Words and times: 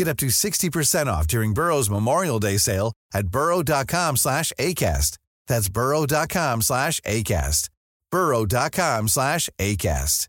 Get 0.00 0.08
up 0.08 0.16
to 0.18 0.26
60% 0.26 1.18
off 1.18 1.26
during 1.26 1.54
Burrow's 1.54 1.90
Memorial 1.90 2.40
Day 2.40 2.58
sale 2.58 2.92
at 3.14 3.26
burrow.com 3.26 4.16
slash 4.16 4.52
ACAST. 4.58 5.18
That's 5.46 5.68
burrow.com 5.68 6.62
slash 6.62 7.00
ACAST. 7.00 7.70
burrow.com 8.10 9.08
slash 9.08 9.48
ACAST. 9.58 10.28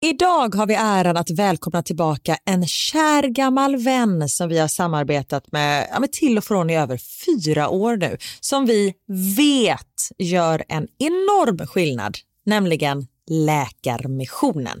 Idag 0.00 0.54
har 0.54 0.66
vi 0.66 0.74
äran 0.74 1.16
att 1.16 1.30
välkomna 1.30 1.82
tillbaka 1.82 2.36
en 2.44 2.66
kär 2.66 3.22
gammal 3.22 3.76
vän 3.76 4.28
som 4.28 4.48
vi 4.48 4.58
har 4.58 4.68
samarbetat 4.68 5.52
med, 5.52 5.88
ja, 5.92 6.00
med 6.00 6.12
till 6.12 6.38
och 6.38 6.44
från 6.44 6.70
i 6.70 6.76
över 6.76 7.00
fyra 7.26 7.68
år 7.68 7.96
nu, 7.96 8.16
som 8.40 8.66
vi 8.66 8.94
vet 9.36 10.08
gör 10.18 10.64
en 10.68 10.88
enorm 10.98 11.66
skillnad, 11.66 12.16
nämligen 12.44 13.06
Läkarmissionen. 13.30 14.80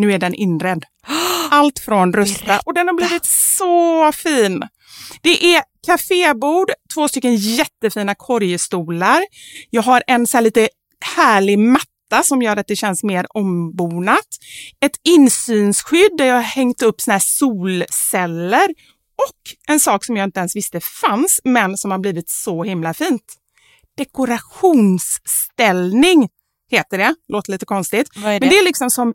nu 0.00 0.12
är 0.12 0.18
den 0.18 0.34
inredd. 0.34 0.84
Allt 1.50 1.78
från 1.78 2.12
Rusta 2.12 2.60
och 2.64 2.74
den 2.74 2.86
har 2.86 2.94
blivit 2.94 3.24
så 3.24 4.12
fin. 4.12 4.68
Det 5.22 5.54
är 5.54 5.62
kafébord, 5.86 6.70
två 6.94 7.08
stycken 7.08 7.36
jättefina 7.36 8.14
korgstolar. 8.14 9.20
Jag 9.70 9.82
har 9.82 10.02
en 10.06 10.26
så 10.26 10.36
här 10.36 10.42
lite 10.42 10.68
härlig 11.16 11.58
matta 11.58 12.22
som 12.24 12.42
gör 12.42 12.56
att 12.56 12.66
det 12.66 12.76
känns 12.76 13.02
mer 13.02 13.26
ombonat. 13.28 14.28
Ett 14.84 14.96
insynsskydd 15.08 16.10
där 16.18 16.24
jag 16.24 16.34
har 16.34 16.42
hängt 16.42 16.82
upp 16.82 17.00
såna 17.00 17.14
här 17.14 17.22
solceller 17.24 18.68
och 19.16 19.36
en 19.68 19.80
sak 19.80 20.04
som 20.04 20.16
jag 20.16 20.24
inte 20.24 20.40
ens 20.40 20.56
visste 20.56 20.80
fanns 20.80 21.40
men 21.44 21.76
som 21.76 21.90
har 21.90 21.98
blivit 21.98 22.30
så 22.30 22.64
himla 22.64 22.94
fint. 22.94 23.36
Dekorationsställning 23.96 26.28
heter 26.70 26.98
det. 26.98 27.14
Låter 27.28 27.52
lite 27.52 27.66
konstigt. 27.66 28.10
Vad 28.16 28.32
är 28.32 28.40
det? 28.40 28.46
Men 28.46 28.48
det 28.48 28.58
är 28.58 28.64
liksom 28.64 28.90
som 28.90 29.14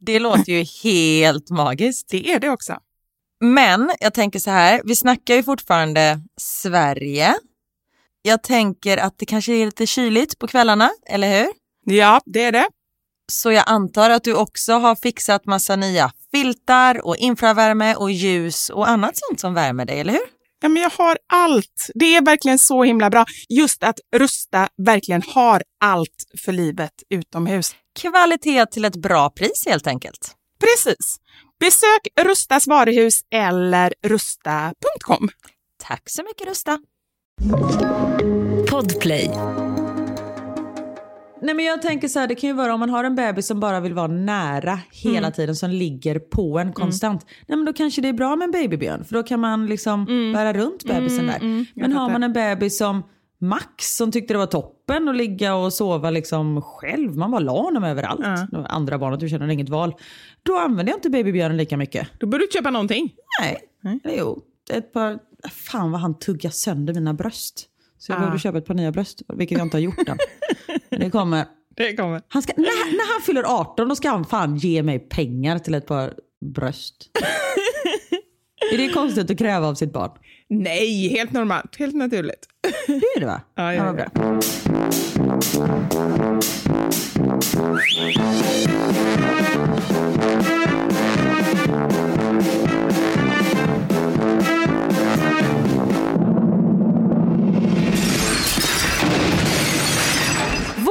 Det 0.00 0.18
låter 0.18 0.52
ju 0.52 0.64
helt 0.82 1.50
magiskt. 1.50 2.08
Det 2.10 2.32
är 2.32 2.40
det 2.40 2.50
också. 2.50 2.78
Men 3.40 3.90
jag 4.00 4.14
tänker 4.14 4.38
så 4.38 4.50
här, 4.50 4.82
vi 4.84 4.96
snackar 4.96 5.34
ju 5.34 5.42
fortfarande 5.42 6.20
Sverige. 6.40 7.34
Jag 8.22 8.42
tänker 8.42 8.98
att 8.98 9.18
det 9.18 9.26
kanske 9.26 9.52
är 9.52 9.66
lite 9.66 9.86
kyligt 9.86 10.38
på 10.38 10.46
kvällarna, 10.46 10.90
eller 11.06 11.38
hur? 11.38 11.52
Ja, 11.84 12.20
det 12.24 12.44
är 12.44 12.52
det. 12.52 12.68
Så 13.32 13.52
jag 13.52 13.64
antar 13.66 14.10
att 14.10 14.24
du 14.24 14.34
också 14.34 14.72
har 14.72 14.94
fixat 14.94 15.46
massa 15.46 15.76
nya 15.76 16.10
filtar 16.32 17.06
och 17.06 17.16
infravärme 17.16 17.94
och 17.94 18.10
ljus 18.10 18.70
och 18.70 18.88
annat 18.88 19.12
sånt 19.14 19.40
som 19.40 19.54
värmer 19.54 19.84
dig, 19.84 20.00
eller 20.00 20.12
hur? 20.12 20.37
Ja, 20.60 20.68
men 20.68 20.82
jag 20.82 20.90
har 20.90 21.18
allt. 21.32 21.90
Det 21.94 22.16
är 22.16 22.24
verkligen 22.24 22.58
så 22.58 22.82
himla 22.82 23.10
bra. 23.10 23.24
Just 23.48 23.82
att 23.82 24.00
Rusta 24.16 24.68
verkligen 24.76 25.22
har 25.22 25.62
allt 25.80 26.24
för 26.44 26.52
livet 26.52 26.92
utomhus. 27.10 27.76
Kvalitet 28.00 28.66
till 28.66 28.84
ett 28.84 28.96
bra 28.96 29.30
pris 29.30 29.66
helt 29.66 29.86
enkelt. 29.86 30.34
Precis. 30.60 31.16
Besök 31.60 32.08
Rustas 32.20 32.66
varuhus 32.66 33.20
eller 33.30 33.94
rusta.com. 34.02 35.28
Tack 35.82 36.02
så 36.06 36.22
mycket 36.22 36.46
Rusta! 36.46 36.78
Podplay. 38.70 39.30
Nej, 41.42 41.54
men 41.54 41.64
jag 41.64 41.82
tänker 41.82 42.08
så 42.08 42.18
här, 42.18 42.26
det 42.26 42.34
kan 42.34 42.50
ju 42.50 42.54
vara 42.56 42.74
om 42.74 42.80
man 42.80 42.90
har 42.90 43.04
en 43.04 43.14
bebis 43.14 43.46
som 43.46 43.60
bara 43.60 43.80
vill 43.80 43.94
vara 43.94 44.06
nära 44.06 44.78
hela 44.92 45.18
Mm. 45.18 45.32
tiden, 45.32 45.56
som 45.56 45.70
ligger 45.70 46.18
på 46.18 46.58
en 46.58 46.72
konstant. 46.72 47.26
Nej, 47.46 47.56
men 47.56 47.64
då 47.66 47.72
kanske 47.72 48.00
det 48.00 48.08
är 48.08 48.12
bra 48.12 48.36
med 48.36 48.44
en 48.44 48.50
babybjörn, 48.50 49.04
för 49.04 49.14
då 49.14 49.22
kan 49.22 49.40
man 49.40 49.66
liksom 49.66 50.04
bära 50.34 50.52
runt 50.52 50.84
bebisen 50.84 51.26
där. 51.26 51.36
Mm. 51.36 51.66
men 51.74 51.92
har 51.92 52.10
man 52.10 52.22
en 52.22 52.32
bebis 52.32 52.78
som 52.78 53.02
Max 53.40 53.96
som 53.96 54.12
tyckte 54.12 54.34
det 54.34 54.38
var 54.38 54.46
toppen 54.46 55.08
att 55.08 55.16
ligga 55.16 55.54
och 55.54 55.72
sova 55.72 56.10
liksom 56.10 56.62
själv, 56.62 57.16
man 57.16 57.30
bara 57.30 57.38
la 57.40 57.62
honom 57.62 57.84
överallt. 57.84 58.20
Ja. 58.52 58.66
Andra 58.66 58.98
barnet, 58.98 59.20
du 59.20 59.28
känner 59.28 59.48
inget 59.48 59.68
val. 59.68 59.94
Då 60.42 60.58
använder 60.58 60.92
jag 60.92 60.98
inte 60.98 61.10
babybjörnen 61.10 61.56
lika 61.56 61.76
mycket. 61.76 62.08
Då 62.20 62.26
bör 62.26 62.38
du 62.38 62.46
köpa 62.54 62.70
någonting. 62.70 63.10
Nej, 63.42 63.58
Eller 64.04 64.18
jo. 64.18 64.42
Ett 64.72 64.92
par, 64.92 65.18
fan 65.50 65.90
vad 65.92 66.00
han 66.00 66.18
tuggar 66.18 66.50
sönder 66.50 66.94
mina 66.94 67.14
bröst. 67.14 67.66
Så 67.98 68.12
jag 68.12 68.16
Ah. 68.16 68.18
behövde 68.20 68.38
köpa 68.38 68.58
ett 68.58 68.66
par 68.66 68.74
nya 68.74 68.92
bröst, 68.92 69.22
vilket 69.34 69.58
jag 69.58 69.66
inte 69.66 69.76
har 69.76 69.82
gjort 69.82 70.08
än. 70.08 70.18
Det 70.98 71.10
kommer. 71.10 71.44
Det 71.76 71.96
kommer. 71.96 72.22
Han 72.28 72.42
ska, 72.42 72.52
när, 72.56 72.96
när 72.96 73.12
han 73.12 73.22
fyller 73.22 73.60
18 73.60 73.88
då 73.88 73.96
ska 73.96 74.08
han 74.10 74.24
fan 74.24 74.56
ge 74.56 74.82
mig 74.82 74.98
pengar 74.98 75.58
till 75.58 75.74
ett 75.74 75.86
par 75.86 76.14
bröst. 76.54 77.10
är 78.72 78.78
det 78.78 78.88
konstigt 78.88 79.30
att 79.30 79.38
kräva 79.38 79.66
av 79.66 79.74
sitt 79.74 79.92
barn? 79.92 80.10
Nej, 80.48 81.08
helt 81.08 81.32
normalt. 81.32 81.76
Helt 81.76 81.94
naturligt. 81.94 82.46
Det 82.86 82.92
är 82.92 83.20
det 83.20 83.26
va? 83.26 83.40
Ja, 83.54 83.74
ja, 83.74 83.86
ja. 83.86 83.92
bra. 83.92 84.40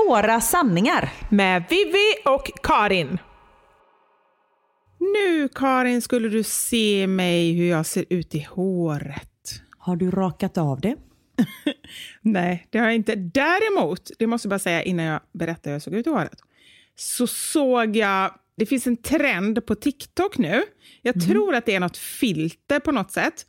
Våra 0.08 0.42
sanningar. 0.42 1.14
Med 1.30 1.64
Vivi 1.70 2.14
och 2.26 2.52
Karin. 2.64 3.18
Nu 5.00 5.50
Karin 5.56 6.02
skulle 6.02 6.30
du 6.30 6.44
se 6.44 7.08
mig 7.08 7.54
hur 7.54 7.70
jag 7.70 7.86
ser 7.86 8.06
ut 8.10 8.36
i 8.36 8.48
håret. 8.50 9.62
Har 9.78 9.96
du 9.96 10.12
rakat 10.12 10.58
av 10.58 10.82
det? 10.82 10.96
Nej, 12.22 12.68
det 12.70 12.78
har 12.78 12.86
jag 12.86 12.96
inte. 12.96 13.16
Däremot, 13.16 14.12
det 14.20 14.28
måste 14.28 14.46
jag 14.46 14.50
bara 14.50 14.60
säga 14.60 14.84
innan 14.84 15.06
jag 15.06 15.22
berättar 15.34 15.72
hur 15.72 15.76
jag 15.76 15.82
såg 15.82 15.94
ut 15.94 16.08
i 16.08 16.10
håret, 16.10 16.40
så 16.96 17.28
såg 17.28 17.96
jag, 17.96 18.32
det 18.58 18.66
finns 18.66 18.88
en 18.88 18.98
trend 18.98 19.66
på 19.66 19.76
TikTok 19.76 20.38
nu. 20.38 20.64
Jag 21.02 21.22
tror 21.28 21.56
att 21.56 21.66
det 21.66 21.76
är 21.76 21.80
något 21.80 21.98
filter 21.98 22.80
på 22.80 22.92
något 22.92 23.12
sätt 23.12 23.46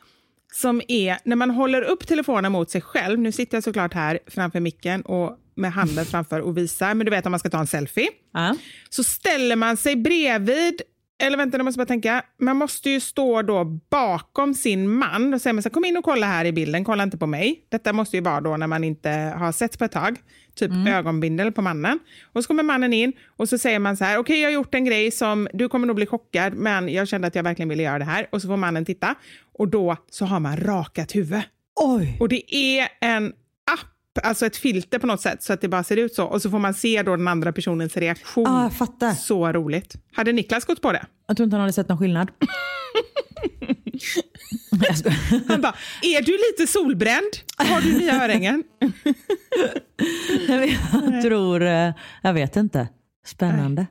som 0.53 0.83
är 0.89 1.19
när 1.25 1.37
man 1.37 1.51
håller 1.51 1.83
upp 1.83 2.07
telefonen 2.07 2.53
mot 2.53 2.71
sig 2.71 2.81
själv. 2.81 3.19
Nu 3.19 3.33
sitter 3.33 3.57
jag 3.57 3.65
såklart 3.65 3.95
här 3.95 4.19
framför 4.27 4.61
micken 4.61 5.03
och 5.03 5.39
med 5.59 5.73
handen 5.73 6.05
framför 6.11 6.41
och 6.41 6.57
visar, 6.57 6.95
men 6.95 7.05
du 7.05 7.11
vet 7.11 7.27
om 7.27 7.31
man 7.31 7.41
ska 7.41 7.51
ta 7.51 7.59
en 7.59 7.67
selfie. 7.67 8.09
Ja. 8.33 8.57
Så 8.91 9.05
ställer 9.05 9.57
man 9.57 9.77
sig 9.77 9.97
bredvid, 9.97 10.83
eller 11.23 11.37
vänta, 11.37 11.57
jag 11.57 11.65
måste 11.65 11.79
bara 11.79 11.87
tänka, 11.87 12.23
man 12.41 12.57
måste 12.57 12.91
ju 12.91 13.01
stå 13.01 13.43
då 13.43 13.65
bakom 13.91 14.55
sin 14.55 14.89
man. 14.89 15.31
Då 15.31 15.39
säger 15.39 15.55
man 15.55 15.63
så 15.63 15.71
kom 15.71 15.85
in 15.85 15.97
och 15.97 16.05
kolla 16.05 16.27
här 16.27 16.45
i 16.45 16.53
bilden, 16.53 16.85
kolla 16.85 17.03
inte 17.03 17.19
på 17.19 17.27
mig. 17.27 17.67
Detta 17.69 17.93
måste 17.93 18.17
ju 18.17 18.23
vara 18.23 18.41
då 18.41 18.57
när 18.57 18.67
man 18.67 18.85
inte 18.85 19.11
har 19.11 19.53
sett 19.53 19.79
på 19.79 19.85
ett 19.85 19.93
tag, 19.93 20.17
typ 20.55 20.71
ögonbindel 20.89 21.53
på 21.53 21.63
mannen. 21.63 21.99
Och 22.33 22.43
så 22.43 22.49
kommer 22.49 22.63
mannen 22.63 22.93
in 22.93 23.13
och 23.37 23.49
så 23.49 23.59
säger 23.59 23.79
man 23.79 23.97
så 23.97 24.05
här, 24.05 24.19
okej 24.19 24.41
jag 24.41 24.49
har 24.49 24.55
gjort 24.55 24.75
en 24.75 24.85
grej 24.85 25.11
som, 25.11 25.49
du 25.53 25.69
kommer 25.69 25.87
nog 25.87 25.97
bli 25.97 26.07
chockad, 26.07 26.55
men 26.55 26.89
jag 26.89 27.09
kände 27.09 27.27
att 27.27 27.35
jag 27.35 27.43
verkligen 27.43 27.69
ville 27.69 27.83
göra 27.83 27.99
det 27.99 28.05
här. 28.05 28.27
Och 28.33 28.43
så 28.43 28.49
får 28.49 28.57
mannen 28.57 28.85
titta 28.85 29.15
och 29.59 29.69
då 29.69 29.97
så 30.11 30.25
har 30.25 30.41
man 30.41 30.57
rakat 30.57 31.17
huvud. 31.17 31.43
Oj! 31.81 32.17
Och 32.21 32.29
det 32.29 32.55
är 32.55 32.89
en 33.01 33.33
alltså 34.23 34.47
ett 34.47 34.57
filter 34.57 34.99
på 34.99 35.07
något 35.07 35.21
sätt 35.21 35.43
så 35.43 35.53
att 35.53 35.61
det 35.61 35.69
bara 35.69 35.85
ser 35.85 35.97
ut 35.97 36.15
så. 36.15 36.25
Och 36.25 36.43
så 36.43 36.51
får 36.51 36.59
man 36.59 36.75
se 36.75 37.03
då 37.03 37.17
den 37.17 37.29
andra 37.29 37.53
personens 37.53 37.97
reaktion. 37.97 38.47
Ah, 38.47 38.63
jag 38.63 38.73
fattar. 38.73 39.13
Så 39.13 39.53
roligt. 39.53 39.95
Hade 40.13 40.33
Niklas 40.33 40.65
gått 40.65 40.83
på 40.83 40.93
det? 40.93 41.07
Jag 41.27 41.37
tror 41.37 41.45
inte 41.45 41.55
han 41.57 41.61
hade 41.61 41.73
sett 41.73 41.89
någon 41.89 41.99
skillnad. 41.99 42.31
Han 45.49 45.61
bara, 45.61 45.75
är 46.03 46.23
du 46.23 46.33
lite 46.33 46.73
solbränd? 46.73 47.31
Har 47.57 47.81
du 47.81 47.99
nya 47.99 48.25
örhängen? 48.25 48.65
jag 51.13 51.23
tror, 51.23 51.63
eh, 51.63 51.93
jag 52.23 52.33
vet 52.33 52.57
inte. 52.57 52.89
Spännande. 53.25 53.87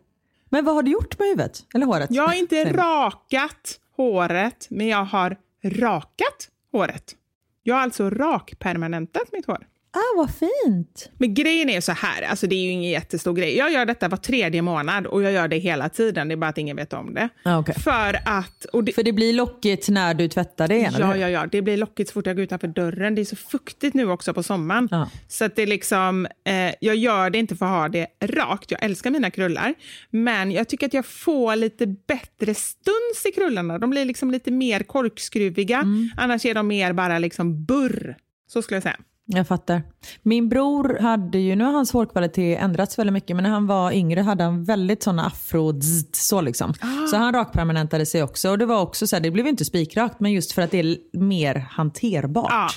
Men 0.49 0.65
vad 0.65 0.75
har 0.75 0.83
du 0.83 0.91
gjort 0.91 1.19
med 1.19 1.27
huvudet? 1.27 1.65
Eller 1.75 1.85
håret? 1.85 2.09
Jag 2.11 2.27
har 2.27 2.33
inte 2.33 2.73
rakat 2.73 3.79
håret, 3.97 4.67
men 4.69 4.87
jag 4.87 5.05
har 5.05 5.37
rakat 5.63 6.49
håret. 6.71 7.15
Jag 7.63 7.75
har 7.75 7.81
alltså 7.81 8.09
rakpermanentat 8.09 9.31
mitt 9.31 9.45
hår. 9.45 9.67
Ah, 9.97 10.17
vad 10.17 10.29
fint. 10.35 11.09
Men 11.17 11.33
grejen 11.33 11.69
är 11.69 11.81
så 11.81 11.91
här, 11.91 12.21
alltså 12.21 12.47
det 12.47 12.55
är 12.55 12.63
ju 12.63 12.69
ingen 12.69 12.91
jättestor 12.91 13.33
grej. 13.33 13.57
Jag 13.57 13.71
gör 13.71 13.85
detta 13.85 14.07
var 14.07 14.17
tredje 14.17 14.61
månad 14.61 15.07
och 15.07 15.23
jag 15.23 15.31
gör 15.31 15.47
det 15.47 15.57
hela 15.57 15.89
tiden. 15.89 16.27
Det 16.27 16.33
är 16.33 16.35
bara 16.35 16.49
att 16.49 16.57
ingen 16.57 16.75
vet 16.75 16.93
om 16.93 17.13
det. 17.13 17.29
Ah, 17.43 17.59
okay. 17.59 17.75
För 17.75 18.19
att... 18.25 18.65
Det, 18.83 18.91
För 18.91 19.03
det 19.03 19.13
blir 19.13 19.33
lockigt 19.33 19.89
när 19.89 20.13
du 20.13 20.27
tvättar 20.27 20.67
det 20.67 20.75
igen? 20.75 20.93
Ja, 20.99 21.17
ja, 21.17 21.29
ja. 21.29 21.47
Det 21.51 21.61
blir 21.61 21.77
lockigt 21.77 22.09
så 22.09 22.13
fort 22.13 22.25
jag 22.25 22.35
går 22.35 22.43
utanför 22.43 22.67
dörren. 22.67 23.15
Det 23.15 23.21
är 23.21 23.25
så 23.25 23.35
fuktigt 23.35 23.93
nu 23.93 24.11
också 24.11 24.33
på 24.33 24.43
sommaren. 24.43 24.89
Ah. 24.91 25.05
Så 25.27 25.45
att 25.45 25.55
det 25.55 25.61
är 25.61 25.67
liksom, 25.67 26.25
eh, 26.25 26.73
jag 26.81 26.95
gör 26.95 27.29
det 27.29 27.37
inte 27.37 27.55
för 27.55 27.65
att 27.65 27.71
ha 27.71 27.89
det 27.89 28.07
rakt. 28.19 28.71
Jag 28.71 28.83
älskar 28.83 29.11
mina 29.11 29.31
krullar. 29.31 29.73
Men 30.09 30.51
jag 30.51 30.67
tycker 30.67 30.85
att 30.85 30.93
jag 30.93 31.05
får 31.05 31.55
lite 31.55 31.87
bättre 31.87 32.53
stuns 32.53 33.25
i 33.29 33.31
krullarna. 33.31 33.79
De 33.79 33.89
blir 33.89 34.05
liksom 34.05 34.31
lite 34.31 34.51
mer 34.51 34.79
korkskruviga. 34.79 35.77
Mm. 35.79 36.09
Annars 36.17 36.45
är 36.45 36.53
de 36.53 36.67
mer 36.67 36.93
bara 36.93 37.19
liksom 37.19 37.65
burr. 37.65 38.15
Så 38.47 38.61
skulle 38.61 38.75
jag 38.75 38.83
säga. 38.83 38.97
Jag 39.29 39.47
fattar. 39.47 39.83
Min 40.23 40.49
bror 40.49 40.97
hade 41.01 41.37
ju, 41.37 41.55
nu 41.55 41.63
har 41.63 41.71
hans 41.71 41.91
hårkvalitet 41.91 42.59
ändrats 42.61 42.99
väldigt 42.99 43.13
mycket, 43.13 43.35
men 43.35 43.43
när 43.43 43.49
han 43.51 43.67
var 43.67 43.91
yngre 43.91 44.21
hade 44.21 44.43
han 44.43 44.63
väldigt 44.63 45.03
sådana 45.03 45.25
afro 45.25 45.81
så 46.13 46.41
liksom. 46.41 46.73
Ah. 46.81 47.07
Så 47.07 47.17
han 47.17 47.33
rakpermanentade 47.33 48.05
sig 48.05 48.23
också 48.23 48.49
och 48.49 48.57
det 48.57 48.65
var 48.65 48.81
också 48.81 49.07
så 49.07 49.15
här, 49.15 49.23
det 49.23 49.31
blev 49.31 49.47
inte 49.47 49.65
spikrakt 49.65 50.19
men 50.19 50.31
just 50.31 50.51
för 50.51 50.61
att 50.61 50.71
det 50.71 50.79
är 50.79 50.97
mer 51.17 51.55
hanterbart. 51.55 52.51
Ah. 52.51 52.69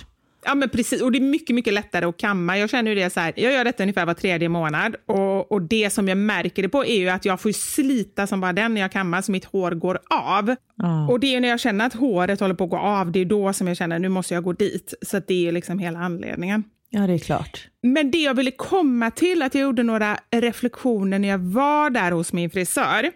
Ja, 0.44 0.54
men 0.54 0.68
precis. 0.68 1.02
Och 1.02 1.12
det 1.12 1.18
är 1.18 1.22
mycket, 1.22 1.54
mycket 1.54 1.72
lättare 1.74 2.04
att 2.04 2.16
kamma. 2.16 2.58
Jag 2.58 2.70
känner 2.70 2.90
ju 2.90 2.94
det 2.94 3.10
så 3.10 3.20
här, 3.20 3.32
jag 3.36 3.52
gör 3.52 3.64
detta 3.64 3.82
ungefär 3.82 4.06
var 4.06 4.14
tredje 4.14 4.48
månad 4.48 4.96
och, 5.06 5.52
och 5.52 5.62
det 5.62 5.90
som 5.90 6.08
jag 6.08 6.18
märker 6.18 6.62
det 6.62 6.68
på 6.68 6.84
är 6.84 6.98
ju 6.98 7.08
att 7.08 7.24
jag 7.24 7.40
får 7.40 7.52
slita 7.52 8.26
som 8.26 8.40
bara 8.40 8.52
den 8.52 8.74
när 8.74 8.80
jag 8.80 8.92
kammar 8.92 9.22
så 9.22 9.32
mitt 9.32 9.44
hår 9.44 9.70
går 9.70 9.98
av. 10.10 10.54
Oh. 10.82 11.10
Och 11.10 11.20
det 11.20 11.34
är 11.34 11.40
när 11.40 11.48
jag 11.48 11.60
känner 11.60 11.86
att 11.86 11.94
håret 11.94 12.40
håller 12.40 12.54
på 12.54 12.64
att 12.64 12.70
gå 12.70 12.78
av, 12.78 13.12
det 13.12 13.20
är 13.20 13.24
då 13.24 13.52
som 13.52 13.68
jag 13.68 13.76
känner 13.76 13.98
nu 13.98 14.08
måste 14.08 14.34
jag 14.34 14.44
gå 14.44 14.52
dit. 14.52 14.94
Så 15.02 15.20
det 15.28 15.48
är 15.48 15.52
liksom 15.52 15.78
hela 15.78 15.98
anledningen. 15.98 16.64
Ja, 16.90 17.06
det 17.06 17.12
är 17.12 17.18
klart. 17.18 17.68
Men 17.82 18.10
det 18.10 18.18
jag 18.18 18.34
ville 18.34 18.50
komma 18.50 19.10
till, 19.10 19.42
att 19.42 19.54
jag 19.54 19.62
gjorde 19.62 19.82
några 19.82 20.18
reflektioner 20.30 21.18
när 21.18 21.28
jag 21.28 21.38
var 21.38 21.90
där 21.90 22.12
hos 22.12 22.32
min 22.32 22.50
frisör. 22.50 23.10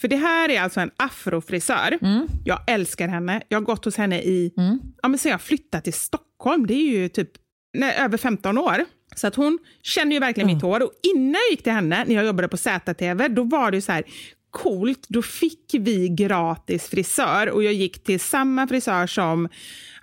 För 0.00 0.08
det 0.08 0.16
här 0.16 0.48
är 0.48 0.60
alltså 0.60 0.80
en 0.80 0.90
afrofrisör. 0.96 1.98
Mm. 2.02 2.26
Jag 2.44 2.58
älskar 2.66 3.08
henne. 3.08 3.42
Jag 3.48 3.60
har 3.60 3.64
gått 3.64 3.84
hos 3.84 3.96
henne 3.96 4.22
i, 4.22 4.52
mm. 4.56 4.78
ja 5.02 5.08
men 5.08 5.18
sen 5.18 5.30
jag 5.30 5.40
flyttade 5.40 5.84
till 5.84 5.92
Stockholm, 5.92 6.31
det 6.66 6.74
är 6.74 6.90
ju 6.90 7.08
typ 7.08 7.30
nej, 7.78 7.96
över 7.98 8.18
15 8.18 8.58
år. 8.58 8.84
Så 9.16 9.26
att 9.26 9.34
hon 9.34 9.58
känner 9.82 10.12
ju 10.12 10.20
verkligen 10.20 10.48
mm. 10.48 10.56
mitt 10.56 10.62
hår. 10.62 10.82
Och 10.82 10.92
innan 11.02 11.32
jag 11.32 11.50
gick 11.50 11.62
till 11.62 11.72
henne, 11.72 12.04
när 12.06 12.14
jag 12.14 12.24
jobbade 12.24 12.48
på 12.48 12.56
ZTV, 12.56 13.28
då 13.28 13.42
var 13.42 13.70
det 13.70 13.82
så 13.82 13.92
här, 13.92 14.04
coolt, 14.50 15.06
då 15.08 15.22
fick 15.22 15.74
vi 15.78 16.08
gratis 16.08 16.86
frisör 16.86 17.50
och 17.50 17.64
jag 17.64 17.72
gick 17.72 18.04
till 18.04 18.20
samma 18.20 18.66
frisör 18.66 19.06
som 19.06 19.48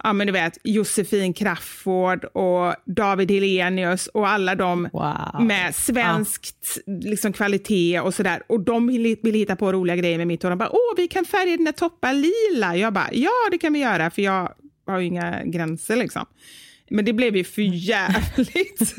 ja, 0.03 0.13
men 0.13 0.27
du 0.27 0.33
vet, 0.33 0.57
Josefin 0.63 1.33
Crafoord 1.33 2.25
och 2.25 2.75
David 2.85 3.31
Helenius 3.31 4.07
och 4.07 4.27
alla 4.27 4.55
de 4.55 4.89
wow. 4.93 5.45
med 5.45 5.75
svenskt 5.75 6.79
ja. 6.85 6.93
liksom, 6.93 7.33
kvalitet 7.33 7.99
och 7.99 8.13
sådär. 8.13 8.43
Och 8.47 8.59
de 8.59 8.87
ville, 8.87 9.15
ville 9.23 9.37
hitta 9.37 9.55
på 9.55 9.71
roliga 9.71 9.95
grejer 9.95 10.17
med 10.17 10.27
mitt 10.27 10.43
hår. 10.43 10.49
De 10.49 10.59
bara, 10.59 10.69
åh, 10.71 10.93
vi 10.97 11.07
kan 11.07 11.25
färga 11.25 11.57
dina 11.57 11.71
toppar 11.71 12.13
lila. 12.13 12.75
Jag 12.75 12.93
bara, 12.93 13.09
ja, 13.11 13.31
det 13.51 13.57
kan 13.57 13.73
vi 13.73 13.79
göra, 13.79 14.09
för 14.11 14.21
jag 14.21 14.49
har 14.89 14.99
ju 14.99 15.05
inga 15.05 15.43
gränser 15.43 15.95
liksom. 15.95 16.25
Men 16.89 17.05
det 17.05 17.13
blev 17.13 17.35
ju 17.35 17.43
för 17.43 17.61
jävligt. 17.61 18.79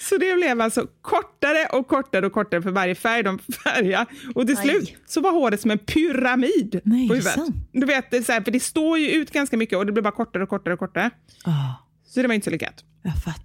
så 0.00 0.18
det 0.18 0.34
blev 0.34 0.60
alltså 0.60 0.86
kortare 1.00 1.66
och 1.72 1.86
kortare 1.86 2.26
och 2.26 2.32
kortare 2.32 2.62
för 2.62 2.70
varje 2.70 2.94
färg 2.94 3.22
de 3.22 3.38
färgade. 3.38 4.06
Och 4.34 4.46
till 4.46 4.56
slut 4.56 4.94
så 5.06 5.20
var 5.20 5.32
håret 5.32 5.60
som 5.60 5.70
en 5.70 5.78
pyramid 5.78 6.80
Nej, 6.84 7.08
på 7.08 7.14
huvudet. 7.14 7.38
Du 7.72 7.86
vet, 7.86 8.10
det, 8.10 8.22
så 8.22 8.32
här, 8.32 8.40
för 8.40 8.50
det 8.50 8.60
står 8.60 8.98
ju 8.98 9.10
ut 9.10 9.30
ganska 9.30 9.56
mycket 9.56 9.78
och 9.78 9.86
det 9.86 9.92
blir 9.92 10.02
bara 10.02 10.14
kortare 10.14 10.42
och 10.42 10.48
kortare 10.48 10.74
och 10.74 10.80
kortare. 10.80 11.10
Oh. 11.46 11.91
Så 12.14 12.22
det 12.22 12.28
var 12.28 12.34
inte 12.34 12.44
så 12.44 12.50
lyckat. 12.50 12.84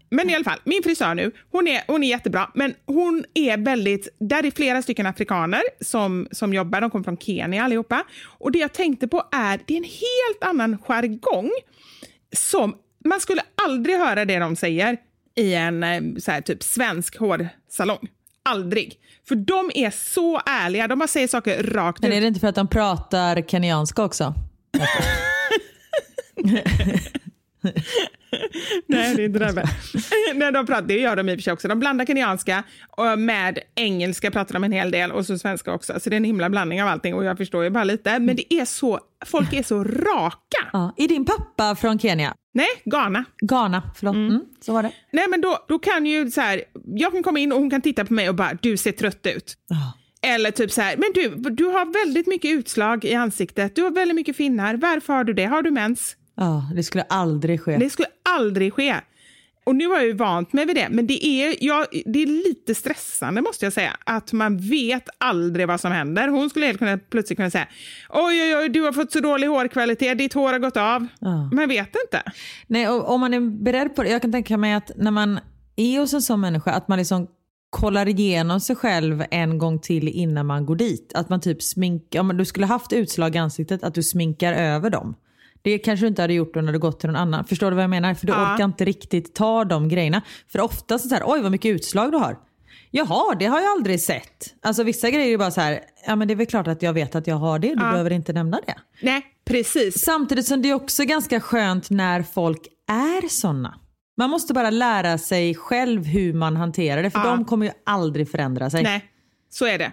Men 0.09 0.29
i 0.29 0.35
alla 0.35 0.43
fall, 0.43 0.59
min 0.63 0.83
frisör 0.83 1.15
nu, 1.15 1.31
hon 1.51 1.67
är, 1.67 1.81
hon 1.87 2.03
är 2.03 2.07
jättebra, 2.07 2.51
men 2.55 2.73
hon 2.85 3.25
är 3.33 3.57
väldigt, 3.57 4.07
där 4.19 4.45
är 4.45 4.51
flera 4.51 4.81
stycken 4.81 5.05
afrikaner 5.05 5.61
som, 5.81 6.27
som 6.31 6.53
jobbar, 6.53 6.81
de 6.81 6.89
kommer 6.89 7.03
från 7.03 7.17
Kenya 7.17 7.63
allihopa. 7.63 8.03
Och 8.25 8.51
det 8.51 8.59
jag 8.59 8.73
tänkte 8.73 9.07
på 9.07 9.23
är, 9.31 9.59
det 9.65 9.73
är 9.73 9.77
en 9.77 9.83
helt 9.83 10.43
annan 10.43 10.77
jargong 10.77 11.51
som 12.35 12.75
man 13.05 13.19
skulle 13.19 13.41
aldrig 13.67 13.97
höra 13.97 14.25
det 14.25 14.39
de 14.39 14.55
säger 14.55 14.97
i 15.35 15.53
en 15.53 15.83
eh, 15.83 16.01
så 16.19 16.31
här, 16.31 16.41
typ 16.41 16.63
svensk 16.63 17.17
hårsalong. 17.17 18.09
Aldrig. 18.43 18.99
För 19.27 19.35
de 19.35 19.71
är 19.75 19.91
så 19.91 20.41
ärliga, 20.45 20.87
de 20.87 20.99
bara 20.99 21.07
säger 21.07 21.27
saker 21.27 21.63
rakt 21.63 22.01
Men 22.01 22.11
ut. 22.11 22.17
är 22.17 22.21
det 22.21 22.27
inte 22.27 22.39
för 22.39 22.47
att 22.47 22.55
de 22.55 22.67
pratar 22.67 23.41
kenyanska 23.41 24.03
också? 24.03 24.33
Nej, 28.87 29.15
det 29.15 29.21
är 29.21 29.25
inte 29.25 29.39
det. 29.39 30.51
De 30.51 30.65
pratar, 30.65 30.81
det 30.81 30.99
gör 30.99 31.15
de 31.15 31.29
i 31.29 31.33
och 31.33 31.37
för 31.37 31.43
sig 31.43 31.53
också. 31.53 31.67
De 31.67 31.79
blandar 31.79 32.05
kenyanska 32.05 32.63
och 32.89 33.19
med 33.19 33.59
engelska 33.75 34.31
pratar 34.31 34.53
de 34.53 34.63
en 34.63 34.71
hel 34.71 34.91
del 34.91 35.11
och 35.11 35.25
så 35.25 35.37
svenska 35.37 35.73
också. 35.73 35.99
Så 35.99 36.09
det 36.09 36.15
är 36.15 36.17
en 36.17 36.23
himla 36.23 36.49
blandning 36.49 36.83
av 36.83 36.87
allting 36.89 37.13
och 37.13 37.23
jag 37.23 37.37
förstår 37.37 37.63
ju 37.63 37.69
bara 37.69 37.83
lite. 37.83 38.19
Men 38.19 38.35
det 38.35 38.53
är 38.53 38.65
så, 38.65 38.99
folk 39.25 39.53
är 39.53 39.63
så 39.63 39.83
raka. 39.83 40.67
Ja. 40.73 40.93
Är 40.97 41.07
din 41.07 41.25
pappa 41.25 41.75
från 41.75 41.99
Kenya? 41.99 42.33
Nej, 42.53 42.67
Ghana. 42.85 43.25
Ghana, 43.41 43.83
förlåt. 43.95 44.15
Mm. 44.15 44.29
Mm, 44.29 44.41
så 44.61 44.73
var 44.73 44.83
det. 44.83 44.91
Nej, 45.11 45.25
men 45.29 45.41
då, 45.41 45.65
då 45.67 45.79
kan 45.79 46.05
ju 46.05 46.31
så 46.31 46.41
här, 46.41 46.63
jag 46.85 47.11
kan 47.11 47.23
komma 47.23 47.39
in 47.39 47.51
och 47.51 47.59
hon 47.59 47.69
kan 47.69 47.81
titta 47.81 48.05
på 48.05 48.13
mig 48.13 48.29
och 48.29 48.35
bara, 48.35 48.57
du 48.61 48.77
ser 48.77 48.91
trött 48.91 49.25
ut. 49.25 49.57
Oh. 49.69 49.93
Eller 50.21 50.51
typ 50.51 50.71
så 50.71 50.81
här, 50.81 50.97
men 50.97 51.11
du, 51.13 51.51
du 51.51 51.65
har 51.65 52.05
väldigt 52.05 52.27
mycket 52.27 52.51
utslag 52.51 53.05
i 53.05 53.13
ansiktet, 53.13 53.75
du 53.75 53.83
har 53.83 53.91
väldigt 53.91 54.15
mycket 54.15 54.35
finnar, 54.35 54.75
varför 54.75 55.13
har 55.13 55.23
du 55.23 55.33
det? 55.33 55.45
Har 55.45 55.61
du 55.61 55.71
mens? 55.71 56.16
Ja, 56.37 56.69
det 56.75 56.83
skulle 56.83 57.03
aldrig 57.03 57.61
ske. 57.61 57.77
Det 57.77 57.89
skulle 57.89 58.07
aldrig 58.23 58.73
ske. 58.73 58.95
Och 59.63 59.75
nu 59.75 59.87
har 59.87 59.95
jag 59.95 60.05
ju 60.05 60.13
vant 60.13 60.53
mig 60.53 60.65
vid 60.65 60.75
det, 60.75 60.87
men 60.89 61.07
det 61.07 61.25
är, 61.25 61.55
ja, 61.59 61.85
det 62.05 62.23
är 62.23 62.27
lite 62.27 62.75
stressande 62.75 63.41
måste 63.41 63.65
jag 63.65 63.73
säga. 63.73 63.97
Att 64.03 64.33
man 64.33 64.57
vet 64.57 65.03
aldrig 65.17 65.67
vad 65.67 65.81
som 65.81 65.91
händer. 65.91 66.27
Hon 66.27 66.49
skulle 66.49 66.65
helt 66.65 66.79
kunna, 66.79 66.97
plötsligt 66.97 67.37
kunna 67.37 67.49
säga 67.49 67.67
oj, 68.09 68.41
oj, 68.43 68.55
oj, 68.55 68.69
du 68.69 68.81
har 68.81 68.91
fått 68.91 69.11
så 69.11 69.19
dålig 69.19 69.47
hårkvalitet, 69.47 70.17
ditt 70.17 70.33
hår 70.33 70.51
har 70.51 70.59
gått 70.59 70.77
av. 70.77 71.07
Ja. 71.19 71.49
Man 71.53 71.67
vet 71.67 71.95
inte. 72.05 72.31
Nej, 72.67 72.89
och 72.89 73.13
om 73.13 73.19
man 73.19 73.33
är 73.33 73.63
beredd 73.63 73.95
på 73.95 74.03
det. 74.03 74.09
Jag 74.09 74.21
kan 74.21 74.31
tänka 74.31 74.57
mig 74.57 74.73
att 74.73 74.91
när 74.95 75.11
man 75.11 75.39
är 75.75 75.99
hos 75.99 76.13
en 76.13 76.21
sån 76.21 76.41
människa, 76.41 76.71
att 76.71 76.87
man 76.87 76.97
liksom 76.97 77.27
kollar 77.69 78.07
igenom 78.07 78.59
sig 78.59 78.75
själv 78.75 79.23
en 79.31 79.57
gång 79.57 79.79
till 79.79 80.07
innan 80.07 80.45
man 80.45 80.65
går 80.65 80.75
dit. 80.75 81.11
Att 81.15 81.29
man 81.29 81.41
typ 81.41 81.63
sminkar, 81.63 82.19
om 82.19 82.37
du 82.37 82.45
skulle 82.45 82.65
haft 82.65 82.93
utslag 82.93 83.35
i 83.35 83.37
ansiktet, 83.37 83.83
att 83.83 83.93
du 83.93 84.03
sminkar 84.03 84.53
över 84.53 84.89
dem. 84.89 85.15
Det 85.67 85.77
kanske 85.77 86.03
du 86.03 86.07
inte 86.07 86.21
hade 86.21 86.33
gjort 86.33 86.55
om 86.55 86.61
du 86.61 86.67
hade 86.67 86.77
gått 86.77 86.99
till 86.99 87.09
någon 87.09 87.15
annan. 87.15 87.45
Förstår 87.45 87.71
du 87.71 87.75
vad 87.75 87.83
jag 87.83 87.89
menar? 87.89 88.13
För 88.13 88.27
du 88.27 88.33
ja. 88.33 88.53
orkar 88.53 88.65
inte 88.65 88.85
riktigt 88.85 89.35
ta 89.35 89.65
de 89.65 89.89
grejerna. 89.89 90.21
För 90.51 90.59
ofta 90.59 90.99
så 90.99 91.09
här, 91.09 91.23
oj 91.25 91.41
vad 91.41 91.51
mycket 91.51 91.69
utslag 91.75 92.11
du 92.11 92.17
har. 92.17 92.37
Jaha, 92.91 93.35
det 93.39 93.45
har 93.45 93.59
jag 93.59 93.71
aldrig 93.71 94.01
sett. 94.01 94.55
Alltså 94.61 94.83
vissa 94.83 95.09
grejer 95.09 95.33
är 95.33 95.37
bara 95.37 95.51
så 95.51 95.61
här, 95.61 95.79
ja 96.05 96.15
men 96.15 96.27
det 96.27 96.33
är 96.33 96.35
väl 96.35 96.45
klart 96.45 96.67
att 96.67 96.81
jag 96.81 96.93
vet 96.93 97.15
att 97.15 97.27
jag 97.27 97.35
har 97.35 97.59
det. 97.59 97.67
Du 97.67 97.83
ja. 97.83 97.91
behöver 97.91 98.11
inte 98.11 98.33
nämna 98.33 98.59
det. 98.65 98.75
Nej, 99.01 99.25
precis. 99.45 99.99
Samtidigt 99.99 100.45
som 100.45 100.61
det 100.61 100.69
är 100.69 100.73
också 100.73 101.03
ganska 101.03 101.39
skönt 101.39 101.89
när 101.89 102.23
folk 102.23 102.67
är 102.87 103.29
sådana. 103.29 103.79
Man 104.17 104.29
måste 104.29 104.53
bara 104.53 104.69
lära 104.69 105.17
sig 105.17 105.55
själv 105.55 106.05
hur 106.05 106.33
man 106.33 106.55
hanterar 106.55 107.03
det. 107.03 107.09
För 107.09 107.19
ja. 107.19 107.25
de 107.25 107.45
kommer 107.45 107.65
ju 107.65 107.71
aldrig 107.85 108.31
förändra 108.31 108.69
sig. 108.69 108.83
Nej, 108.83 109.05
så 109.49 109.65
är 109.65 109.77
det. 109.77 109.91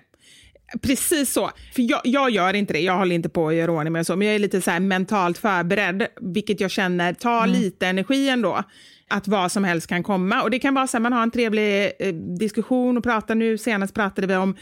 Precis 0.82 1.32
så. 1.32 1.50
För 1.74 1.82
jag, 1.82 2.00
jag, 2.04 2.30
gör 2.30 2.54
inte 2.54 2.72
det. 2.72 2.80
Jag 2.80 2.96
håller 2.96 3.14
inte 3.14 3.28
på 3.28 3.48
att 3.48 3.54
göra 3.54 3.72
ordning 3.72 3.92
med 3.92 4.06
så. 4.06 4.16
Men 4.16 4.28
jag 4.28 4.34
är 4.34 4.38
lite 4.38 4.60
så 4.60 4.80
mentalt 4.80 5.38
förberedd, 5.38 6.06
vilket 6.20 6.60
jag 6.60 6.70
känner 6.70 7.14
tar 7.14 7.44
mm. 7.44 7.60
lite 7.60 7.86
energi 7.86 8.28
ändå. 8.28 8.62
Att 9.08 9.28
vad 9.28 9.52
som 9.52 9.64
helst 9.64 9.86
kan 9.86 10.02
komma. 10.02 10.42
Och 10.42 10.50
det 10.50 10.58
kan 10.58 10.74
vara 10.74 10.86
så 10.86 10.96
att 10.96 11.02
man 11.02 11.12
har 11.12 11.22
en 11.22 11.30
trevlig 11.30 11.92
eh, 11.98 12.14
diskussion 12.14 12.96
och 12.96 13.02
pratar. 13.04 13.34
Nu 13.34 13.58
senast 13.58 13.94
pratade 13.94 14.26
vi 14.26 14.36
om, 14.36 14.56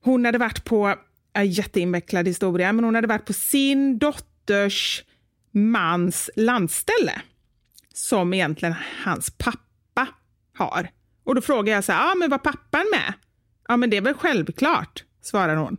hon 0.00 0.24
hade 0.24 0.38
varit 0.38 0.64
på, 0.64 0.94
en 1.32 1.50
jätteinvecklad 1.50 2.28
historia, 2.28 2.72
men 2.72 2.84
hon 2.84 2.94
hade 2.94 3.06
varit 3.06 3.24
på 3.24 3.32
sin 3.32 3.98
dotters 3.98 5.04
mans 5.52 6.30
landställe. 6.36 7.20
Som 7.94 8.34
egentligen 8.34 8.74
hans 9.04 9.30
pappa 9.30 10.06
har. 10.56 10.88
Och 11.24 11.34
då 11.34 11.40
frågar 11.40 11.74
jag 11.74 11.84
så 11.84 11.92
här, 11.92 12.12
ah, 12.12 12.14
men 12.14 12.30
var 12.30 12.38
pappan 12.38 12.86
med? 12.92 13.12
Ja, 13.68 13.76
men 13.76 13.90
det 13.90 13.96
är 13.96 14.00
väl 14.00 14.14
självklart 14.14 15.04
svarar 15.24 15.56
hon. 15.56 15.76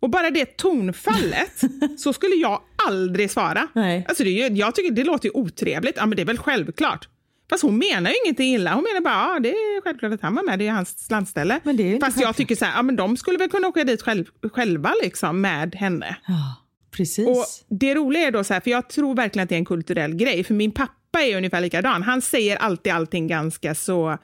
Och 0.00 0.10
bara 0.10 0.30
det 0.30 0.56
tonfallet, 0.56 1.62
så 1.98 2.12
skulle 2.12 2.34
jag 2.34 2.60
aldrig 2.88 3.30
svara. 3.30 3.68
Nej. 3.72 4.04
Alltså 4.08 4.24
det 4.24 4.42
är, 4.42 4.50
jag 4.50 4.74
tycker 4.74 4.90
det 4.90 5.04
låter 5.04 5.28
ju 5.28 5.32
otrevligt. 5.34 5.96
Ja, 5.96 6.06
men 6.06 6.16
det 6.16 6.22
är 6.22 6.26
väl 6.26 6.38
självklart. 6.38 7.08
Fast 7.50 7.62
hon 7.62 7.78
menar 7.78 8.10
ju 8.10 8.16
ingenting 8.24 8.54
illa. 8.54 8.74
Hon 8.74 8.82
menar 8.82 9.00
bara, 9.00 9.34
ja 9.34 9.40
det 9.40 9.48
är 9.48 9.82
självklart 9.82 10.12
att 10.12 10.20
han 10.22 10.34
var 10.34 10.42
med, 10.42 10.58
det 10.58 10.66
är 10.66 10.72
hans 10.72 11.06
landställe. 11.10 11.60
Men 11.62 11.76
det 11.76 11.96
är 11.96 12.00
Fast 12.00 12.20
jag 12.20 12.36
tycker 12.36 12.56
så 12.56 12.64
här, 12.64 12.76
ja 12.76 12.82
men 12.82 12.96
de 12.96 13.16
skulle 13.16 13.38
väl 13.38 13.50
kunna 13.50 13.68
åka 13.68 13.84
dit 13.84 14.02
själv, 14.02 14.24
själva 14.52 14.92
liksom 15.02 15.40
med 15.40 15.74
henne. 15.74 16.16
Ja, 16.26 16.56
precis. 16.90 17.28
Och 17.28 17.44
det 17.78 17.94
roliga 17.94 18.26
är 18.26 18.30
då 18.30 18.44
så 18.44 18.54
här, 18.54 18.60
för 18.60 18.70
jag 18.70 18.88
tror 18.88 19.14
verkligen 19.14 19.44
att 19.44 19.48
det 19.48 19.54
är 19.54 19.58
en 19.58 19.64
kulturell 19.64 20.14
grej, 20.14 20.44
för 20.44 20.54
min 20.54 20.72
pappa 20.72 21.22
är 21.22 21.36
ungefär 21.36 21.60
likadan. 21.60 22.02
Han 22.02 22.22
säger 22.22 22.56
alltid 22.56 22.92
allting 22.92 23.26
ganska 23.26 23.74
så 23.74 24.18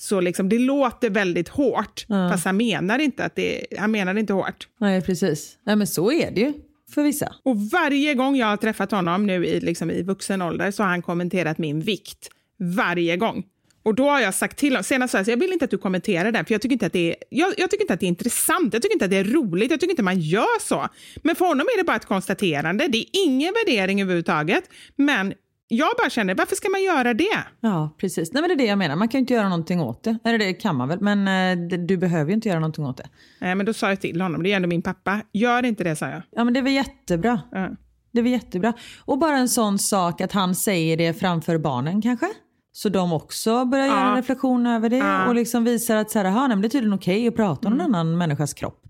så 0.00 0.20
liksom, 0.20 0.48
det 0.48 0.58
låter 0.58 1.10
väldigt 1.10 1.48
hårt, 1.48 2.06
ja. 2.08 2.30
fast 2.30 2.44
han 2.44 2.56
menar 2.56 2.98
inte 2.98 3.24
att 3.24 3.36
det, 3.36 3.66
han 3.78 3.90
menar 3.90 4.18
inte 4.18 4.32
hårt. 4.32 4.68
Nej, 4.78 5.02
precis. 5.02 5.58
Nej, 5.64 5.76
men 5.76 5.86
så 5.86 6.12
är 6.12 6.30
det 6.30 6.40
ju 6.40 6.52
för 6.94 7.02
vissa. 7.02 7.34
Och 7.42 7.56
varje 7.70 8.14
gång 8.14 8.36
jag 8.36 8.46
har 8.46 8.56
träffat 8.56 8.90
honom 8.90 9.26
nu 9.26 9.46
i, 9.46 9.60
liksom, 9.60 9.90
i 9.90 10.02
vuxen 10.02 10.42
ålder 10.42 10.70
så 10.70 10.82
har 10.82 10.90
han 10.90 11.02
kommenterat 11.02 11.58
min 11.58 11.80
vikt. 11.80 12.30
Varje 12.58 13.16
gång. 13.16 13.44
Och 13.82 13.94
då 13.94 14.08
har 14.08 14.20
jag 14.20 14.34
sagt 14.34 14.58
till 14.58 14.72
honom, 14.72 14.84
senast 14.84 15.12
sa 15.12 15.18
jag, 15.18 15.28
jag 15.28 15.36
vill 15.36 15.52
inte 15.52 15.64
att 15.64 15.70
du 15.70 15.78
kommenterar 15.78 16.32
den, 16.32 16.44
för 16.44 16.54
jag 16.54 16.62
tycker, 16.62 16.72
inte 16.72 16.86
att 16.86 16.92
det 16.92 17.10
är, 17.10 17.16
jag, 17.30 17.54
jag, 17.56 17.70
tycker 17.70 17.84
inte 17.84 17.94
att 17.94 18.00
det 18.00 18.06
är 18.06 18.08
intressant, 18.08 18.74
jag 18.74 18.82
tycker 18.82 18.94
inte 18.94 19.04
att 19.04 19.10
det 19.10 19.16
är 19.16 19.24
roligt, 19.24 19.70
jag 19.70 19.80
tycker 19.80 19.90
inte 19.90 20.02
man 20.02 20.20
gör 20.20 20.60
så. 20.60 20.88
Men 21.22 21.36
för 21.36 21.44
honom 21.44 21.66
är 21.74 21.78
det 21.78 21.84
bara 21.84 21.96
ett 21.96 22.06
konstaterande, 22.06 22.88
det 22.88 22.98
är 22.98 23.06
ingen 23.12 23.54
värdering 23.54 24.02
överhuvudtaget. 24.02 24.64
Men 24.96 25.34
jag 25.68 25.88
bara 25.98 26.10
känner, 26.10 26.34
varför 26.34 26.56
ska 26.56 26.68
man 26.68 26.82
göra 26.82 27.14
det? 27.14 27.38
Ja, 27.60 27.94
precis. 28.00 28.32
Nej, 28.32 28.40
men 28.42 28.48
det 28.48 28.54
är 28.54 28.58
det 28.58 28.64
jag 28.64 28.78
menar. 28.78 28.96
Man 28.96 29.08
kan 29.08 29.18
ju 29.18 29.20
inte 29.20 29.34
göra 29.34 29.48
någonting 29.48 29.80
åt 29.80 30.02
det. 30.04 30.18
Eller 30.24 30.38
det 30.38 30.52
kan 30.54 30.76
man 30.76 30.88
väl, 30.88 31.00
men 31.00 31.28
eh, 31.28 31.78
du 31.86 31.96
behöver 31.96 32.30
ju 32.30 32.34
inte 32.34 32.48
göra 32.48 32.60
någonting 32.60 32.84
åt 32.86 32.96
det. 32.96 33.08
Nej, 33.40 33.54
men 33.54 33.66
då 33.66 33.72
sa 33.72 33.88
jag 33.88 34.00
till 34.00 34.20
honom, 34.20 34.42
det 34.42 34.52
är 34.52 34.56
ändå 34.56 34.68
min 34.68 34.82
pappa. 34.82 35.20
Gör 35.32 35.64
inte 35.64 35.84
det, 35.84 35.96
sa 35.96 36.08
jag. 36.08 36.22
Ja, 36.30 36.44
men 36.44 36.54
det 36.54 36.60
är 36.60 36.64
väl 36.64 36.72
jättebra. 36.72 37.40
Ja. 37.52 37.68
Det 38.12 38.18
är 38.18 38.22
väl 38.22 38.32
jättebra. 38.32 38.72
Och 39.04 39.18
bara 39.18 39.36
en 39.38 39.48
sån 39.48 39.78
sak 39.78 40.20
att 40.20 40.32
han 40.32 40.54
säger 40.54 40.96
det 40.96 41.14
framför 41.14 41.58
barnen 41.58 42.02
kanske. 42.02 42.26
Så 42.72 42.88
de 42.88 43.12
också 43.12 43.64
börjar 43.64 43.86
göra 43.86 43.96
Ja. 44.00 44.10
en 44.10 44.16
reflektion 44.16 44.66
över 44.66 44.88
det 44.88 44.96
Ja. 44.96 45.26
och 45.28 45.34
liksom 45.34 45.64
visar 45.64 45.96
att 45.96 46.10
så 46.10 46.18
här, 46.18 46.26
"Aha, 46.26 46.46
nej, 46.46 46.56
det 46.56 46.66
är 46.66 46.68
tydligen 46.68 46.94
okej 46.98 47.28
att 47.28 47.36
prata 47.36 47.68
om 47.68 47.74
Mm. 47.74 47.86
en 47.86 47.94
annan 47.94 48.18
människas 48.18 48.54
kropp. 48.54 48.82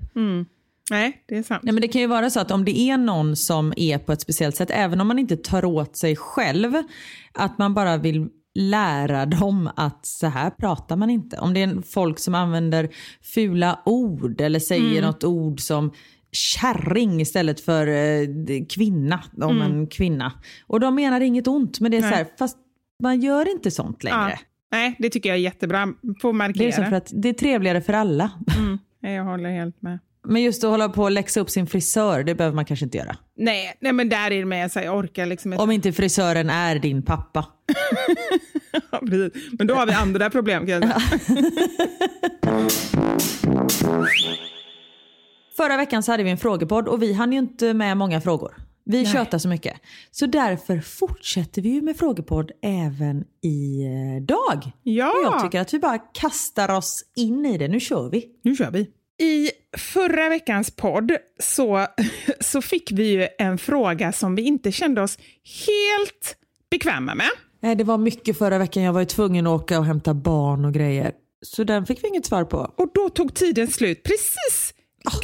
Nej, 0.90 1.24
det 1.26 1.36
är 1.38 1.42
sant. 1.42 1.62
Nej, 1.62 1.72
men 1.74 1.80
det 1.80 1.88
kan 1.88 2.00
ju 2.00 2.06
vara 2.06 2.30
så 2.30 2.40
att 2.40 2.50
om 2.50 2.64
det 2.64 2.78
är 2.78 2.96
någon 2.98 3.36
som 3.36 3.72
är 3.76 3.98
på 3.98 4.12
ett 4.12 4.20
speciellt 4.20 4.56
sätt, 4.56 4.70
även 4.72 5.00
om 5.00 5.08
man 5.08 5.18
inte 5.18 5.36
tar 5.36 5.64
åt 5.64 5.96
sig 5.96 6.16
själv, 6.16 6.74
att 7.32 7.58
man 7.58 7.74
bara 7.74 7.96
vill 7.96 8.28
lära 8.54 9.26
dem 9.26 9.70
att 9.76 10.06
så 10.06 10.26
här 10.26 10.50
pratar 10.50 10.96
man 10.96 11.10
inte. 11.10 11.38
Om 11.38 11.54
det 11.54 11.62
är 11.62 11.82
folk 11.82 12.18
som 12.18 12.34
använder 12.34 12.88
fula 13.22 13.80
ord 13.84 14.40
eller 14.40 14.60
säger 14.60 15.02
något 15.02 15.24
ord 15.24 15.60
som 15.60 15.92
kärring 16.32 17.20
istället 17.20 17.60
för 17.60 17.86
eh, 17.86 18.28
kvinna 18.68 19.24
om 19.40 19.62
en 19.62 19.86
kvinna. 19.86 20.32
Och 20.66 20.80
de 20.80 20.94
menar 20.94 21.20
inget 21.20 21.46
ont 21.46 21.80
men 21.80 21.90
det 21.90 21.96
är 21.96 22.00
så 22.00 22.06
här, 22.06 22.26
fast 22.38 22.56
man 23.02 23.20
gör 23.20 23.50
inte 23.52 23.70
sånt 23.70 24.04
längre. 24.04 24.30
Ja. 24.30 24.38
Nej, 24.70 24.96
det 24.98 25.10
tycker 25.10 25.28
jag 25.28 25.36
är 25.38 25.42
jättebra. 25.42 25.86
Får 26.22 26.32
Det 26.32 26.36
är 26.36 26.38
markera. 26.38 26.88
för 26.88 26.96
att 26.96 27.12
det 27.14 27.28
är 27.28 27.32
trevligare 27.32 27.80
för 27.80 27.92
alla. 27.92 28.30
Nej, 29.00 29.14
Jag 29.14 29.24
håller 29.24 29.50
helt 29.50 29.82
med. 29.82 29.98
Men 30.28 30.42
just 30.42 30.64
att 30.64 30.70
hålla 30.70 30.88
på 30.88 31.02
och 31.02 31.10
läxa 31.10 31.40
upp 31.40 31.50
sin 31.50 31.66
frisör, 31.66 32.22
det 32.22 32.34
behöver 32.34 32.54
man 32.54 32.64
kanske 32.64 32.84
inte 32.84 32.98
göra. 32.98 33.16
Nej, 33.36 33.76
nej 33.80 33.92
men 33.92 34.08
där 34.08 34.30
är 34.30 34.38
det 34.38 34.44
med, 34.44 34.72
så 34.72 34.80
jag 34.80 34.98
orkar 34.98 35.26
liksom 35.26 35.52
inte. 35.52 35.62
Om 35.62 35.70
inte 35.70 35.92
frisören 35.92 36.50
är 36.50 36.78
din 36.78 37.02
pappa. 37.02 37.46
Ja, 38.90 38.98
precis. 38.98 39.52
Men 39.58 39.66
då 39.66 39.74
har 39.74 39.86
vi 39.86 39.92
andra 39.92 40.30
problem 40.30 40.66
kan 40.66 40.82
jag 40.82 40.82
säga. 40.82 41.00
Förra 45.56 45.76
veckan 45.76 46.02
så 46.02 46.12
hade 46.12 46.22
vi 46.22 46.30
en 46.30 46.38
frågepodd 46.38 46.88
och 46.88 47.02
vi 47.02 47.12
hann 47.12 47.32
ju 47.32 47.38
inte 47.38 47.74
med 47.74 47.96
många 47.96 48.20
frågor. 48.20 48.54
Vi 48.84 49.06
tjötar 49.06 49.38
så 49.38 49.48
mycket. 49.48 49.80
Så 50.10 50.26
därför 50.26 50.80
fortsätter 50.80 51.62
vi 51.62 51.68
ju 51.68 51.82
med 51.82 51.96
frågepodd 51.96 52.50
även 52.62 53.24
idag. 53.42 54.72
Ja. 54.82 55.12
Och 55.12 55.24
jag 55.24 55.42
tycker 55.42 55.60
att 55.60 55.74
vi 55.74 55.78
bara 55.78 55.98
kastar 55.98 56.76
oss 56.76 57.04
in 57.16 57.46
i 57.46 57.58
det. 57.58 57.68
Nu 57.68 57.80
kör 57.80 58.10
vi. 58.10 58.26
Nu 58.42 58.56
kör 58.56 58.70
vi. 58.70 58.90
I 59.18 59.50
förra 59.76 60.28
veckans 60.28 60.70
podd 60.70 61.12
så, 61.38 61.86
så 62.40 62.62
fick 62.62 62.92
vi 62.92 63.10
ju 63.10 63.28
en 63.38 63.58
fråga 63.58 64.12
som 64.12 64.34
vi 64.34 64.42
inte 64.42 64.72
kände 64.72 65.02
oss 65.02 65.18
helt 65.66 66.36
bekväma 66.70 67.14
med. 67.14 67.30
Nej, 67.60 67.74
det 67.74 67.84
var 67.84 67.98
mycket 67.98 68.38
förra 68.38 68.58
veckan. 68.58 68.82
Jag 68.82 68.92
var 68.92 69.00
ju 69.00 69.06
tvungen 69.06 69.46
att 69.46 69.62
åka 69.62 69.78
och 69.78 69.84
hämta 69.84 70.14
barn 70.14 70.64
och 70.64 70.74
grejer. 70.74 71.12
Så 71.42 71.64
den 71.64 71.86
fick 71.86 72.04
vi 72.04 72.08
inget 72.08 72.26
svar 72.26 72.44
på. 72.44 72.72
Och 72.76 72.90
då 72.94 73.08
tog 73.08 73.34
tiden 73.34 73.68
slut 73.68 74.02
precis 74.02 74.74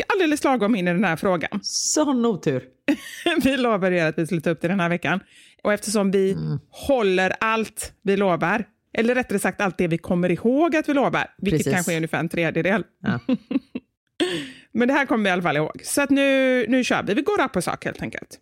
alldeles 0.08 0.44
lagom 0.44 0.76
in 0.76 0.88
i 0.88 0.92
den 0.92 1.04
här 1.04 1.16
frågan. 1.16 1.60
Sån 1.62 2.26
otur. 2.26 2.62
Vi 3.44 3.56
lovade 3.56 3.96
er 3.96 4.06
att 4.06 4.18
vi 4.18 4.26
skulle 4.26 4.40
ta 4.40 4.50
upp 4.50 4.60
det 4.60 4.68
den 4.68 4.80
här 4.80 4.88
veckan. 4.88 5.20
Och 5.62 5.72
eftersom 5.72 6.10
vi 6.10 6.36
håller 6.70 7.32
allt 7.40 7.92
vi 8.02 8.16
lovar, 8.16 8.64
eller 8.94 9.14
rättare 9.14 9.38
sagt 9.38 9.60
allt 9.60 9.78
det 9.78 9.88
vi 9.88 9.98
kommer 9.98 10.30
ihåg 10.30 10.76
att 10.76 10.88
vi 10.88 10.94
lovar, 10.94 11.34
vilket 11.38 11.58
Precis. 11.58 11.72
kanske 11.72 11.92
är 11.92 11.96
ungefär 11.96 12.18
en 12.18 12.28
tredjedel. 12.28 12.84
Ja. 13.02 13.20
Men 14.72 14.88
det 14.88 14.94
här 14.94 15.06
kommer 15.06 15.24
vi 15.24 15.28
i 15.28 15.32
alla 15.32 15.42
fall 15.42 15.56
ihåg. 15.56 15.80
Så 15.84 16.02
att 16.02 16.10
nu, 16.10 16.66
nu 16.68 16.84
kör 16.84 17.02
vi. 17.02 17.14
Vi 17.14 17.22
går 17.22 17.38
rakt 17.38 17.54
på 17.54 17.62
sak 17.62 17.84
helt 17.84 18.02
enkelt. 18.02 18.38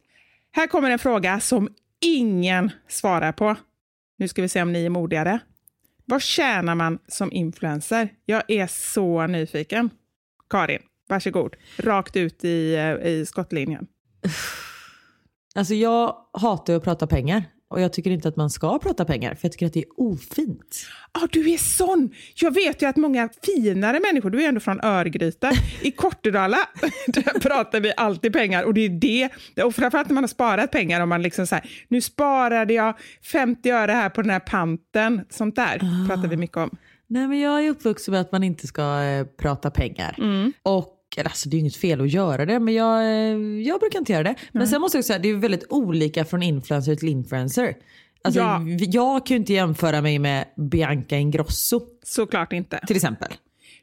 Här 0.50 0.66
kommer 0.66 0.90
en 0.90 0.98
fråga 0.98 1.40
som 1.40 1.68
ingen 2.00 2.70
svarar 2.88 3.32
på. 3.32 3.56
Nu 4.18 4.28
ska 4.28 4.42
vi 4.42 4.48
se 4.48 4.62
om 4.62 4.72
ni 4.72 4.84
är 4.84 4.90
modigare. 4.90 5.38
Vad 6.04 6.22
tjänar 6.22 6.74
man 6.74 6.98
som 7.08 7.32
influencer? 7.32 8.08
Jag 8.24 8.42
är 8.48 8.66
så 8.66 9.26
nyfiken. 9.26 9.90
Karin, 10.50 10.82
varsågod. 11.08 11.56
Rakt 11.76 12.16
ut 12.16 12.44
i, 12.44 12.74
eh, 12.74 13.06
i 13.06 13.26
skottlinjen. 13.26 13.86
Alltså 15.54 15.74
jag 15.74 16.16
hatar 16.32 16.74
att 16.74 16.84
prata 16.84 17.06
pengar. 17.06 17.44
Och 17.72 17.80
jag 17.80 17.92
tycker 17.92 18.10
inte 18.10 18.28
att 18.28 18.36
man 18.36 18.50
ska 18.50 18.78
prata 18.78 19.04
pengar. 19.04 19.34
För 19.34 19.44
jag 19.44 19.52
tycker 19.52 19.66
att 19.66 19.72
det 19.72 19.80
är 19.80 20.00
ofint. 20.00 20.86
Ah, 21.12 21.26
du 21.30 21.50
är 21.50 21.58
sån! 21.58 22.10
Jag 22.34 22.54
vet 22.54 22.82
ju 22.82 22.86
att 22.86 22.96
många 22.96 23.28
finare 23.42 24.00
människor, 24.00 24.30
du 24.30 24.42
är 24.42 24.48
ändå 24.48 24.60
från 24.60 24.80
Örgryte, 24.80 25.50
i 25.82 25.90
Kortedala, 25.90 26.58
där 27.06 27.40
pratar 27.40 27.80
vi 27.80 27.92
alltid 27.96 28.32
pengar 28.32 28.64
och 28.64 28.74
det 28.74 28.80
är 28.80 28.88
det, 28.88 29.30
och 29.64 29.74
framförallt 29.74 30.08
när 30.08 30.14
man 30.14 30.24
har 30.24 30.28
sparat 30.28 30.70
pengar 30.70 31.00
och 31.00 31.08
man 31.08 31.22
liksom 31.22 31.46
så 31.46 31.54
här, 31.54 31.70
nu 31.88 32.00
sparade 32.00 32.74
jag 32.74 32.94
50 33.32 33.70
öre 33.70 33.92
här 33.92 34.08
på 34.08 34.22
den 34.22 34.30
här 34.30 34.40
panten, 34.40 35.24
sånt 35.30 35.56
där 35.56 36.06
pratar 36.08 36.28
vi 36.28 36.36
mycket 36.36 36.56
om. 36.56 36.76
Nej 37.06 37.28
men 37.28 37.40
jag 37.40 37.64
är 37.64 37.70
uppvuxen 37.70 38.12
med 38.12 38.20
att 38.20 38.32
man 38.32 38.42
inte 38.42 38.66
ska 38.66 39.02
eh, 39.02 39.26
prata 39.26 39.70
pengar. 39.70 40.16
Och 40.62 40.98
eller, 41.16 41.30
alltså, 41.30 41.48
det 41.48 41.56
är 41.56 41.58
inget 41.58 41.76
fel 41.76 42.00
att 42.00 42.10
göra 42.10 42.46
det 42.46 42.58
men 42.58 42.74
jag, 42.74 43.00
eh, 43.02 43.38
jag 43.62 43.80
brukar 43.80 43.98
inte 43.98 44.12
göra 44.12 44.22
det. 44.22 44.34
Men 44.52 44.68
sen 44.68 44.80
måste 44.80 44.98
jag 44.98 45.04
säga 45.04 45.18
det 45.18 45.28
är 45.30 45.34
väldigt 45.34 45.64
olika 45.68 46.24
från 46.24 46.42
influencer 46.42 46.94
till 46.94 47.08
influencer. 47.08 47.74
Alltså, 48.24 48.40
Ja. 48.40 48.60
Jag 48.78 49.26
kan 49.26 49.34
ju 49.34 49.38
inte 49.38 49.52
jämföra 49.52 50.00
mig 50.00 50.18
med 50.18 50.44
Bianca 50.56 51.16
Ingrosso 51.16 51.80
Såklart 52.02 52.52
inte. 52.52 52.80
till 52.86 52.96
exempel. 52.96 53.28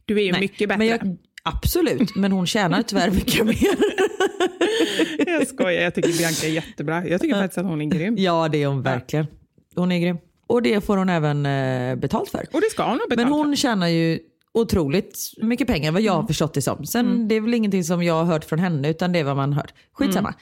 Du 0.06 0.18
är 0.20 0.24
ju 0.24 0.32
Nej, 0.32 0.42
mycket 0.42 0.70
bättre. 0.70 0.78
Men 0.78 0.88
jag, 0.88 1.18
absolut, 1.44 2.16
men 2.16 2.32
hon 2.32 2.48
tjänar 2.48 2.82
tyvärr 2.84 3.12
mycket 3.12 3.46
mer. 3.46 3.56
Jag 5.28 5.48
skojar, 5.48 5.82
jag 5.82 5.96
tycker 5.96 6.18
Bianca 6.18 6.48
är 6.48 6.52
jättebra. 6.52 7.08
Jag 7.08 7.22
tycker 7.22 7.36
faktiskt 7.36 7.58
att 7.58 7.66
hon 7.66 7.82
är 7.82 7.86
grym. 7.86 8.16
ja 8.18 8.48
det 8.52 8.64
är 8.64 8.68
hon 8.68 8.82
verkligen. 8.82 9.28
Hon 9.76 9.92
är 9.92 10.00
grym. 10.00 10.18
Och 10.48 10.62
det 10.62 10.82
får 10.86 10.98
hon 10.98 11.10
även 11.10 11.46
eh, 11.46 11.96
betalt 11.96 12.30
för. 12.30 12.46
Och 12.52 12.62
det 12.62 12.70
ska 12.72 12.84
hon 12.84 12.92
ha 12.92 13.08
betalt 13.10 13.16
Men 13.30 13.34
hon 13.34 13.56
tjänar 13.56 13.88
ju 13.88 14.20
otroligt 14.54 15.20
mycket 15.42 15.68
pengar 15.68 15.92
vad 15.92 16.02
jag 16.02 16.14
har 16.14 16.28
förstått 16.28 16.54
det 16.54 16.62
som. 16.62 16.86
Sen 16.86 17.28
det 17.28 17.36
är 17.36 17.42
väl 17.42 17.54
ingenting 17.54 17.84
som 17.84 18.04
jag 18.04 18.14
har 18.14 18.26
hört 18.26 18.46
från 18.46 18.60
henne 18.60 18.90
utan 18.90 19.12
det 19.12 19.20
är 19.20 19.24
vad 19.24 19.36
man 19.36 19.54
har 19.54 19.62
hört. 19.62 19.74
Skitsamma. 19.92 20.34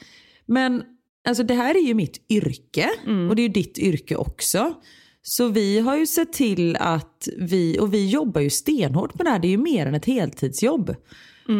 Men 0.46 0.82
alltså 1.28 1.42
det 1.42 1.54
här 1.54 1.74
är 1.74 1.86
ju 1.86 1.94
mitt 1.94 2.26
yrke 2.30 2.88
och 3.30 3.36
det 3.36 3.42
är 3.42 3.46
ju 3.46 3.52
ditt 3.52 3.78
yrke 3.78 4.16
också. 4.16 4.74
Så 5.22 5.48
vi 5.48 5.78
har 5.78 5.96
ju 5.96 6.06
sett 6.06 6.32
till 6.32 6.76
att 6.76 7.28
vi, 7.38 7.78
och 7.80 7.94
vi 7.94 8.10
jobbar 8.10 8.40
ju 8.40 8.50
stenhårt 8.50 9.14
med 9.14 9.26
det 9.26 9.30
här, 9.30 9.38
det 9.38 9.48
är 9.48 9.50
ju 9.50 9.58
mer 9.58 9.86
än 9.86 9.94
ett 9.94 10.04
heltidsjobb. 10.04 10.94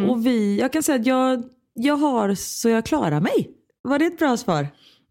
Och 0.08 0.26
vi, 0.26 0.58
jag 0.61 0.72
kan 0.72 0.82
säga 0.82 1.00
att 1.00 1.06
jag, 1.06 1.42
jag 1.74 1.96
har 1.96 2.34
så 2.34 2.68
jag 2.68 2.87
klarar 2.87 3.20
mig. 3.20 3.50
Var 3.82 3.98
det 3.98 4.06
ett 4.06 4.18
bra 4.18 4.37
svar? 4.37 4.68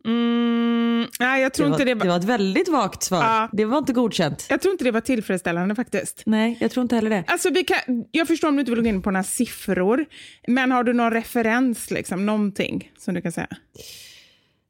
Mm, 0.07 1.07
nej, 1.19 1.41
jag 1.41 1.53
tror, 1.53 1.65
Det 1.65 1.69
var, 1.69 1.75
inte 1.75 1.85
det 1.85 1.93
det 1.93 1.99
var, 1.99 2.07
var 2.07 2.17
ett 2.19 2.23
väldigt 2.23 2.67
vagt 2.67 3.03
svar. 3.03 3.23
Ja. 3.23 3.49
Det 3.53 3.65
var 3.65 3.77
inte 3.77 3.93
godkänt. 3.93 4.45
jag 4.49 4.61
tror 4.61 4.71
inte 4.71 4.83
det 4.83 4.91
var 4.91 5.01
tillfredsställande 5.01 5.75
faktiskt. 5.75 6.23
Nej, 6.25 6.57
jag 6.61 6.71
tror 6.71 6.81
inte 6.81 6.95
heller 6.95 7.09
det. 7.09 7.23
Alltså 7.27 7.49
vi 7.49 7.63
kan, 7.63 7.77
jag 8.11 8.27
förstår 8.27 8.47
om 8.47 8.55
du 8.55 8.59
inte 8.59 8.71
vill 8.71 8.81
gå 8.81 8.87
in 8.87 9.01
på 9.01 9.11
några 9.11 9.23
siffror, 9.23 10.05
men 10.47 10.71
har 10.71 10.83
du 10.83 10.93
någon 10.93 11.11
referens, 11.11 11.91
liksom, 11.91 12.25
någonting 12.25 12.91
som 12.97 13.13
du 13.13 13.21
kan 13.21 13.31
säga? 13.31 13.47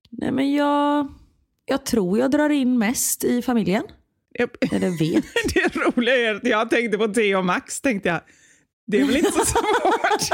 Nej 0.09 0.31
men 0.31 0.53
jag, 0.53 1.07
jag 1.65 1.85
tror 1.85 2.19
jag 2.19 2.31
drar 2.31 2.49
in 2.49 2.77
mest 2.79 3.23
i 3.23 3.41
familjen. 3.41 3.83
Jag- 4.33 4.49
Eller 4.71 4.99
vet. 4.99 5.23
Det 5.53 5.75
roliga 5.75 6.15
är 6.15 6.35
att 6.35 6.47
jag 6.47 6.69
tänkte 6.69 6.97
på 6.97 7.07
Theo 7.07 7.37
och 7.37 7.45
Max, 7.45 7.81
tänkte 7.81 8.09
jag. 8.09 8.21
Det 8.87 9.01
är 9.01 9.05
väl 9.05 9.17
inte 9.17 9.31
så 9.31 9.45
svårt? 9.45 10.29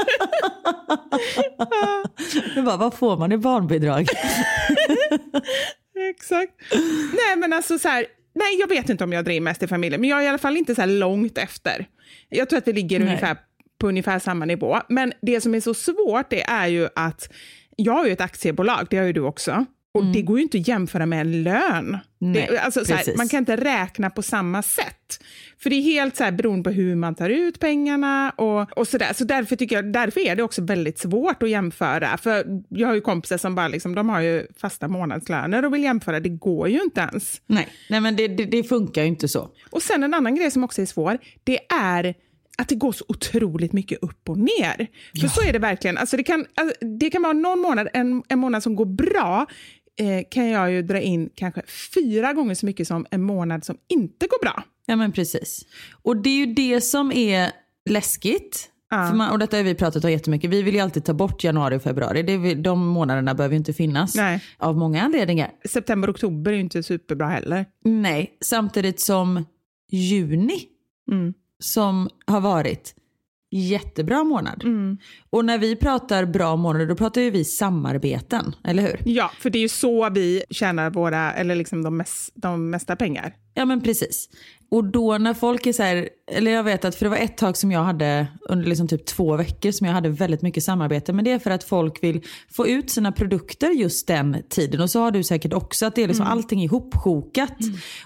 Bara, 2.66 2.78
vad 2.78 2.94
får 2.94 3.18
man 3.18 3.32
i 3.32 3.38
barnbidrag? 3.38 4.08
Exakt. 6.10 6.54
Nej, 7.14 7.38
men 7.38 7.54
alltså 7.54 7.80
så 7.80 7.88
här, 7.88 8.06
nej, 8.36 8.60
jag 8.60 8.68
vet 8.68 8.90
inte 8.90 9.04
om 9.04 9.14
jag 9.14 9.26
drar 9.26 9.34
in 9.34 9.44
mest 9.44 9.64
i 9.64 9.68
familjen, 9.68 10.02
men 10.02 10.10
jag 10.10 10.20
är 10.20 10.24
i 10.24 10.28
alla 10.28 10.38
fall 10.38 10.58
inte 10.58 10.76
så 10.76 10.82
här 10.82 10.88
långt 10.88 11.38
efter. 11.38 11.86
Jag 12.30 12.50
tror 12.50 12.58
att 12.58 12.68
vi 12.68 12.74
ligger 12.74 13.00
Nej. 13.00 13.08
ungefär 13.08 13.38
på 13.80 13.88
ungefär 13.88 14.20
samma 14.20 14.46
nivå. 14.46 14.80
Men 14.90 15.14
det 15.22 15.42
som 15.42 15.56
är 15.56 15.60
så 15.60 15.74
svårt 15.74 16.30
det 16.30 16.44
är 16.44 16.68
ju 16.68 16.88
att 16.96 17.30
jag 17.76 17.94
har 17.94 18.06
ju 18.06 18.12
ett 18.12 18.22
aktiebolag, 18.22 18.88
det 18.90 18.98
har 18.98 19.06
ju 19.06 19.14
du 19.14 19.22
också. 19.22 19.66
Och 19.94 20.06
det 20.06 20.22
går 20.22 20.38
ju 20.38 20.44
inte 20.44 20.58
att 20.58 20.68
jämföra 20.68 21.06
med 21.06 21.22
en 21.22 21.44
lön. 21.44 21.88
Mm. 21.88 22.00
Nej, 22.20 22.48
det, 22.52 22.60
alltså, 22.60 22.86
så 22.86 22.94
här, 22.94 23.18
man 23.18 23.30
kan 23.30 23.40
inte 23.40 23.56
räkna 23.56 24.10
på 24.10 24.22
samma 24.22 24.62
sätt. 24.62 25.24
För 25.60 25.70
det 25.70 25.76
är 25.76 25.82
helt 25.82 26.16
så 26.16 26.24
här, 26.24 26.32
beroende 26.32 26.64
på 26.64 26.70
hur 26.70 26.96
man 26.96 27.16
tar 27.16 27.30
ut 27.30 27.60
pengarna 27.60 28.30
och, 28.30 28.78
och 28.78 28.88
sådär. 28.88 29.14
Så 29.14 29.24
därför, 29.24 29.56
tycker 29.56 29.76
jag, 29.76 29.94
därför 29.94 30.20
är 30.20 30.36
det 30.36 30.44
också 30.44 30.62
väldigt 30.62 31.00
svårt 31.00 31.44
att 31.44 31.50
jämföra. 31.50 32.18
För 32.18 32.46
jag 32.70 32.88
har 32.88 32.96
ju 32.96 33.02
kompisar 33.02 33.38
som 33.38 33.56
bara 33.56 33.68
liksom, 33.68 33.96
de 33.96 34.10
har 34.10 34.20
ju 34.22 34.48
fasta 34.58 34.88
månadslöner 34.88 35.66
och 35.66 35.74
vill 35.74 35.84
jämföra. 35.84 36.20
Det 36.20 36.30
går 36.30 36.70
ju 36.70 36.82
inte 36.82 37.02
ens. 37.02 37.42
Nej, 37.46 37.68
Nej 37.90 38.02
men 38.02 38.16
det, 38.16 38.28
det, 38.28 38.46
det 38.46 38.64
funkar 38.64 39.02
ju 39.02 39.08
inte 39.08 39.28
så. 39.28 39.50
Och 39.70 39.82
sen 39.82 40.04
en 40.04 40.14
annan 40.14 40.36
grej 40.36 40.52
som 40.52 40.64
också 40.64 40.82
är 40.82 40.86
svår, 40.86 41.18
det 41.44 41.60
är 41.74 42.16
att 42.58 42.68
det 42.68 42.76
går 42.76 42.92
så 42.92 43.06
otroligt 43.08 43.74
mycket 43.74 44.04
upp 44.04 44.30
och 44.30 44.38
ner. 44.38 44.88
För 45.22 45.28
så 45.28 45.42
är 45.42 45.54
det 45.54 45.60
verkligen. 45.60 45.98
Alltså 45.98 46.18
det, 46.18 46.24
kan, 46.24 46.46
alltså 46.56 46.76
det 47.00 47.10
kan 47.10 47.22
vara 47.22 47.34
någon 47.34 47.60
månad, 47.60 47.88
en, 47.94 48.24
en 48.30 48.40
månad 48.40 48.64
som 48.64 48.76
går 48.76 48.86
bra, 48.86 49.46
eh, 50.00 50.24
kan 50.32 50.48
jag 50.50 50.72
ju 50.72 50.82
dra 50.82 51.00
in 51.00 51.30
kanske 51.36 51.62
fyra 51.96 52.34
gånger 52.34 52.56
så 52.56 52.66
mycket 52.66 52.88
som 52.88 53.06
en 53.12 53.22
månad 53.22 53.66
som 53.66 53.78
inte 53.90 54.28
går 54.28 54.42
bra. 54.42 54.64
Ja 54.86 54.96
men 54.96 55.12
precis. 55.12 55.66
Och 56.04 56.18
det 56.18 56.30
är 56.30 56.38
ju 56.38 56.46
det 56.46 56.82
som 56.82 57.12
är 57.12 57.52
läskigt. 57.90 58.70
Ja. 58.90 59.14
Man, 59.14 59.32
och 59.32 59.40
detta 59.40 59.58
har 59.58 59.64
vi 59.64 59.76
pratat 59.76 60.04
om 60.04 60.12
jättemycket. 60.12 60.50
Vi 60.50 60.62
vill 60.62 60.74
ju 60.76 60.80
alltid 60.82 61.06
ta 61.06 61.14
bort 61.14 61.44
januari 61.44 61.78
och 61.78 61.82
februari. 61.84 62.24
Det 62.24 62.56
de 62.56 62.88
månaderna 62.88 63.34
behöver 63.34 63.54
ju 63.54 63.58
inte 63.58 63.74
finnas. 63.74 64.16
Nej. 64.16 64.44
Av 64.58 64.78
många 64.78 65.02
anledningar. 65.02 65.52
September 65.70 66.08
och 66.10 66.16
oktober 66.16 66.52
är 66.52 66.56
ju 66.56 66.62
inte 66.62 66.84
superbra 66.84 67.28
heller. 67.28 67.66
Nej, 67.86 68.38
samtidigt 68.46 69.00
som 69.00 69.46
juni 69.92 70.60
Mm. 71.12 71.34
som 71.60 72.10
har 72.26 72.42
varit 72.42 72.96
jättebra 73.54 74.24
månad. 74.24 74.64
Mm. 74.64 74.98
Och 75.30 75.46
när 75.46 75.58
vi 75.58 75.76
pratar 75.76 76.26
bra 76.26 76.56
månader 76.56 76.86
då 76.86 76.96
pratar 76.96 77.22
ju 77.22 77.32
vi 77.32 77.46
samarbeten, 77.46 78.56
eller 78.64 78.84
hur? 78.84 79.00
Ja, 79.06 79.32
för 79.40 79.50
det 79.50 79.58
är 79.58 79.62
ju 79.62 79.70
så 79.70 80.10
vi 80.10 80.44
tjänar 80.50 80.90
våra, 80.90 81.34
eller 81.34 81.56
liksom 81.56 81.84
de, 81.84 81.98
mest, 81.98 82.32
de 82.36 82.70
mesta 82.70 82.96
pengar. 82.96 83.36
Ja 83.54 83.66
men 83.66 83.82
precis. 83.82 84.30
Och 84.72 84.84
då 84.84 85.18
när 85.18 85.34
folk 85.34 85.66
är 85.66 85.74
så 85.74 85.84
här, 85.84 86.10
eller 86.32 86.52
jag 86.52 86.64
vet 86.64 86.86
att 86.86 86.96
för 86.96 87.06
det 87.06 87.10
var 87.10 87.18
ett 87.18 87.38
tag 87.38 87.58
som 87.58 87.72
jag 87.72 87.84
hade 87.84 88.28
under 88.50 88.68
liksom 88.68 88.88
typ 88.88 89.06
två 89.06 89.36
veckor 89.36 89.72
som 89.72 89.88
jag 89.88 89.94
hade 89.94 90.10
väldigt 90.10 90.42
mycket 90.42 90.64
samarbete. 90.64 91.14
Men 91.14 91.26
det 91.26 91.32
är 91.32 91.40
för 91.40 91.52
att 91.52 91.64
folk 91.64 92.04
vill 92.04 92.22
få 92.52 92.68
ut 92.68 92.90
sina 92.90 93.12
produkter 93.12 93.70
just 93.70 94.08
den 94.08 94.38
tiden. 94.50 94.82
Och 94.82 94.90
så 94.90 95.00
har 95.00 95.12
du 95.12 95.24
säkert 95.24 95.54
också 95.54 95.86
att 95.86 95.96
det 95.96 96.04
är 96.04 96.08
liksom 96.08 96.26
allting 96.26 96.62
är 96.62 96.66
ihopsjokat. 96.66 97.58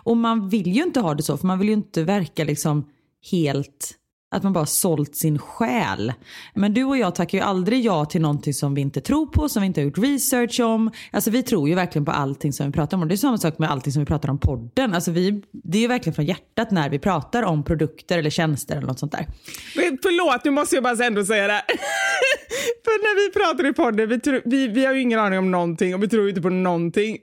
Och 0.03 0.17
man 0.17 0.49
vill 0.49 0.67
ju 0.67 0.83
inte 0.83 0.99
ha 0.99 1.13
det 1.13 1.23
så 1.23 1.38
för 1.38 1.47
man 1.47 1.60
vill 1.60 1.67
ju 1.67 1.73
inte 1.73 2.03
verka 2.03 2.43
liksom 2.43 2.89
helt 3.31 3.97
att 4.31 4.43
man 4.43 4.53
bara 4.53 4.65
sålt 4.65 5.15
sin 5.15 5.39
själ. 5.39 6.13
Men 6.55 6.73
du 6.73 6.83
och 6.83 6.97
jag 6.97 7.15
tackar 7.15 7.37
ju 7.37 7.43
aldrig 7.43 7.85
ja 7.85 8.05
till 8.05 8.21
någonting 8.21 8.53
som 8.53 8.73
vi 8.73 8.81
inte 8.81 9.01
tror 9.01 9.25
på, 9.25 9.49
som 9.49 9.61
vi 9.61 9.65
inte 9.65 9.81
har 9.81 9.85
gjort 9.85 9.97
research 9.97 10.59
om. 10.59 10.91
Alltså 11.11 11.31
vi 11.31 11.43
tror 11.43 11.69
ju 11.69 11.75
verkligen 11.75 12.05
på 12.05 12.11
allting 12.11 12.53
som 12.53 12.65
vi 12.65 12.71
pratar 12.71 12.97
om. 12.97 13.01
Och 13.03 13.07
det 13.07 13.15
är 13.15 13.17
samma 13.17 13.37
sak 13.37 13.59
med 13.59 13.71
allting 13.71 13.93
som 13.93 13.99
vi 13.99 14.05
pratar 14.05 14.29
om 14.29 14.39
podden. 14.39 14.93
Alltså 14.93 15.11
vi, 15.11 15.43
det 15.51 15.77
är 15.77 15.81
ju 15.81 15.87
verkligen 15.87 16.15
från 16.15 16.25
hjärtat 16.25 16.71
när 16.71 16.89
vi 16.89 16.99
pratar 16.99 17.43
om 17.43 17.63
produkter 17.63 18.17
eller 18.17 18.29
tjänster 18.29 18.77
eller 18.77 18.87
något 18.87 18.99
sånt 18.99 19.11
där. 19.11 19.27
Men 19.75 19.97
Förlåt, 20.01 20.45
nu 20.45 20.51
måste 20.51 20.75
jag 20.75 20.83
bara 20.83 21.05
ändå 21.05 21.25
säga 21.25 21.47
det. 21.47 21.63
För 22.83 22.91
när 22.91 23.27
vi 23.27 23.33
pratar 23.33 23.69
i 23.69 23.73
podden, 23.73 24.09
vi, 24.09 24.19
tror, 24.19 24.41
vi, 24.45 24.67
vi 24.67 24.85
har 24.85 24.93
ju 24.93 25.01
ingen 25.01 25.19
aning 25.19 25.39
om 25.39 25.51
någonting 25.51 25.95
och 25.95 26.03
vi 26.03 26.07
tror 26.07 26.23
ju 26.23 26.29
inte 26.29 26.41
på 26.41 26.49
någonting. 26.49 27.17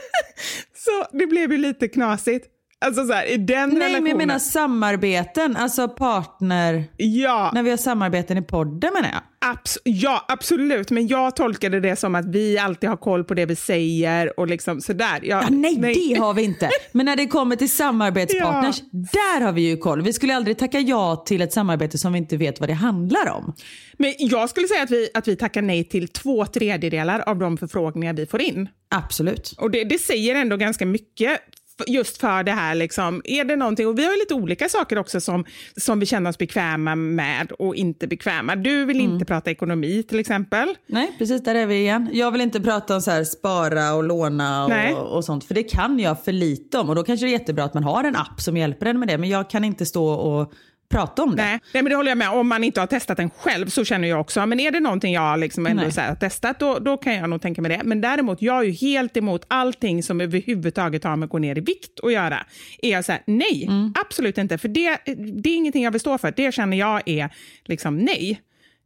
så 0.74 1.16
det 1.18 1.26
blev 1.26 1.52
ju 1.52 1.58
lite 1.58 1.88
knasigt. 1.88 2.55
Alltså 2.86 3.06
så 3.06 3.12
här, 3.12 3.24
i 3.26 3.36
den 3.36 3.68
Nej 3.68 3.78
relationen. 3.78 4.02
men 4.02 4.10
jag 4.10 4.18
menar 4.18 4.38
samarbeten, 4.38 5.56
alltså 5.56 5.88
partner. 5.88 6.84
Ja, 6.96 7.50
När 7.54 7.62
vi 7.62 7.70
har 7.70 7.76
samarbeten 7.76 8.38
i 8.38 8.42
podden 8.42 8.92
menar 8.94 9.08
jag. 9.12 9.54
abs- 9.54 9.78
ja, 9.84 10.24
absolut. 10.28 10.90
Men 10.90 11.06
jag 11.08 11.36
tolkade 11.36 11.80
det 11.80 11.96
som 11.96 12.14
att 12.14 12.26
vi 12.26 12.58
alltid 12.58 12.88
har 12.90 12.96
koll 12.96 13.24
på 13.24 13.34
det 13.34 13.46
vi 13.46 13.56
säger 13.56 14.40
och 14.40 14.46
liksom 14.46 14.80
sådär. 14.80 15.20
Jag, 15.22 15.42
Ja, 15.42 15.46
nej, 15.50 15.76
det 15.76 16.14
har 16.20 16.34
vi 16.34 16.42
inte. 16.42 16.70
Men 16.92 17.06
när 17.06 17.16
det 17.16 17.26
kommer 17.26 17.56
till 17.56 17.70
samarbetspartners, 17.70 18.80
där 18.90 19.40
har 19.40 19.52
vi 19.52 19.60
ju 19.70 19.76
koll. 19.76 20.02
Vi 20.02 20.12
skulle 20.12 20.36
aldrig 20.36 20.58
tacka 20.58 20.80
ja 20.80 21.16
till 21.26 21.40
ett 21.42 21.52
samarbete 21.52 21.98
som 21.98 22.12
vi 22.12 22.18
inte 22.18 22.36
vet 22.36 22.60
vad 22.60 22.68
det 22.68 22.72
handlar 22.74 23.30
om. 23.30 23.52
Men 23.98 24.14
jag 24.18 24.50
skulle 24.50 24.68
säga 24.68 24.82
att 24.82 24.90
vi, 24.90 25.08
att 25.14 25.28
vi 25.28 25.36
tackar 25.36 25.62
nej 25.62 25.84
till 25.84 26.08
två 26.08 26.46
tredjedelar 26.46 27.20
av 27.20 27.36
de 27.38 27.56
förfrågningar 27.56 28.12
vi 28.14 28.26
får 28.26 28.40
in. 28.42 28.68
Absolut. 28.90 29.54
Och 29.58 29.70
det, 29.70 29.84
det 29.84 29.98
säger 29.98 30.34
ändå 30.34 30.56
ganska 30.56 30.86
mycket 30.86 31.40
just 31.86 32.20
för 32.20 32.42
det 32.42 32.52
här. 32.52 32.74
Liksom. 32.74 33.22
Är 33.24 33.44
det 33.44 33.56
någonting, 33.56 33.86
och 33.86 33.98
vi 33.98 34.04
har 34.04 34.18
lite 34.18 34.34
olika 34.34 34.68
saker 34.68 34.98
också 34.98 35.20
som, 35.20 35.44
som 35.76 36.00
vi 36.00 36.06
känner 36.06 36.30
oss 36.30 36.38
bekväma 36.38 36.94
med 36.94 37.52
och 37.52 37.74
inte 37.76 38.06
bekväma. 38.06 38.56
Du 38.56 38.84
vill 38.84 39.00
Mm. 39.00 39.12
inte 39.12 39.24
prata 39.24 39.50
ekonomi 39.50 40.02
till 40.02 40.18
exempel. 40.18 40.74
Nej, 40.86 41.14
precis 41.18 41.44
där 41.44 41.54
är 41.54 41.66
vi 41.66 41.74
igen. 41.74 42.08
Jag 42.12 42.30
vill 42.30 42.40
inte 42.40 42.60
prata 42.60 42.94
om 42.94 43.00
så 43.02 43.10
här 43.10 43.24
spara 43.24 43.94
och 43.94 44.04
låna 44.04 44.64
och, 44.96 45.16
och 45.16 45.24
sånt. 45.24 45.44
För 45.44 45.54
det 45.54 45.62
kan 45.62 45.98
jag 45.98 46.24
för 46.24 46.32
lite 46.32 46.78
om. 46.78 46.88
Och 46.88 46.94
då 46.94 47.02
kanske 47.04 47.26
det 47.26 47.30
är 47.30 47.38
jättebra 47.38 47.64
att 47.64 47.74
man 47.74 47.84
har 47.84 48.04
en 48.04 48.16
app 48.16 48.40
som 48.40 48.56
hjälper 48.56 48.86
en 48.86 48.98
med 48.98 49.08
det. 49.08 49.18
Men 49.18 49.28
jag 49.28 49.50
kan 49.50 49.64
inte 49.64 49.86
stå 49.86 50.06
och 50.08 50.52
prata 50.88 51.22
om 51.22 51.36
det. 51.36 51.42
Nej, 51.42 51.60
nej, 51.74 51.82
men 51.82 51.90
det 51.90 51.96
håller 51.96 52.10
jag 52.10 52.18
med 52.18 52.30
Om 52.30 52.48
man 52.48 52.64
inte 52.64 52.80
har 52.80 52.86
testat 52.86 53.16
den 53.16 53.30
själv 53.30 53.66
så 53.66 53.84
känner 53.84 54.08
jag 54.08 54.20
också. 54.20 54.46
Men 54.46 54.60
är 54.60 54.70
det 54.70 54.80
någonting 54.80 55.14
jag 55.14 55.38
liksom 55.38 55.66
ändå 55.66 55.90
så 55.90 56.00
här, 56.00 56.08
har 56.08 56.14
testat 56.16 56.60
då, 56.60 56.78
då 56.78 56.96
kan 56.96 57.14
jag 57.14 57.30
nog 57.30 57.42
tänka 57.42 57.62
mig 57.62 57.76
det. 57.76 57.80
Men 57.84 58.00
däremot, 58.00 58.42
jag 58.42 58.58
är 58.58 58.62
ju 58.64 58.72
helt 58.72 59.16
emot 59.16 59.44
allting 59.48 60.02
som 60.02 60.20
överhuvudtaget 60.20 61.04
har 61.04 61.16
med 61.16 61.26
att 61.26 61.30
gå 61.30 61.38
ner 61.38 61.58
i 61.58 61.60
vikt 61.60 62.00
att 62.02 62.12
göra. 62.12 62.46
Är 62.82 62.90
jag 62.90 63.04
så 63.04 63.12
här, 63.12 63.22
nej, 63.26 63.64
Mm. 63.68 63.92
absolut 64.06 64.38
inte. 64.38 64.58
För 64.58 64.68
det, 64.68 64.98
det 65.42 65.50
är 65.50 65.56
ingenting 65.56 65.84
jag 65.84 65.90
vill 65.90 66.00
stå 66.00 66.18
för. 66.18 66.32
Det 66.36 66.54
känner 66.54 66.76
jag 66.76 67.02
är 67.08 67.30
liksom 67.64 67.98
nej. 67.98 68.40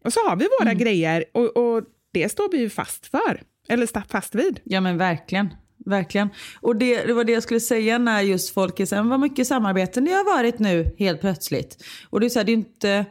Och 0.05 0.13
så 0.13 0.21
har 0.29 0.37
vi 0.37 0.49
våra 0.61 0.71
Mm. 0.71 0.79
grejer 0.79 1.25
och, 1.35 1.57
och 1.57 1.83
det 2.13 2.29
står 2.29 2.51
vi 2.53 2.59
ju 2.59 2.71
fast 2.71 3.07
för. 3.07 3.43
Eller 3.69 4.09
fast 4.09 4.35
vid. 4.35 4.61
Ja 4.65 4.81
men 4.81 4.99
verkligen. 4.99 5.49
Verkligen. 5.87 6.29
Och 6.61 6.77
det, 6.77 7.05
det 7.05 7.12
var 7.12 7.25
det 7.25 7.33
jag 7.33 7.43
skulle 7.43 7.61
säga 7.61 7.99
när 7.99 8.21
just 8.21 8.55
folk 8.55 8.81
är 8.81 8.87
så 8.87 8.95
här, 8.95 9.03
vad 9.03 9.21
mycket 9.21 9.47
samarbeten 9.47 10.05
det 10.05 10.11
har 10.12 10.37
varit 10.37 10.59
nu 10.59 10.95
helt 10.99 11.21
plötsligt. 11.21 11.85
Och 12.11 12.21
det 12.21 12.27
är 12.27 12.29
så 12.31 12.38
här, 12.38 12.47
det 12.47 12.53
är 12.53 12.55
inte, 12.55 13.05